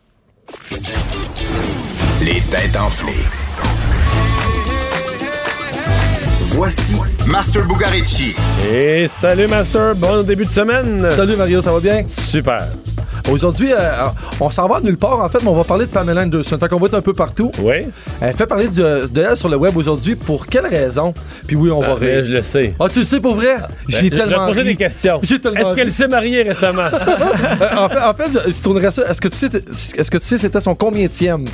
[2.21, 3.27] Les têtes enflées.
[6.41, 6.95] Voici
[7.27, 8.35] Master Bugarici.
[8.71, 11.09] Et salut Master, bon début de semaine.
[11.15, 12.07] Salut Mario, ça va bien?
[12.07, 12.67] Super.
[13.31, 14.07] Aujourd'hui, euh,
[14.39, 16.57] on s'en va nulle part en fait, mais on va parler de Pamela Anderson.
[16.59, 17.51] Fait qu'on va être un peu partout.
[17.59, 17.85] Oui.
[18.21, 20.15] Elle fait parler de, de elle sur le web aujourd'hui.
[20.15, 21.13] Pour quelle raison?
[21.47, 22.73] Puis oui, on va Ah, mais je le sais.
[22.79, 23.55] Ah, tu le sais pour vrai?
[23.87, 24.63] J'ai Ben, je vais tellement ri.
[24.63, 25.19] des questions.
[25.23, 26.83] J'ai tellement Est-ce qu'elle s'est mariée récemment?
[27.59, 29.03] Euh, en fait, en fait, je, je tournerais ça.
[29.09, 31.45] Est-ce que tu sais, est-ce que tu sais c'était son combienième?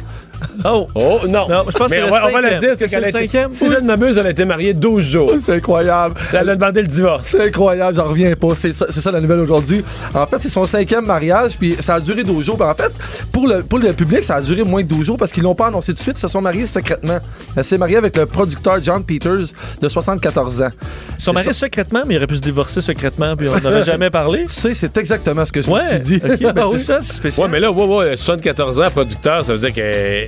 [0.63, 0.87] Oh!
[0.95, 1.47] Oh, non.
[1.47, 2.59] Non, je pense que Mais c'est on le va, on va cinquième.
[2.59, 3.53] dire, que c'est qu'elle a le été- cinquième?
[3.53, 5.31] Si je ne m'abuse, elle a été mariée 12 jours.
[5.39, 6.15] C'est incroyable.
[6.33, 7.27] Elle a demandé le divorce.
[7.29, 8.55] C'est incroyable, j'en reviens pas.
[8.55, 9.83] C'est ça, c'est ça la nouvelle aujourd'hui.
[10.13, 12.57] En fait, c'est son cinquième mariage, puis ça a duré 12 jours.
[12.57, 12.91] Ben, en fait,
[13.31, 15.55] pour le, pour le public, ça a duré moins de 12 jours parce qu'ils l'ont
[15.55, 16.17] pas annoncé tout de suite.
[16.17, 17.19] Ils se sont mariés secrètement.
[17.55, 19.47] Elle s'est mariée avec le producteur John Peters
[19.81, 20.69] de 74 ans.
[21.17, 24.09] Ils sont mariés secrètement, mais il aurait pu se divorcer secrètement, puis on n'aurait jamais
[24.09, 24.41] parlé.
[24.45, 26.21] Tu sais, c'est exactement ce que je Ouais, me suis dit.
[26.23, 26.79] ok, ben Ah c'est oui.
[26.79, 27.45] ça, c'est spécial.
[27.47, 30.24] Ouais, mais là, ouais, ouais, 74 ans, producteur, ça veut dire qu'elle.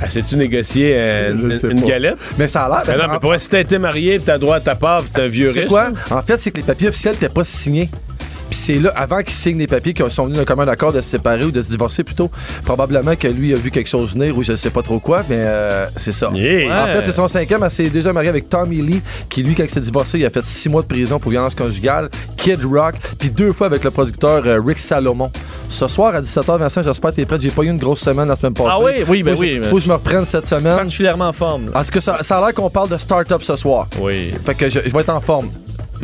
[0.00, 1.34] Elle s'est-tu négocié euh,
[1.70, 2.18] une, galette?
[2.38, 2.82] Mais ça a l'air.
[2.86, 5.26] Ben non, mais pour si t'as été marié t'as droit à ta part c'est un
[5.28, 5.68] vieux C'est riche.
[5.68, 5.90] quoi?
[5.90, 6.16] là.
[6.16, 7.90] En fait, c'est que les papiers officiels n'étaient pas signés.
[8.50, 11.00] Puis c'est là, avant qu'ils signent les papiers, qu'ils sont venus d'un commun accord de
[11.00, 12.30] se séparer ou de se divorcer plutôt,
[12.64, 15.36] probablement que lui a vu quelque chose venir ou je sais pas trop quoi, mais
[15.38, 16.30] euh, c'est ça.
[16.34, 16.84] Yeah.
[16.84, 17.62] En fait, c'est son cinquième.
[17.62, 20.30] Elle s'est déjà mariée avec Tommy Lee, qui lui, quand il s'est divorcé, il a
[20.30, 23.90] fait six mois de prison pour violence conjugale, Kid Rock, puis deux fois avec le
[23.90, 25.30] producteur euh, Rick Salomon.
[25.68, 27.38] Ce soir à 17h, Vincent, j'espère que t'es prêt.
[27.40, 28.70] J'ai pas eu une grosse semaine la semaine passée.
[28.72, 30.76] Ah oui, oui, ben Faut oui, Faut que je me reprenne cette semaine.
[30.76, 31.66] Particulièrement en forme.
[31.66, 31.80] là.
[31.80, 33.86] En tout cas, ça, ça a l'air qu'on parle de start-up ce soir.
[34.00, 34.32] Oui.
[34.44, 35.50] Fait que je, je vais être en forme.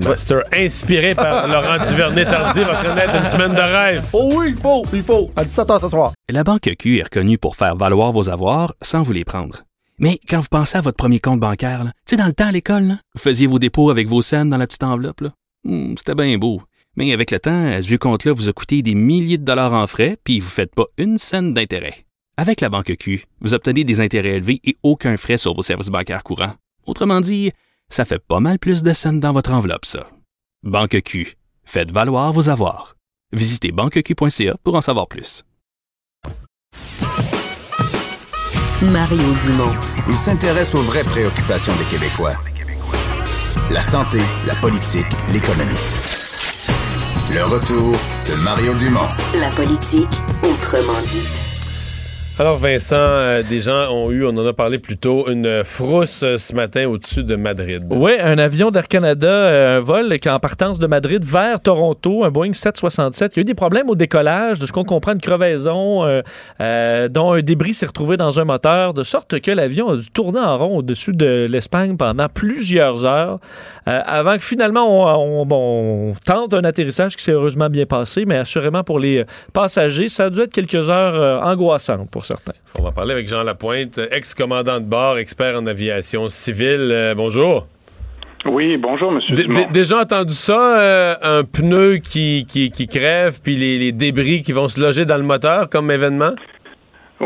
[0.03, 4.07] Master, inspiré par Laurent Duvernay-Tardy, va connaître une semaine de rêve.
[4.13, 5.31] Oh oui, il faut, il faut.
[5.37, 6.13] À 17h ce soir.
[6.29, 9.63] La Banque Q est reconnue pour faire valoir vos avoirs sans vous les prendre.
[9.99, 12.53] Mais quand vous pensez à votre premier compte bancaire, tu sais, dans le temps à
[12.53, 15.21] l'école, là, vous faisiez vos dépôts avec vos scènes dans la petite enveloppe.
[15.21, 15.31] là.
[15.65, 16.61] Hmm, C'était bien beau.
[16.97, 19.73] Mais avec le temps, à ce vieux compte-là vous a coûté des milliers de dollars
[19.73, 22.05] en frais, puis vous ne faites pas une scène d'intérêt.
[22.37, 25.89] Avec la Banque Q, vous obtenez des intérêts élevés et aucun frais sur vos services
[25.89, 26.55] bancaires courants.
[26.87, 27.53] Autrement dit,
[27.91, 30.09] ça fait pas mal plus de scènes dans votre enveloppe, ça.
[30.63, 31.37] Banque Q.
[31.65, 32.97] Faites valoir vos avoirs.
[33.33, 35.45] Visitez banqueq.ca pour en savoir plus.
[38.83, 39.75] Mario Dumont.
[40.09, 42.35] Il s'intéresse aux vraies préoccupations des Québécois.
[43.71, 45.75] La santé, la politique, l'économie.
[47.33, 47.97] Le retour
[48.29, 49.09] de Mario Dumont.
[49.41, 50.09] La politique,
[50.43, 51.54] autrement dit.
[52.37, 56.25] Alors Vincent, euh, des gens ont eu, on en a parlé plus tôt, une frousse
[56.25, 57.85] euh, ce matin au-dessus de Madrid.
[57.91, 62.25] Oui, un avion d'Air Canada, euh, un vol qui en partance de Madrid vers Toronto,
[62.25, 63.37] un Boeing 767.
[63.37, 66.23] Il y a eu des problèmes au décollage, de ce qu'on comprend, une crevaison, euh,
[66.61, 70.11] euh, dont un débris s'est retrouvé dans un moteur, de sorte que l'avion a dû
[70.11, 73.39] tourner en rond au-dessus de l'Espagne pendant plusieurs heures,
[73.87, 77.87] euh, avant que finalement on, on- bon, on tente un atterrissage qui s'est heureusement bien
[77.87, 82.25] passé, mais assurément pour les passagers, ça a dû être quelques heures euh, angoissantes pour
[82.25, 82.53] certains.
[82.79, 86.89] On va parler avec Jean Lapointe, ex-commandant de bord, expert en aviation civile.
[86.93, 87.67] Euh, bonjour.
[88.47, 89.35] Oui, bonjour, monsieur.
[89.35, 89.61] D- Dumont.
[89.61, 94.43] d- déjà entendu ça, euh, un pneu qui, qui, qui crève, puis les, les débris
[94.43, 96.33] qui vont se loger dans le moteur comme événement?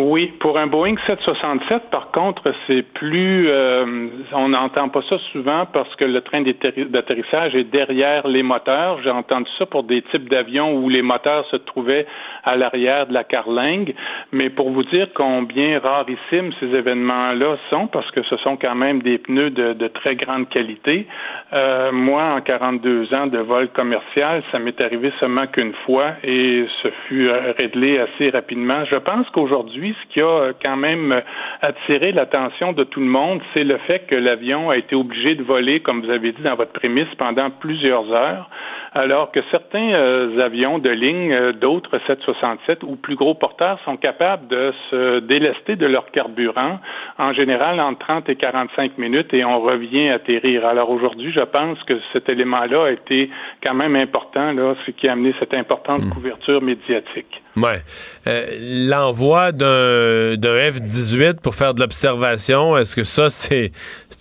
[0.01, 3.49] Oui, pour un Boeing 767, par contre, c'est plus.
[3.49, 8.45] euh, on n'entend pas ça souvent parce que le train d'atterri- d'atterrissage est derrière les
[8.45, 9.01] moteurs.
[9.03, 12.07] J'ai entendu ça pour des types d'avions où les moteurs se trouvaient
[12.45, 13.93] à l'arrière de la carlingue.
[14.31, 19.03] Mais pour vous dire combien rarissimes ces événements-là sont, parce que ce sont quand même
[19.03, 21.09] des pneus de, de très grande qualité.
[21.53, 26.67] euh, moi, en 42 ans de vol commercial, ça m'est arrivé seulement qu'une fois et
[26.83, 28.85] ce fut euh, réglé assez rapidement.
[28.85, 31.21] Je pense qu'aujourd'hui, ce qui a euh, quand même euh,
[31.63, 35.43] attiré l'attention de tout le monde, c'est le fait que l'avion a été obligé de
[35.43, 38.49] voler, comme vous avez dit dans votre prémisse, pendant plusieurs heures,
[38.95, 43.97] alors que certains euh, avions de ligne, euh, d'autres 767 ou plus gros porteurs sont
[43.97, 46.79] capables de se délester de leur carburant,
[47.19, 50.67] en général entre 30 et 45 minutes, et on revient atterrir.
[50.67, 53.31] Alors aujourd'hui, je pense que cet élément-là a été
[53.63, 57.43] quand même important, là, ce qui a amené cette importante couverture médiatique.
[57.63, 57.83] Ouais.
[58.27, 63.73] Euh, L'envoi d'un d'un F-18 pour faire de l'observation, est-ce que ça, c'est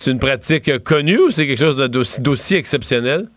[0.06, 3.28] une pratique connue ou c'est quelque chose d'aussi exceptionnel?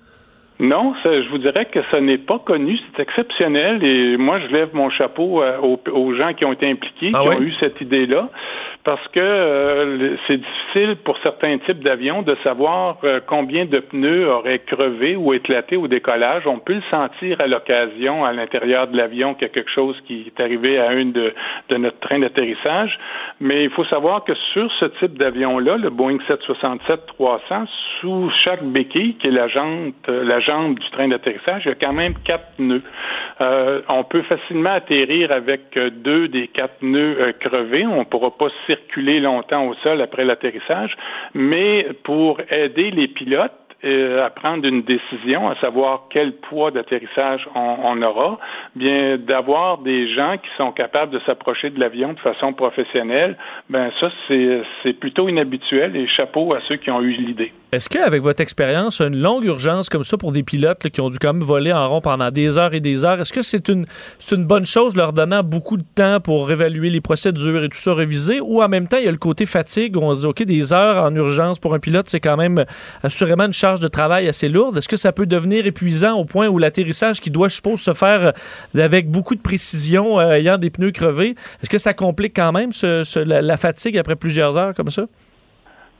[0.63, 4.53] Non, ça, je vous dirais que ce n'est pas connu, c'est exceptionnel et moi je
[4.53, 7.35] lève mon chapeau euh, aux, aux gens qui ont été impliqués, Ah qui oui?
[7.35, 8.29] ont eu cette idée-là,
[8.83, 14.29] parce que euh, c'est difficile pour certains types d'avions de savoir euh, combien de pneus
[14.29, 16.45] auraient crevé ou éclaté au décollage.
[16.45, 19.99] On peut le sentir à l'occasion à l'intérieur de l'avion qu'il y a quelque chose
[20.05, 21.33] qui est arrivé à une de,
[21.69, 22.99] de notre train d'atterrissage,
[23.39, 27.65] mais il faut savoir que sur ce type d'avion-là, le Boeing 767-300,
[27.99, 30.07] sous chaque béquille, qui est la jante,
[30.69, 32.83] du train d'atterrissage, il y a quand même quatre pneus.
[33.41, 37.85] Euh, on peut facilement atterrir avec euh, deux des quatre pneus euh, crevés.
[37.85, 40.95] On ne pourra pas circuler longtemps au sol après l'atterrissage,
[41.33, 43.51] mais pour aider les pilotes,
[43.83, 48.37] à prendre une décision, à savoir quel poids d'atterrissage on, on aura,
[48.75, 53.35] bien d'avoir des gens qui sont capables de s'approcher de l'avion de façon professionnelle,
[53.71, 57.53] ben ça c'est plutôt inhabituel et chapeau à ceux qui ont eu l'idée.
[57.71, 61.19] Est-ce qu'avec votre expérience, une longue urgence comme ça pour des pilotes qui ont dû
[61.19, 63.85] quand même voler en rond pendant des heures et des heures, est-ce que c'est une,
[64.39, 68.41] bonne chose leur donnant beaucoup de temps pour réévaluer les procédures et tout ça réviser?
[68.41, 70.43] Ou en même temps il y a le côté fatigue où on se dit OK
[70.43, 72.65] des heures en urgence pour un pilote c'est quand même
[73.03, 74.77] assurément une charge de travail assez lourde.
[74.77, 77.93] Est-ce que ça peut devenir épuisant au point où l'atterrissage qui doit je suppose se
[77.93, 78.33] faire
[78.75, 82.51] euh, avec beaucoup de précision euh, ayant des pneus crevés, est-ce que ça complique quand
[82.51, 82.71] même
[83.15, 85.05] la fatigue après plusieurs heures comme ça?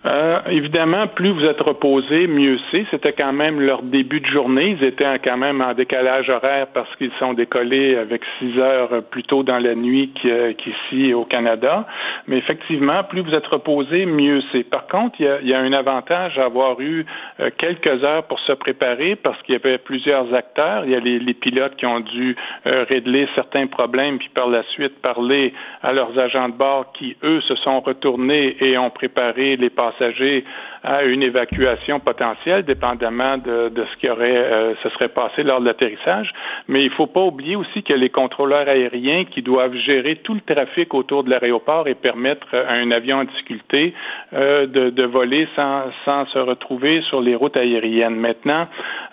[0.03, 2.85] Euh, évidemment, plus vous êtes reposé, mieux c'est.
[2.89, 4.75] C'était quand même leur début de journée.
[4.79, 9.03] Ils étaient en- quand même en décalage horaire parce qu'ils sont décollés avec six heures
[9.11, 11.85] plus tôt dans la nuit qu'i- qu'ici au Canada.
[12.27, 14.63] Mais effectivement, plus vous êtes reposé, mieux c'est.
[14.63, 17.05] Par contre, il y a, un avantage à avoir eu
[17.39, 20.83] euh, quelques heures pour se préparer parce qu'il y avait plusieurs acteurs.
[20.85, 24.47] Il y a les, les pilotes qui ont dû euh, régler certains problèmes puis par
[24.49, 25.53] la suite parler
[25.83, 30.43] à leurs agents de bord qui, eux, se sont retournés et ont préparé les passagers
[30.83, 35.59] à une évacuation potentielle, dépendamment de, de ce qui aurait euh, se serait passé lors
[35.59, 36.31] de l'atterrissage.
[36.67, 40.33] Mais il ne faut pas oublier aussi que les contrôleurs aériens qui doivent gérer tout
[40.33, 43.93] le trafic autour de l'aéroport et permettre à un avion en difficulté
[44.33, 48.15] euh, de, de voler sans, sans se retrouver sur les routes aériennes.
[48.15, 48.67] Maintenant,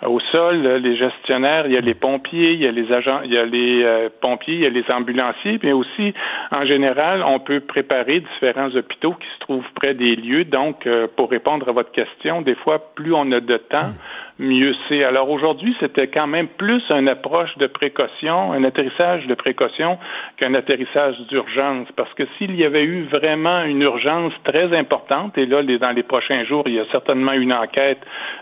[0.05, 3.33] au sol, les gestionnaires, il y a les pompiers, il y a les agents, il
[3.33, 6.13] y a les euh, pompiers, il y a les ambulanciers, mais aussi,
[6.51, 10.45] en général, on peut préparer différents hôpitaux qui se trouvent près des lieux.
[10.45, 13.91] Donc, euh, pour répondre à votre question, des fois, plus on a de temps,
[14.39, 15.03] mieux c'est.
[15.03, 19.99] Alors aujourd'hui, c'était quand même plus une approche de précaution, un atterrissage de précaution
[20.37, 21.87] qu'un atterrissage d'urgence.
[21.95, 26.03] Parce que s'il y avait eu vraiment une urgence très importante, et là, dans les
[26.03, 27.99] prochains jours, il y a certainement une enquête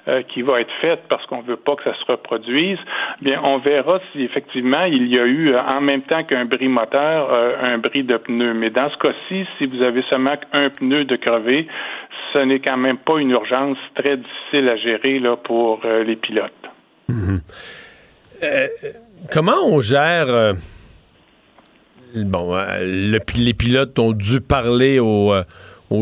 [0.07, 2.79] euh, qui va être faite parce qu'on ne veut pas que ça se reproduise,
[3.21, 6.67] bien, on verra si effectivement il y a eu, euh, en même temps qu'un bris
[6.67, 8.53] moteur, euh, un bris de pneu.
[8.53, 11.67] Mais dans ce cas-ci, si vous avez seulement un pneu de crevé,
[12.33, 16.15] ce n'est quand même pas une urgence très difficile à gérer là, pour euh, les
[16.15, 16.51] pilotes.
[18.43, 18.67] Euh,
[19.31, 20.53] comment on gère euh,
[22.15, 25.33] bon, le- les pilotes ont dû parler aux,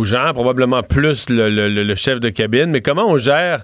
[0.03, 1.49] gens, probablement plus le-
[1.83, 3.63] le chef de cabine, mais comment on gère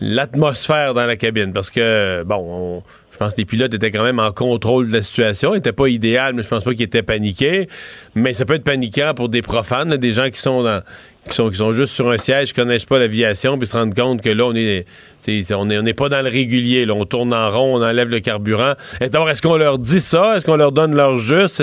[0.00, 1.52] l'atmosphère dans la cabine?
[1.52, 2.36] Parce que, bon,
[2.78, 2.82] on-
[3.14, 5.52] je pense que les pilotes étaient quand même en contrôle de la situation.
[5.52, 7.68] Ils n'étaient pas idéal, mais je pense pas qu'ils étaient paniqués.
[8.16, 10.82] Mais ça peut être paniquant pour des profanes, des gens qui sont dans
[11.28, 13.94] qui sont, qui sont juste sur un siège, qui connaissent pas l'aviation, puis se rendent
[13.94, 14.84] compte que là, on est,
[15.28, 16.86] on est, on n'est pas dans le régulier.
[16.86, 16.94] Là.
[16.94, 18.74] On tourne en rond, on enlève le carburant.
[19.00, 20.36] D'abord, est-ce qu'on leur dit ça?
[20.36, 21.60] Est-ce qu'on leur donne leur juste?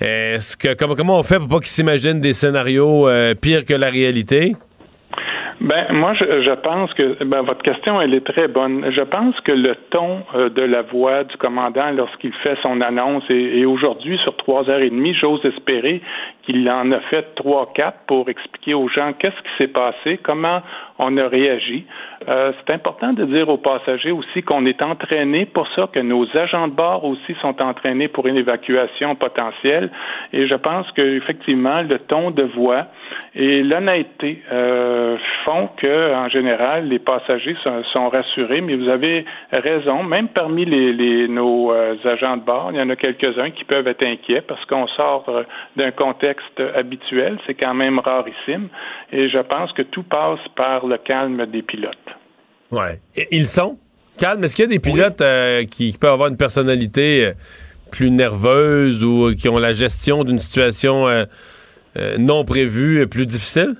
[0.00, 3.74] Est-ce, que comment, comment on fait pour pas qu'ils s'imaginent des scénarios euh, pires que
[3.74, 4.52] la réalité?
[5.60, 8.90] Ben, moi, je, je pense que ben, votre question, elle est très bonne.
[8.90, 13.24] Je pense que le ton euh, de la voix du commandant lorsqu'il fait son annonce,
[13.30, 16.02] et, et aujourd'hui, sur trois heures et demie, j'ose espérer
[16.42, 20.60] qu'il en a fait trois, quatre pour expliquer aux gens qu'est-ce qui s'est passé, comment
[20.98, 21.84] on a réagi.
[22.28, 26.26] Euh, c'est important de dire aux passagers aussi qu'on est entraîné pour ça, que nos
[26.36, 29.90] agents de bord aussi sont entraînés pour une évacuation potentielle.
[30.32, 32.86] Et je pense qu'effectivement, le ton de voix
[33.34, 38.60] et l'honnêteté euh, font que, en général, les passagers sont, sont rassurés.
[38.60, 42.80] Mais vous avez raison, même parmi les, les- nos euh, agents de bord, il y
[42.82, 45.42] en a quelques-uns qui peuvent être inquiets parce qu'on sort euh,
[45.76, 47.38] d'un contexte habituel.
[47.46, 48.68] C'est quand même rarissime.
[49.12, 51.96] Et je pense que tout passe par le calme des pilotes.
[52.70, 53.00] Ouais.
[53.30, 53.78] Ils sont?
[54.18, 54.42] Calmes.
[54.44, 57.32] Est-ce qu'il y a des pilotes euh, qui, qui peuvent avoir une personnalité euh,
[57.90, 61.24] plus nerveuse ou euh, qui ont la gestion d'une situation euh,
[61.96, 63.74] euh, non prévue plus difficile?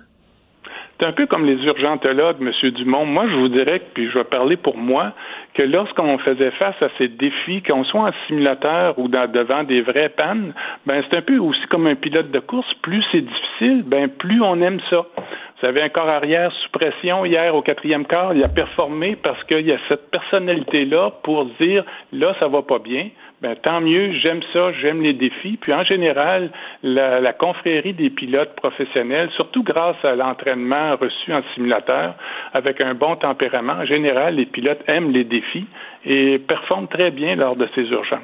[0.98, 2.70] C'est un peu comme les urgentologues, M.
[2.70, 3.04] Dumont.
[3.04, 5.12] Moi, je vous dirais, puis je vais parler pour moi,
[5.52, 10.08] que lorsqu'on faisait face à ces défis, qu'on soit en simulateur ou devant des vraies
[10.08, 10.54] pannes,
[10.86, 12.72] ben c'est un peu aussi comme un pilote de course.
[12.82, 15.06] Plus c'est difficile, ben plus on aime ça.
[15.16, 19.42] Vous savez, un corps arrière sous pression hier au quatrième quart, il a performé parce
[19.44, 23.08] qu'il y a cette personnalité-là pour dire là, ça va pas bien.
[23.42, 25.58] Ben, tant mieux, j'aime ça, j'aime les défis.
[25.60, 26.50] Puis en général,
[26.82, 32.14] la, confrérie des pilotes professionnels, surtout grâce à l'entraînement reçu en simulateur,
[32.54, 35.66] avec un bon tempérament, en général, les pilotes aiment les défis
[36.06, 38.20] et performent très bien lors de ces urgences.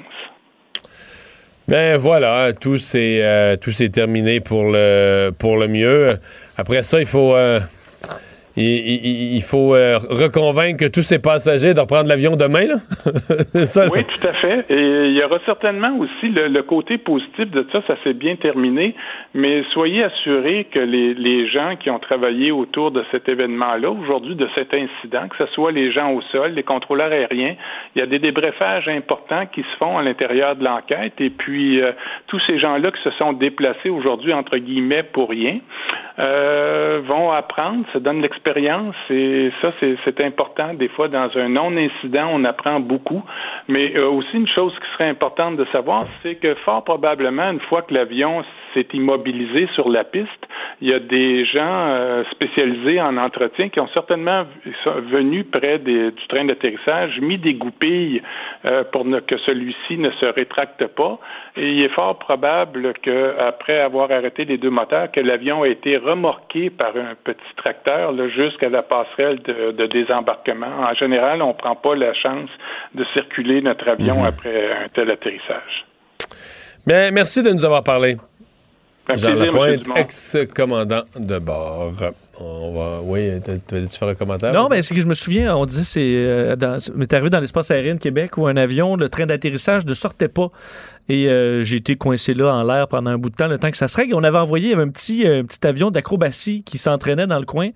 [1.69, 3.57] Ben voilà, tout s'est euh,
[3.93, 6.19] terminé pour le pour le mieux.
[6.57, 7.61] Après ça, il faut euh,
[8.57, 12.75] il, il- il faut euh, reconvaincre tous ces passagers de reprendre l'avion demain là?
[13.65, 13.87] Ça?
[13.93, 14.65] Oui, tout à fait.
[14.71, 18.37] Et il y aura certainement aussi le, le côté positif de ça, ça s'est bien
[18.37, 18.95] terminé,
[19.35, 24.35] mais soyez assurés que les, les gens qui ont travaillé autour de cet événement-là, aujourd'hui,
[24.35, 27.55] de cet incident, que ce soit les gens au sol, les contrôleurs aériens,
[27.95, 31.81] il y a des débriefages importants qui se font à l'intérieur de l'enquête, et puis
[31.81, 31.93] euh,
[32.27, 35.59] tous ces gens-là qui se sont déplacés aujourd'hui, entre guillemets, pour rien,
[36.19, 40.75] euh, vont apprendre, ça donne l'expérience, et ça, c'est important.
[40.75, 43.23] Des fois, dans un non-incident, on apprend beaucoup.
[43.69, 47.61] Mais euh, aussi, une chose qui serait importante de savoir, c'est que fort probablement, une
[47.61, 48.45] fois que l'avion
[48.75, 50.29] s'est immobilisé sur la piste,
[50.81, 51.61] il y a des gens
[51.91, 57.21] euh, spécialisés en entretien qui ont certainement v- sont venus près des- du train d'atterrissage,
[57.21, 58.23] mis des goupilles
[58.65, 61.19] euh, pour que celui-ci ne se rétracte pas.
[61.57, 65.99] Et il est fort probable qu'après avoir arrêté les deux moteurs, que l'avion a été
[66.05, 70.67] remorqué par un petit tracteur jusqu'à la passerelle de, de désembarquement.
[70.91, 72.51] En général, on ne prend pas la chance
[72.95, 75.87] de circuler notre avion après un tel atterrissage.
[76.87, 78.17] Ben, merci de nous avoir parlé.
[79.15, 79.35] Jean.
[79.35, 81.93] Lapointe, ex-commandant de bord.
[82.41, 84.53] On va, oui, tu faire un commentaire?
[84.55, 87.41] Non, mais c'est que je me souviens, on disait, c'est euh, dans- m'est arrivé dans
[87.41, 90.49] l'espace aérien de Québec où un avion, le train d'atterrissage ne sortait pas.
[91.09, 93.71] Et euh, j'ai été coincé là en l'air pendant un bout de temps, le temps
[93.71, 94.15] que ça se règle.
[94.15, 97.71] On avait envoyé avait un petit, euh, petit avion d'acrobatie qui s'entraînait dans le coin.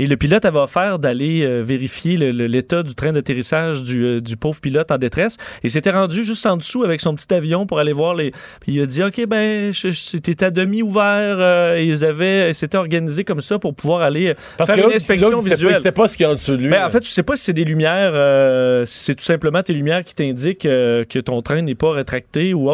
[0.00, 4.36] Et le pilote avait offert d'aller euh, vérifier l'état du train d'atterrissage du, euh, du
[4.36, 5.36] pauvre pilote en détresse.
[5.64, 8.30] Et s'était rendu juste en dessous avec son petit avion pour aller voir les.
[8.60, 11.36] Puis il a dit OK, ben, c'était à demi ouvert.
[11.40, 12.52] euh, et ils avaient.
[12.54, 15.92] C'était organisé comme ça pour pouvoir aller euh, Parce faire que une inspection pas- visuelle.
[15.92, 16.68] pas ce qu'il y a en dessous de lui.
[16.70, 19.62] Ben, en fait, tu sais pas si c'est des lumières, euh, si c'est tout simplement
[19.64, 22.67] tes lumières qui t'indiquent euh, que ton train n'est pas rétracté ou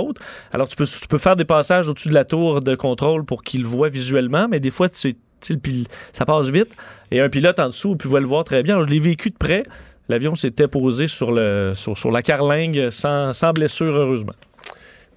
[0.52, 3.68] Alors, tu peux, faire des passages au-dessus de la tour de contrôle pour qu'il le
[3.68, 6.74] voit visuellement, mais des fois, ça passe vite.
[7.10, 8.82] Et un pilote en dessous pouvait le voir très bien.
[8.82, 9.62] Je l'ai vécu de près.
[10.08, 14.34] L'avion s'était posé sur, la carlingue sans, blessure, heureusement.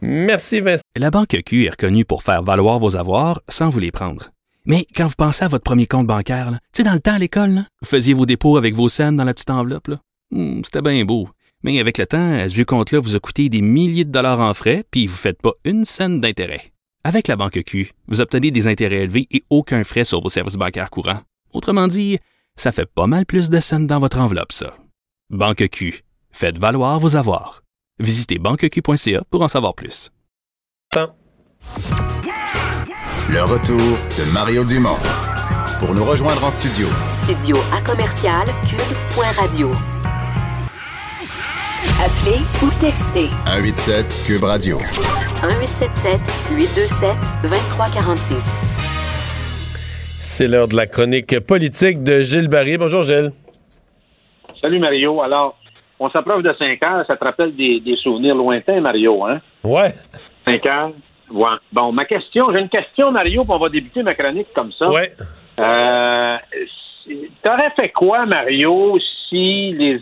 [0.01, 0.83] Merci, Vincent.
[0.95, 4.29] La Banque Q est reconnue pour faire valoir vos avoirs sans vous les prendre.
[4.65, 7.63] Mais quand vous pensez à votre premier compte bancaire, tu dans le temps à l'école,
[7.81, 9.89] vous faisiez vos dépôts avec vos scènes dans la petite enveloppe.
[10.31, 11.29] Hmm, C'était bien beau.
[11.63, 14.39] Mais avec le temps, à ce vieux compte-là vous a coûté des milliers de dollars
[14.39, 16.71] en frais, puis vous ne faites pas une scène d'intérêt.
[17.03, 20.55] Avec la Banque Q, vous obtenez des intérêts élevés et aucun frais sur vos services
[20.55, 21.21] bancaires courants.
[21.53, 22.19] Autrement dit,
[22.55, 24.75] ça fait pas mal plus de scènes dans votre enveloppe, ça.
[25.29, 26.03] Banque Q.
[26.31, 27.63] Faites valoir vos avoirs.
[27.99, 30.11] Visitez banqueq.ca pour en savoir plus.
[33.29, 34.97] Le retour de Mario Dumont.
[35.79, 39.96] Pour nous rejoindre en studio, Studio à commercial cube.radio.
[41.95, 44.77] Appelez ou textez 187 Cube Radio.
[44.77, 46.19] 1877
[46.53, 47.09] 827
[47.41, 48.43] 2346.
[50.19, 52.77] C'est l'heure de la chronique politique de Gilles Barry.
[52.77, 53.31] Bonjour Gilles.
[54.61, 55.21] Salut Mario.
[55.21, 55.57] Alors,
[55.99, 57.05] on s'approche de 5 heures.
[57.07, 59.39] Ça te rappelle des, des souvenirs lointains, Mario, hein?
[59.63, 59.89] Ouais.
[60.45, 60.91] 5 heures.
[61.31, 61.55] Ouais.
[61.71, 64.89] Bon, ma question, j'ai une question, Mario, puis on va débuter ma chronique comme ça.
[64.89, 65.11] Ouais.
[65.59, 66.37] Euh,
[67.41, 68.99] T'aurais fait quoi, Mario,
[69.29, 69.99] si les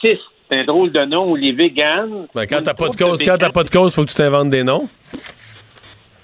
[0.00, 0.18] c'est
[0.50, 2.26] un drôle de nom, ou les véganes...
[2.34, 4.14] Ben, quand t'as pas de cause, quand véganes- t'as pas de cause, faut que tu
[4.16, 4.88] t'inventes des noms.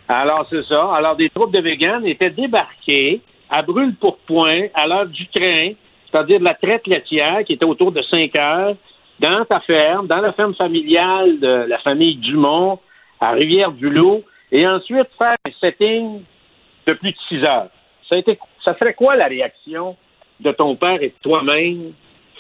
[0.09, 0.94] Alors, c'est ça.
[0.94, 3.20] Alors, des troupes de véganes étaient débarquées
[3.51, 5.72] à brûle-pourpoint à l'heure du train,
[6.10, 8.76] c'est-à-dire de la traite laitière qui était autour de 5 heures,
[9.20, 12.81] dans ta ferme, dans la ferme familiale de la famille Dumont,
[13.20, 14.22] à Rivière-du-Loup,
[14.52, 16.22] et ensuite faire un setting
[16.86, 17.68] de plus de 6 heures.
[18.09, 19.97] Ça, a été, ça serait quoi la réaction
[20.40, 21.93] de ton père et de toi-même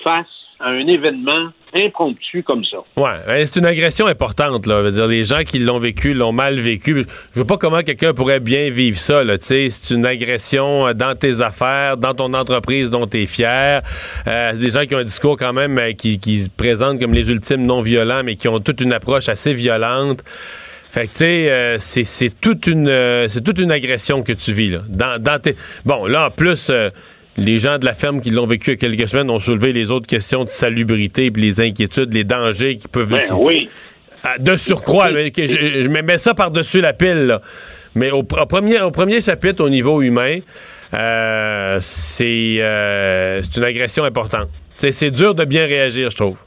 [0.02, 0.26] face
[0.60, 2.78] à un événement impromptu comme ça?
[2.96, 4.78] Ouais, ben, c'est une agression importante là.
[4.78, 7.04] Je veux dire, les gens qui l'ont vécu l'ont mal vécu.
[7.32, 9.24] Je vois pas comment quelqu'un pourrait bien vivre ça.
[9.24, 13.22] Là, tu sais, c'est une agression euh, dans tes affaires, dans ton entreprise dont tu
[13.22, 13.82] es fier.
[14.26, 17.14] Euh, c'est des gens qui ont un discours quand même euh, qui, se présentent comme
[17.14, 20.22] les ultimes non violents, mais qui ont toute une approche assez violente.
[20.90, 22.86] Fait que tu sais, c'est toute une
[23.28, 24.78] c'est toute une agression que tu vis là.
[24.88, 26.70] Dans, dans tes bon là en plus.
[27.36, 29.72] Les gens de la ferme qui l'ont vécu il y a quelques semaines ont soulevé
[29.72, 33.68] les autres questions de salubrité puis les inquiétudes, les dangers qui peuvent Ben oui.
[34.40, 37.26] De surcroît, mais que je, je me mets ça par-dessus la pile.
[37.26, 37.40] là.
[37.94, 40.38] Mais au, au premier, au premier chapitre, au niveau humain,
[40.94, 44.48] euh, c'est euh, une agression importante.
[44.78, 46.38] C'est dur de bien réagir, je trouve.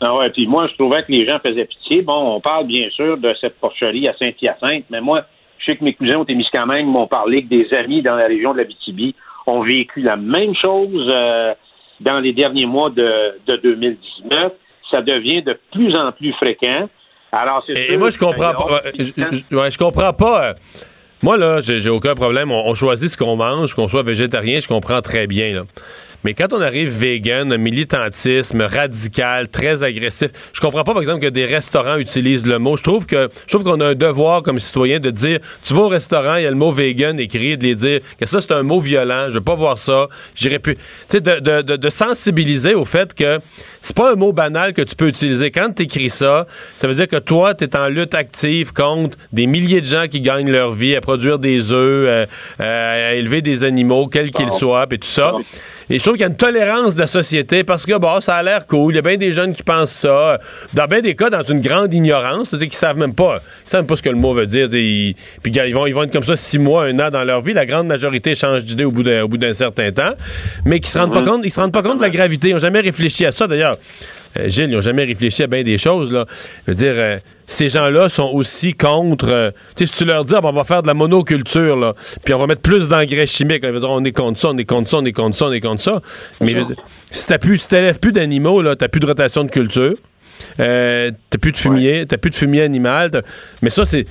[0.00, 2.02] Ah ouais, puis moi, je trouvais que les gens faisaient pitié.
[2.02, 5.24] Bon, on parle bien sûr de cette porcherie à Saint-Hyacinthe, mais moi,
[5.58, 8.52] je sais que mes cousins au Témiscamingue m'ont parlé que des amis dans la région
[8.52, 9.14] de la BTB
[9.46, 11.54] ont vécu la même chose euh,
[12.00, 14.52] dans les derniers mois de, de 2019.
[14.90, 16.88] Ça devient de plus en plus fréquent.
[17.32, 18.82] Alors, c'est Et moi, je comprends pas.
[18.98, 20.54] je, je- ouais, je comprends pas.
[21.22, 22.50] moi, là, j'ai j'ai aucun problème.
[22.52, 25.52] On, on choisit ce qu'on mange, qu'on soit végétarien, je comprends très bien.
[25.54, 25.62] Là.
[26.24, 31.22] Mais quand on arrive vegan, un militantisme radical, très agressif, je comprends pas, par exemple,
[31.22, 32.76] que des restaurants utilisent le mot.
[32.76, 35.82] Je trouve que je trouve qu'on a un devoir comme citoyen de dire tu vas
[35.82, 38.52] au restaurant, il y a le mot vegan écrit, de les dire que ça, c'est
[38.52, 40.08] un mot violent, je veux pas voir ça.
[40.34, 40.76] J'irais plus.
[40.76, 43.38] Tu sais, de, de, de, de sensibiliser au fait que
[43.80, 45.50] c'est pas un mot banal que tu peux utiliser.
[45.50, 49.16] Quand tu écris ça, ça veut dire que toi, tu es en lutte active contre
[49.32, 52.26] des milliers de gens qui gagnent leur vie à produire des œufs, euh,
[52.60, 55.34] euh, à élever des animaux, quels qu'ils soient, et tout ça.
[55.88, 58.34] Et je trouve qu'il y a une tolérance de la société parce que bon, ça
[58.36, 58.92] a l'air cool.
[58.92, 60.40] Il y a bien des jeunes qui pensent ça.
[60.74, 63.82] Dans bien des cas, dans une grande ignorance, c'est-à-dire qu'ils savent même pas, ils savent
[63.82, 64.66] même pas ce que le mot veut dire.
[64.74, 67.40] Ils- puis ils vont, ils vont être comme ça six mois, un an dans leur
[67.40, 67.52] vie.
[67.52, 70.12] La grande majorité change d'idée au bout d'un, certain temps,
[70.64, 72.48] mais qui se rendent pas compte, ils se rendent pas compte de la gravité.
[72.48, 73.76] Ils ont jamais réfléchi à ça d'ailleurs.
[74.38, 76.10] Euh, Gilles, ils n'ont jamais réfléchi à bien des choses.
[76.12, 76.26] Là.
[76.66, 79.28] Je veux dire, euh, ces gens-là sont aussi contre.
[79.28, 81.76] euh, tu sais, si tu leur dis, Ah, ben, on va faire de la monoculture,
[81.76, 81.94] là,
[82.24, 84.98] puis on va mettre plus d'engrais chimiques, on est contre ça, on est contre ça,
[84.98, 86.00] on est contre ça, on est contre ça.
[86.40, 86.76] Mais dire,
[87.10, 89.94] si tu plus, si t'élèves plus d'animaux, là, t'as plus de rotation de culture.
[90.60, 93.10] Euh, t'as plus de fumier, t'as plus de fumier animal.
[93.62, 94.06] Mais ça, c'est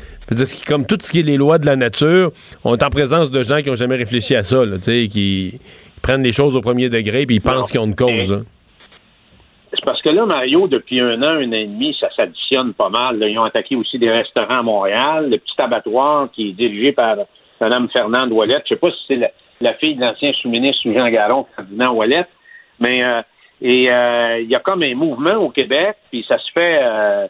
[0.67, 2.31] comme tout ce qui est les lois de la nature,
[2.63, 5.59] on est en présence de gens qui ont jamais réfléchi à ça, là, qui
[6.01, 8.31] prennent les choses au premier degré puis ils pensent qu'ils ont une cause.
[8.31, 8.43] hein.
[9.75, 12.89] C'est parce que là, Mario, depuis un an, un an et demi, ça s'additionne pas
[12.89, 13.19] mal.
[13.19, 13.27] là.
[13.27, 17.17] Ils ont attaqué aussi des restaurants à Montréal, le petit abattoir qui est dirigé par
[17.61, 18.63] Mme Fernande Ouellette.
[18.65, 19.29] Je sais pas si c'est la,
[19.61, 22.29] la fille de l'ancien sous-ministre Jean Garon, Ferdinand Ouellette,
[22.79, 23.21] mais euh,
[23.61, 27.27] et euh, il y a comme un mouvement au Québec, puis ça se fait euh,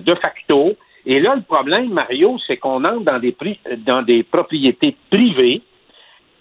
[0.00, 0.72] de facto.
[1.06, 3.34] Et là, le problème, Mario, c'est qu'on entre dans des,
[3.78, 5.62] dans des propriétés privées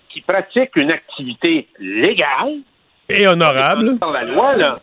[0.09, 2.59] qui pratiquent une activité légale,
[3.09, 3.97] Et honorable.
[3.97, 4.79] par la loi, là,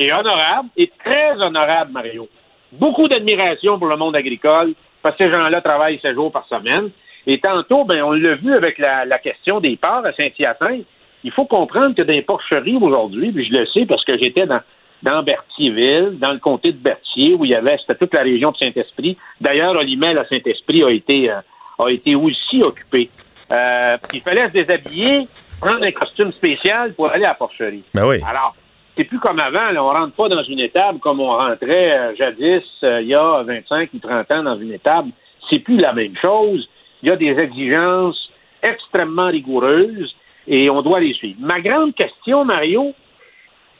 [0.00, 2.26] et honorable, et très honorable, Mario.
[2.72, 4.72] Beaucoup d'admiration pour le monde agricole,
[5.02, 6.90] parce que ces gens-là travaillent 7 jours par semaine.
[7.26, 10.86] Et tantôt, ben, on l'a vu avec la, la question des porcs à Saint-Hyacinthe.
[11.22, 14.46] Il faut comprendre que dans les porcheries aujourd'hui, puis je le sais parce que j'étais
[14.46, 14.60] dans,
[15.02, 18.52] dans Berthierville, dans le comté de Berthier, où il y avait, c'était toute la région
[18.52, 19.18] de Saint-Esprit.
[19.38, 21.40] D'ailleurs, Olimel à Saint-Esprit a été, euh,
[21.78, 23.10] a été aussi occupé.
[23.52, 25.26] Euh, il fallait se déshabiller,
[25.60, 27.84] prendre un costume spécial pour aller à la porcherie.
[27.92, 28.16] Ben oui.
[28.26, 28.54] Alors,
[29.00, 32.16] c'est plus comme avant, là, on rentre pas dans une étable comme on rentrait euh,
[32.16, 35.10] jadis, euh, il y a 25 ou 30 ans dans une étable.
[35.48, 36.68] C'est plus la même chose.
[37.02, 38.30] Il y a des exigences
[38.62, 40.14] extrêmement rigoureuses
[40.46, 41.38] et on doit les suivre.
[41.40, 42.92] Ma grande question, Mario,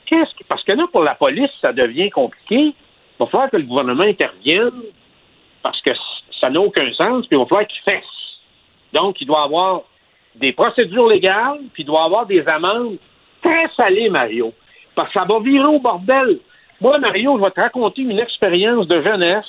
[0.07, 2.73] qu'est-ce que, parce que là, pour la police, ça devient compliqué.
[2.73, 2.73] Il
[3.19, 4.81] va falloir que le gouvernement intervienne
[5.61, 5.91] parce que
[6.39, 8.39] ça n'a aucun sens, puis il va falloir qu'il fasse.
[8.91, 9.83] Donc, il doit avoir
[10.33, 12.97] des procédures légales, puis il doit avoir des amendes
[13.43, 14.51] très salées, Mario.
[15.13, 16.39] Ça va virer au bordel.
[16.79, 19.45] Moi, Mario, je vais te raconter une expérience de jeunesse.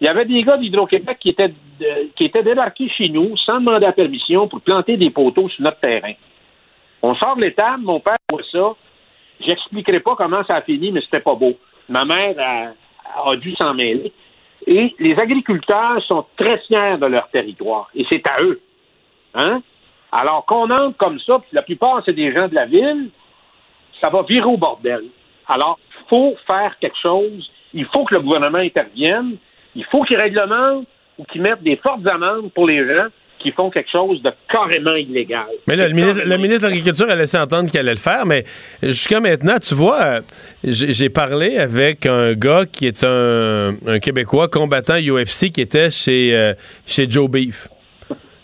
[0.00, 3.60] Il y avait des gars d'Hydro-Québec qui étaient, de- qui étaient débarqués chez nous sans
[3.60, 6.12] demander la permission pour planter des poteaux sur notre terrain.
[7.02, 8.74] On sort de l'étable, mon père voit ça.
[9.40, 11.54] J'expliquerai pas comment ça a fini, mais c'était pas beau.
[11.88, 14.12] Ma mère a, a dû s'en mêler.
[14.66, 17.88] Et les agriculteurs sont très fiers de leur territoire.
[17.94, 18.60] Et c'est à eux.
[19.34, 19.62] Hein?
[20.12, 23.08] Alors qu'on entre comme ça, puis la plupart, c'est des gens de la ville,
[24.02, 25.02] ça va virer au bordel.
[25.48, 27.50] Alors, il faut faire quelque chose.
[27.74, 29.36] Il faut que le gouvernement intervienne.
[29.74, 30.86] Il faut qu'il réglemente
[31.18, 33.08] ou qu'il mette des fortes amendes pour les gens
[33.42, 35.46] qui font quelque chose de carrément illégal.
[35.66, 38.24] Mais là, le ministre, le ministre de l'Agriculture a laissé entendre qu'il allait le faire,
[38.24, 38.44] mais
[38.82, 40.20] jusqu'à maintenant, tu vois, euh,
[40.62, 46.36] j'ai parlé avec un gars qui est un, un Québécois combattant UFC qui était chez,
[46.36, 46.54] euh,
[46.86, 47.68] chez Joe Beef.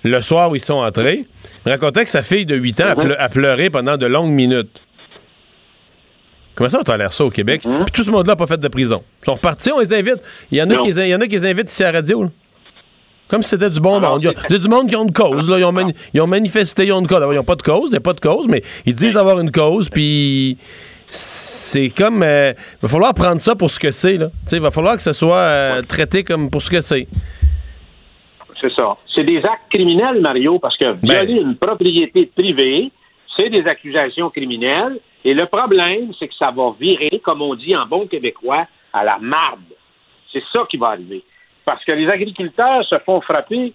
[0.04, 1.26] Le soir où ils sont entrés,
[1.66, 4.82] il racontait que sa fille de 8 ans a pleuré pendant de longues minutes.
[6.58, 7.62] Comment ça, on l'air ça au Québec?
[7.62, 9.04] Puis tout ce monde-là n'a pas fait de prison.
[9.22, 10.16] Ils sont repartis, on les invite.
[10.50, 12.00] Il y en a, qui, il y en a qui les invitent ici à la
[12.00, 12.24] radio.
[12.24, 12.30] là.
[13.28, 14.22] Comme si c'était du bon monde.
[14.22, 15.48] Il y a, du monde qui ont une cause.
[15.48, 15.58] Là.
[15.60, 17.18] Ils, ont mani- ils ont manifesté, ils ont une cause.
[17.18, 19.16] Alors, Ils n'ont pas de cause, il n'y a pas de cause, mais ils disent
[19.16, 20.58] avoir une cause, puis
[21.08, 22.22] c'est comme...
[22.24, 24.18] euh, Il va falloir prendre ça pour ce que c'est.
[24.50, 27.06] Il va falloir que ça soit euh, traité comme pour ce que c'est.
[28.60, 28.96] C'est ça.
[29.14, 32.90] C'est des actes criminels, Mario, parce que violer une propriété privée,
[33.38, 34.98] c'est des accusations criminelles.
[35.24, 39.04] Et le problème, c'est que ça va virer, comme on dit en bon québécois, à
[39.04, 39.60] la marde.
[40.32, 41.22] C'est ça qui va arriver.
[41.64, 43.72] Parce que les agriculteurs se font frapper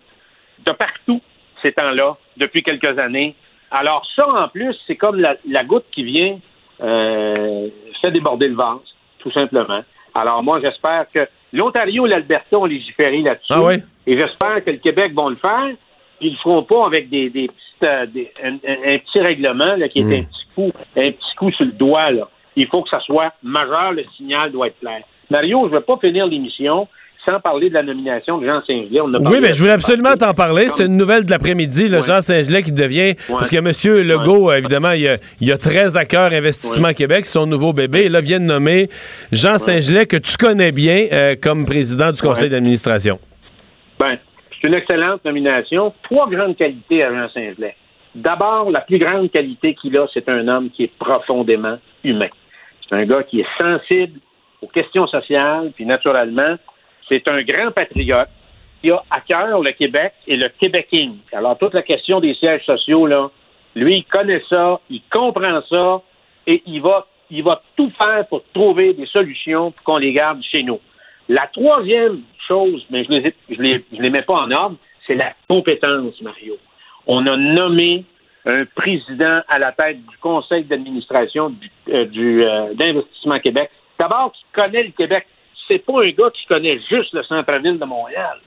[0.66, 1.22] de partout
[1.62, 3.36] ces temps-là, depuis quelques années.
[3.72, 6.40] Alors ça, en plus, c'est comme la, la goutte qui vient
[6.84, 7.70] euh,
[8.04, 8.82] fait déborder le vase,
[9.20, 9.82] tout simplement.
[10.14, 13.52] Alors moi, j'espère que l'Ontario et l'Alberta ont légiféré là-dessus.
[13.52, 13.76] Ah oui?
[14.06, 15.72] Et j'espère que le Québec vont le faire.
[16.20, 17.50] Puis ils le feront pas avec des, des
[17.84, 20.14] euh, des- un, petit règlement là, qui est Mm.
[20.14, 22.12] un petit coup, un petit coup sur le doigt.
[22.12, 22.28] Là.
[22.56, 25.02] Il faut que ça soit majeur, le signal doit être clair.
[25.30, 26.88] Mario, je ne vais pas finir l'émission
[27.26, 29.00] sans parler de la nomination de Jean Saint-Gelais.
[29.00, 30.68] Oui, mais je voulais absolument t'en parler.
[30.68, 33.16] C'est une nouvelle de l'après-midi, le Jean Saint-Gelais qui devient.
[33.30, 34.06] Parce que M.
[34.06, 38.04] Legault, évidemment, il y, a, il a 13 à cœur Investissement Québec, son nouveau bébé.
[38.04, 38.90] Et là, vient de nommer
[39.32, 43.18] Jean Saint-Gelais, que tu connais bien, euh, comme président du conseil d'administration.
[43.98, 44.18] Ben,
[44.64, 45.94] c'est une excellente nomination.
[46.04, 47.76] Trois grandes qualités à Jean Saint-Gelais.
[48.16, 52.30] D'abord, la plus grande qualité qu'il a, c'est un homme qui est profondément humain.
[52.88, 54.20] C'est un gars qui est sensible
[54.62, 56.56] aux questions sociales, puis naturellement,
[57.10, 58.30] c'est un grand patriote
[58.82, 61.18] qui a à cœur le Québec et le Québéking.
[61.34, 63.30] Alors, toute la question des sièges sociaux, là,
[63.76, 66.02] lui, il connaît ça, il comprend ça,
[66.48, 70.42] et il va, il va tout faire pour trouver des solutions pour qu'on les garde
[70.44, 70.80] chez nous.
[71.30, 74.76] La troisième chose, mais je ne les, je les, je les mets pas en ordre,
[75.08, 76.58] c'est la compétence, Mario.
[77.08, 78.06] On a nommé
[78.46, 83.70] un président à la tête du conseil d'administration du, euh, du, euh, d'Investissement Québec.
[83.98, 85.26] D'abord, qui connaît le Québec.
[85.68, 88.38] C'est pas un gars qui connaît juste le centre-ville de Montréal.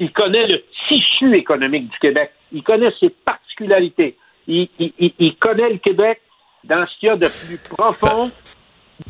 [0.00, 2.32] Il connaît le tissu économique du Québec.
[2.52, 4.16] Il connaît ses particularités.
[4.48, 6.20] Il- il- il connaît le Québec
[6.64, 8.30] dans ce qu'il y a de plus profond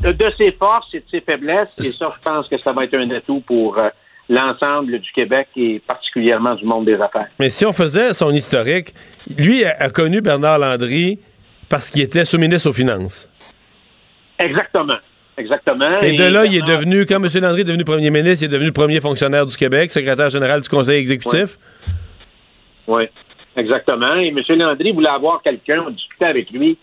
[0.00, 1.68] de, ses forces et de ses faiblesses.
[1.78, 3.88] Et ça, je pense que ça va être un atout pour euh,
[4.28, 7.28] l'ensemble du Québec et particulièrement du monde des affaires.
[7.38, 8.94] Mais si on faisait son historique,
[9.36, 11.18] lui a, a connu Bernard Landry
[11.68, 13.30] parce qu'il était sous-ministre aux Finances.
[14.38, 14.98] Exactement.
[15.38, 16.00] Exactement.
[16.00, 17.28] Et de là, il est devenu, quand M.
[17.42, 20.62] Landry est devenu premier ministre, il est devenu le premier fonctionnaire du Québec, secrétaire général
[20.62, 21.58] du conseil exécutif.
[22.86, 23.04] Oui,
[23.54, 24.14] exactement.
[24.16, 24.40] Et M.
[24.48, 26.78] Landry voulait avoir quelqu'un, on discutait avec lui.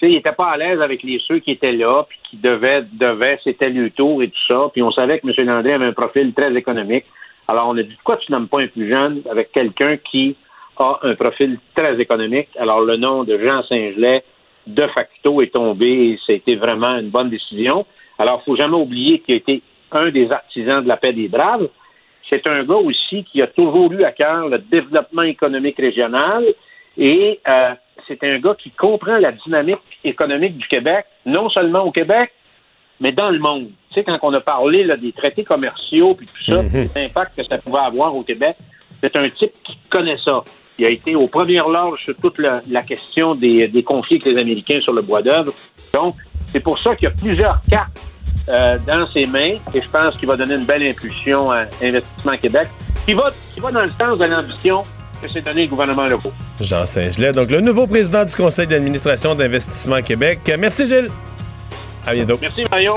[0.00, 2.84] Sais, il n'était pas à l'aise avec les ceux qui étaient là, puis qui devaient,
[2.92, 4.68] devaient c'était le tour et tout ça.
[4.72, 5.46] Puis on savait que M.
[5.46, 7.04] Landry avait un profil très économique.
[7.48, 10.36] Alors on a dit, pourquoi tu nommes pas un plus jeune avec quelqu'un qui
[10.78, 12.48] a un profil très économique?
[12.58, 14.22] Alors le nom de Jean Saint-Gelais,
[14.66, 17.86] de facto, est tombé et c'était vraiment une bonne décision.
[18.18, 19.62] Alors, faut jamais oublier qu'il a été
[19.92, 21.68] un des artisans de la paix des braves.
[22.28, 26.44] C'est un gars aussi qui a toujours eu à cœur le développement économique régional
[26.98, 27.74] et euh,
[28.08, 32.30] c'est un gars qui comprend la dynamique économique du Québec, non seulement au Québec,
[33.00, 33.68] mais dans le monde.
[33.90, 36.88] Tu sais, quand on a parlé là, des traités commerciaux puis tout ça, Mhm.
[36.94, 38.56] l'impact que ça pouvait avoir au Québec,
[39.02, 40.42] c'est un type qui connaît ça.
[40.78, 44.26] Il a été aux premières loges sur toute la, la question des, des conflits avec
[44.26, 45.52] les Américains sur le bois d'œuvre.
[45.94, 46.14] Donc,
[46.52, 47.98] c'est pour ça qu'il y a plusieurs cartes
[48.48, 52.32] euh, dans ses mains et je pense qu'il va donner une belle impulsion à Investissement
[52.40, 52.68] Québec
[53.04, 54.82] qui va, qui va dans le sens de l'ambition
[55.20, 56.32] que s'est donné le gouvernement Legault.
[56.60, 60.40] Jean Saint-Gelais, donc le nouveau président du conseil d'administration d'Investissement Québec.
[60.58, 61.10] Merci Gilles.
[62.06, 62.38] À bientôt.
[62.40, 62.94] Merci Mario.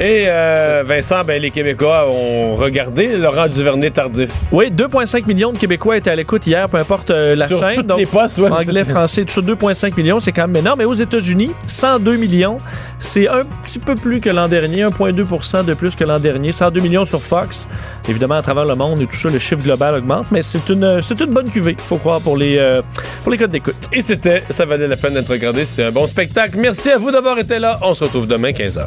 [0.00, 4.30] Et euh, Vincent, ben, les Québécois ont regardé Laurent Duvernay tardif.
[4.50, 7.74] Oui, 2,5 millions de Québécois étaient à l'écoute hier, peu importe euh, la Sur chaîne.
[7.74, 8.48] toutes donc, les postes, ouais.
[8.50, 10.78] anglais, français, tout ça, 2,5 millions, c'est quand même énorme.
[10.78, 12.60] Mais aux États-Unis, 102 millions,
[12.98, 16.52] c'est un petit peu plus que l'an dernier, 1,2% de plus que l'an dernier.
[16.52, 17.68] 102 millions sur Fox.
[18.08, 21.02] Évidemment, à travers le monde et tout ça, le chiffre global augmente, mais c'est une,
[21.02, 22.80] c'est une bonne cuvée, faut croire, pour les, euh,
[23.22, 23.76] pour les codes d'écoute.
[23.92, 25.66] Et c'était, ça valait la peine d'être regardé.
[25.66, 26.56] C'était un bon spectacle.
[26.58, 27.78] Merci à vous d'avoir été là.
[27.82, 28.86] On se retrouve demain 15h.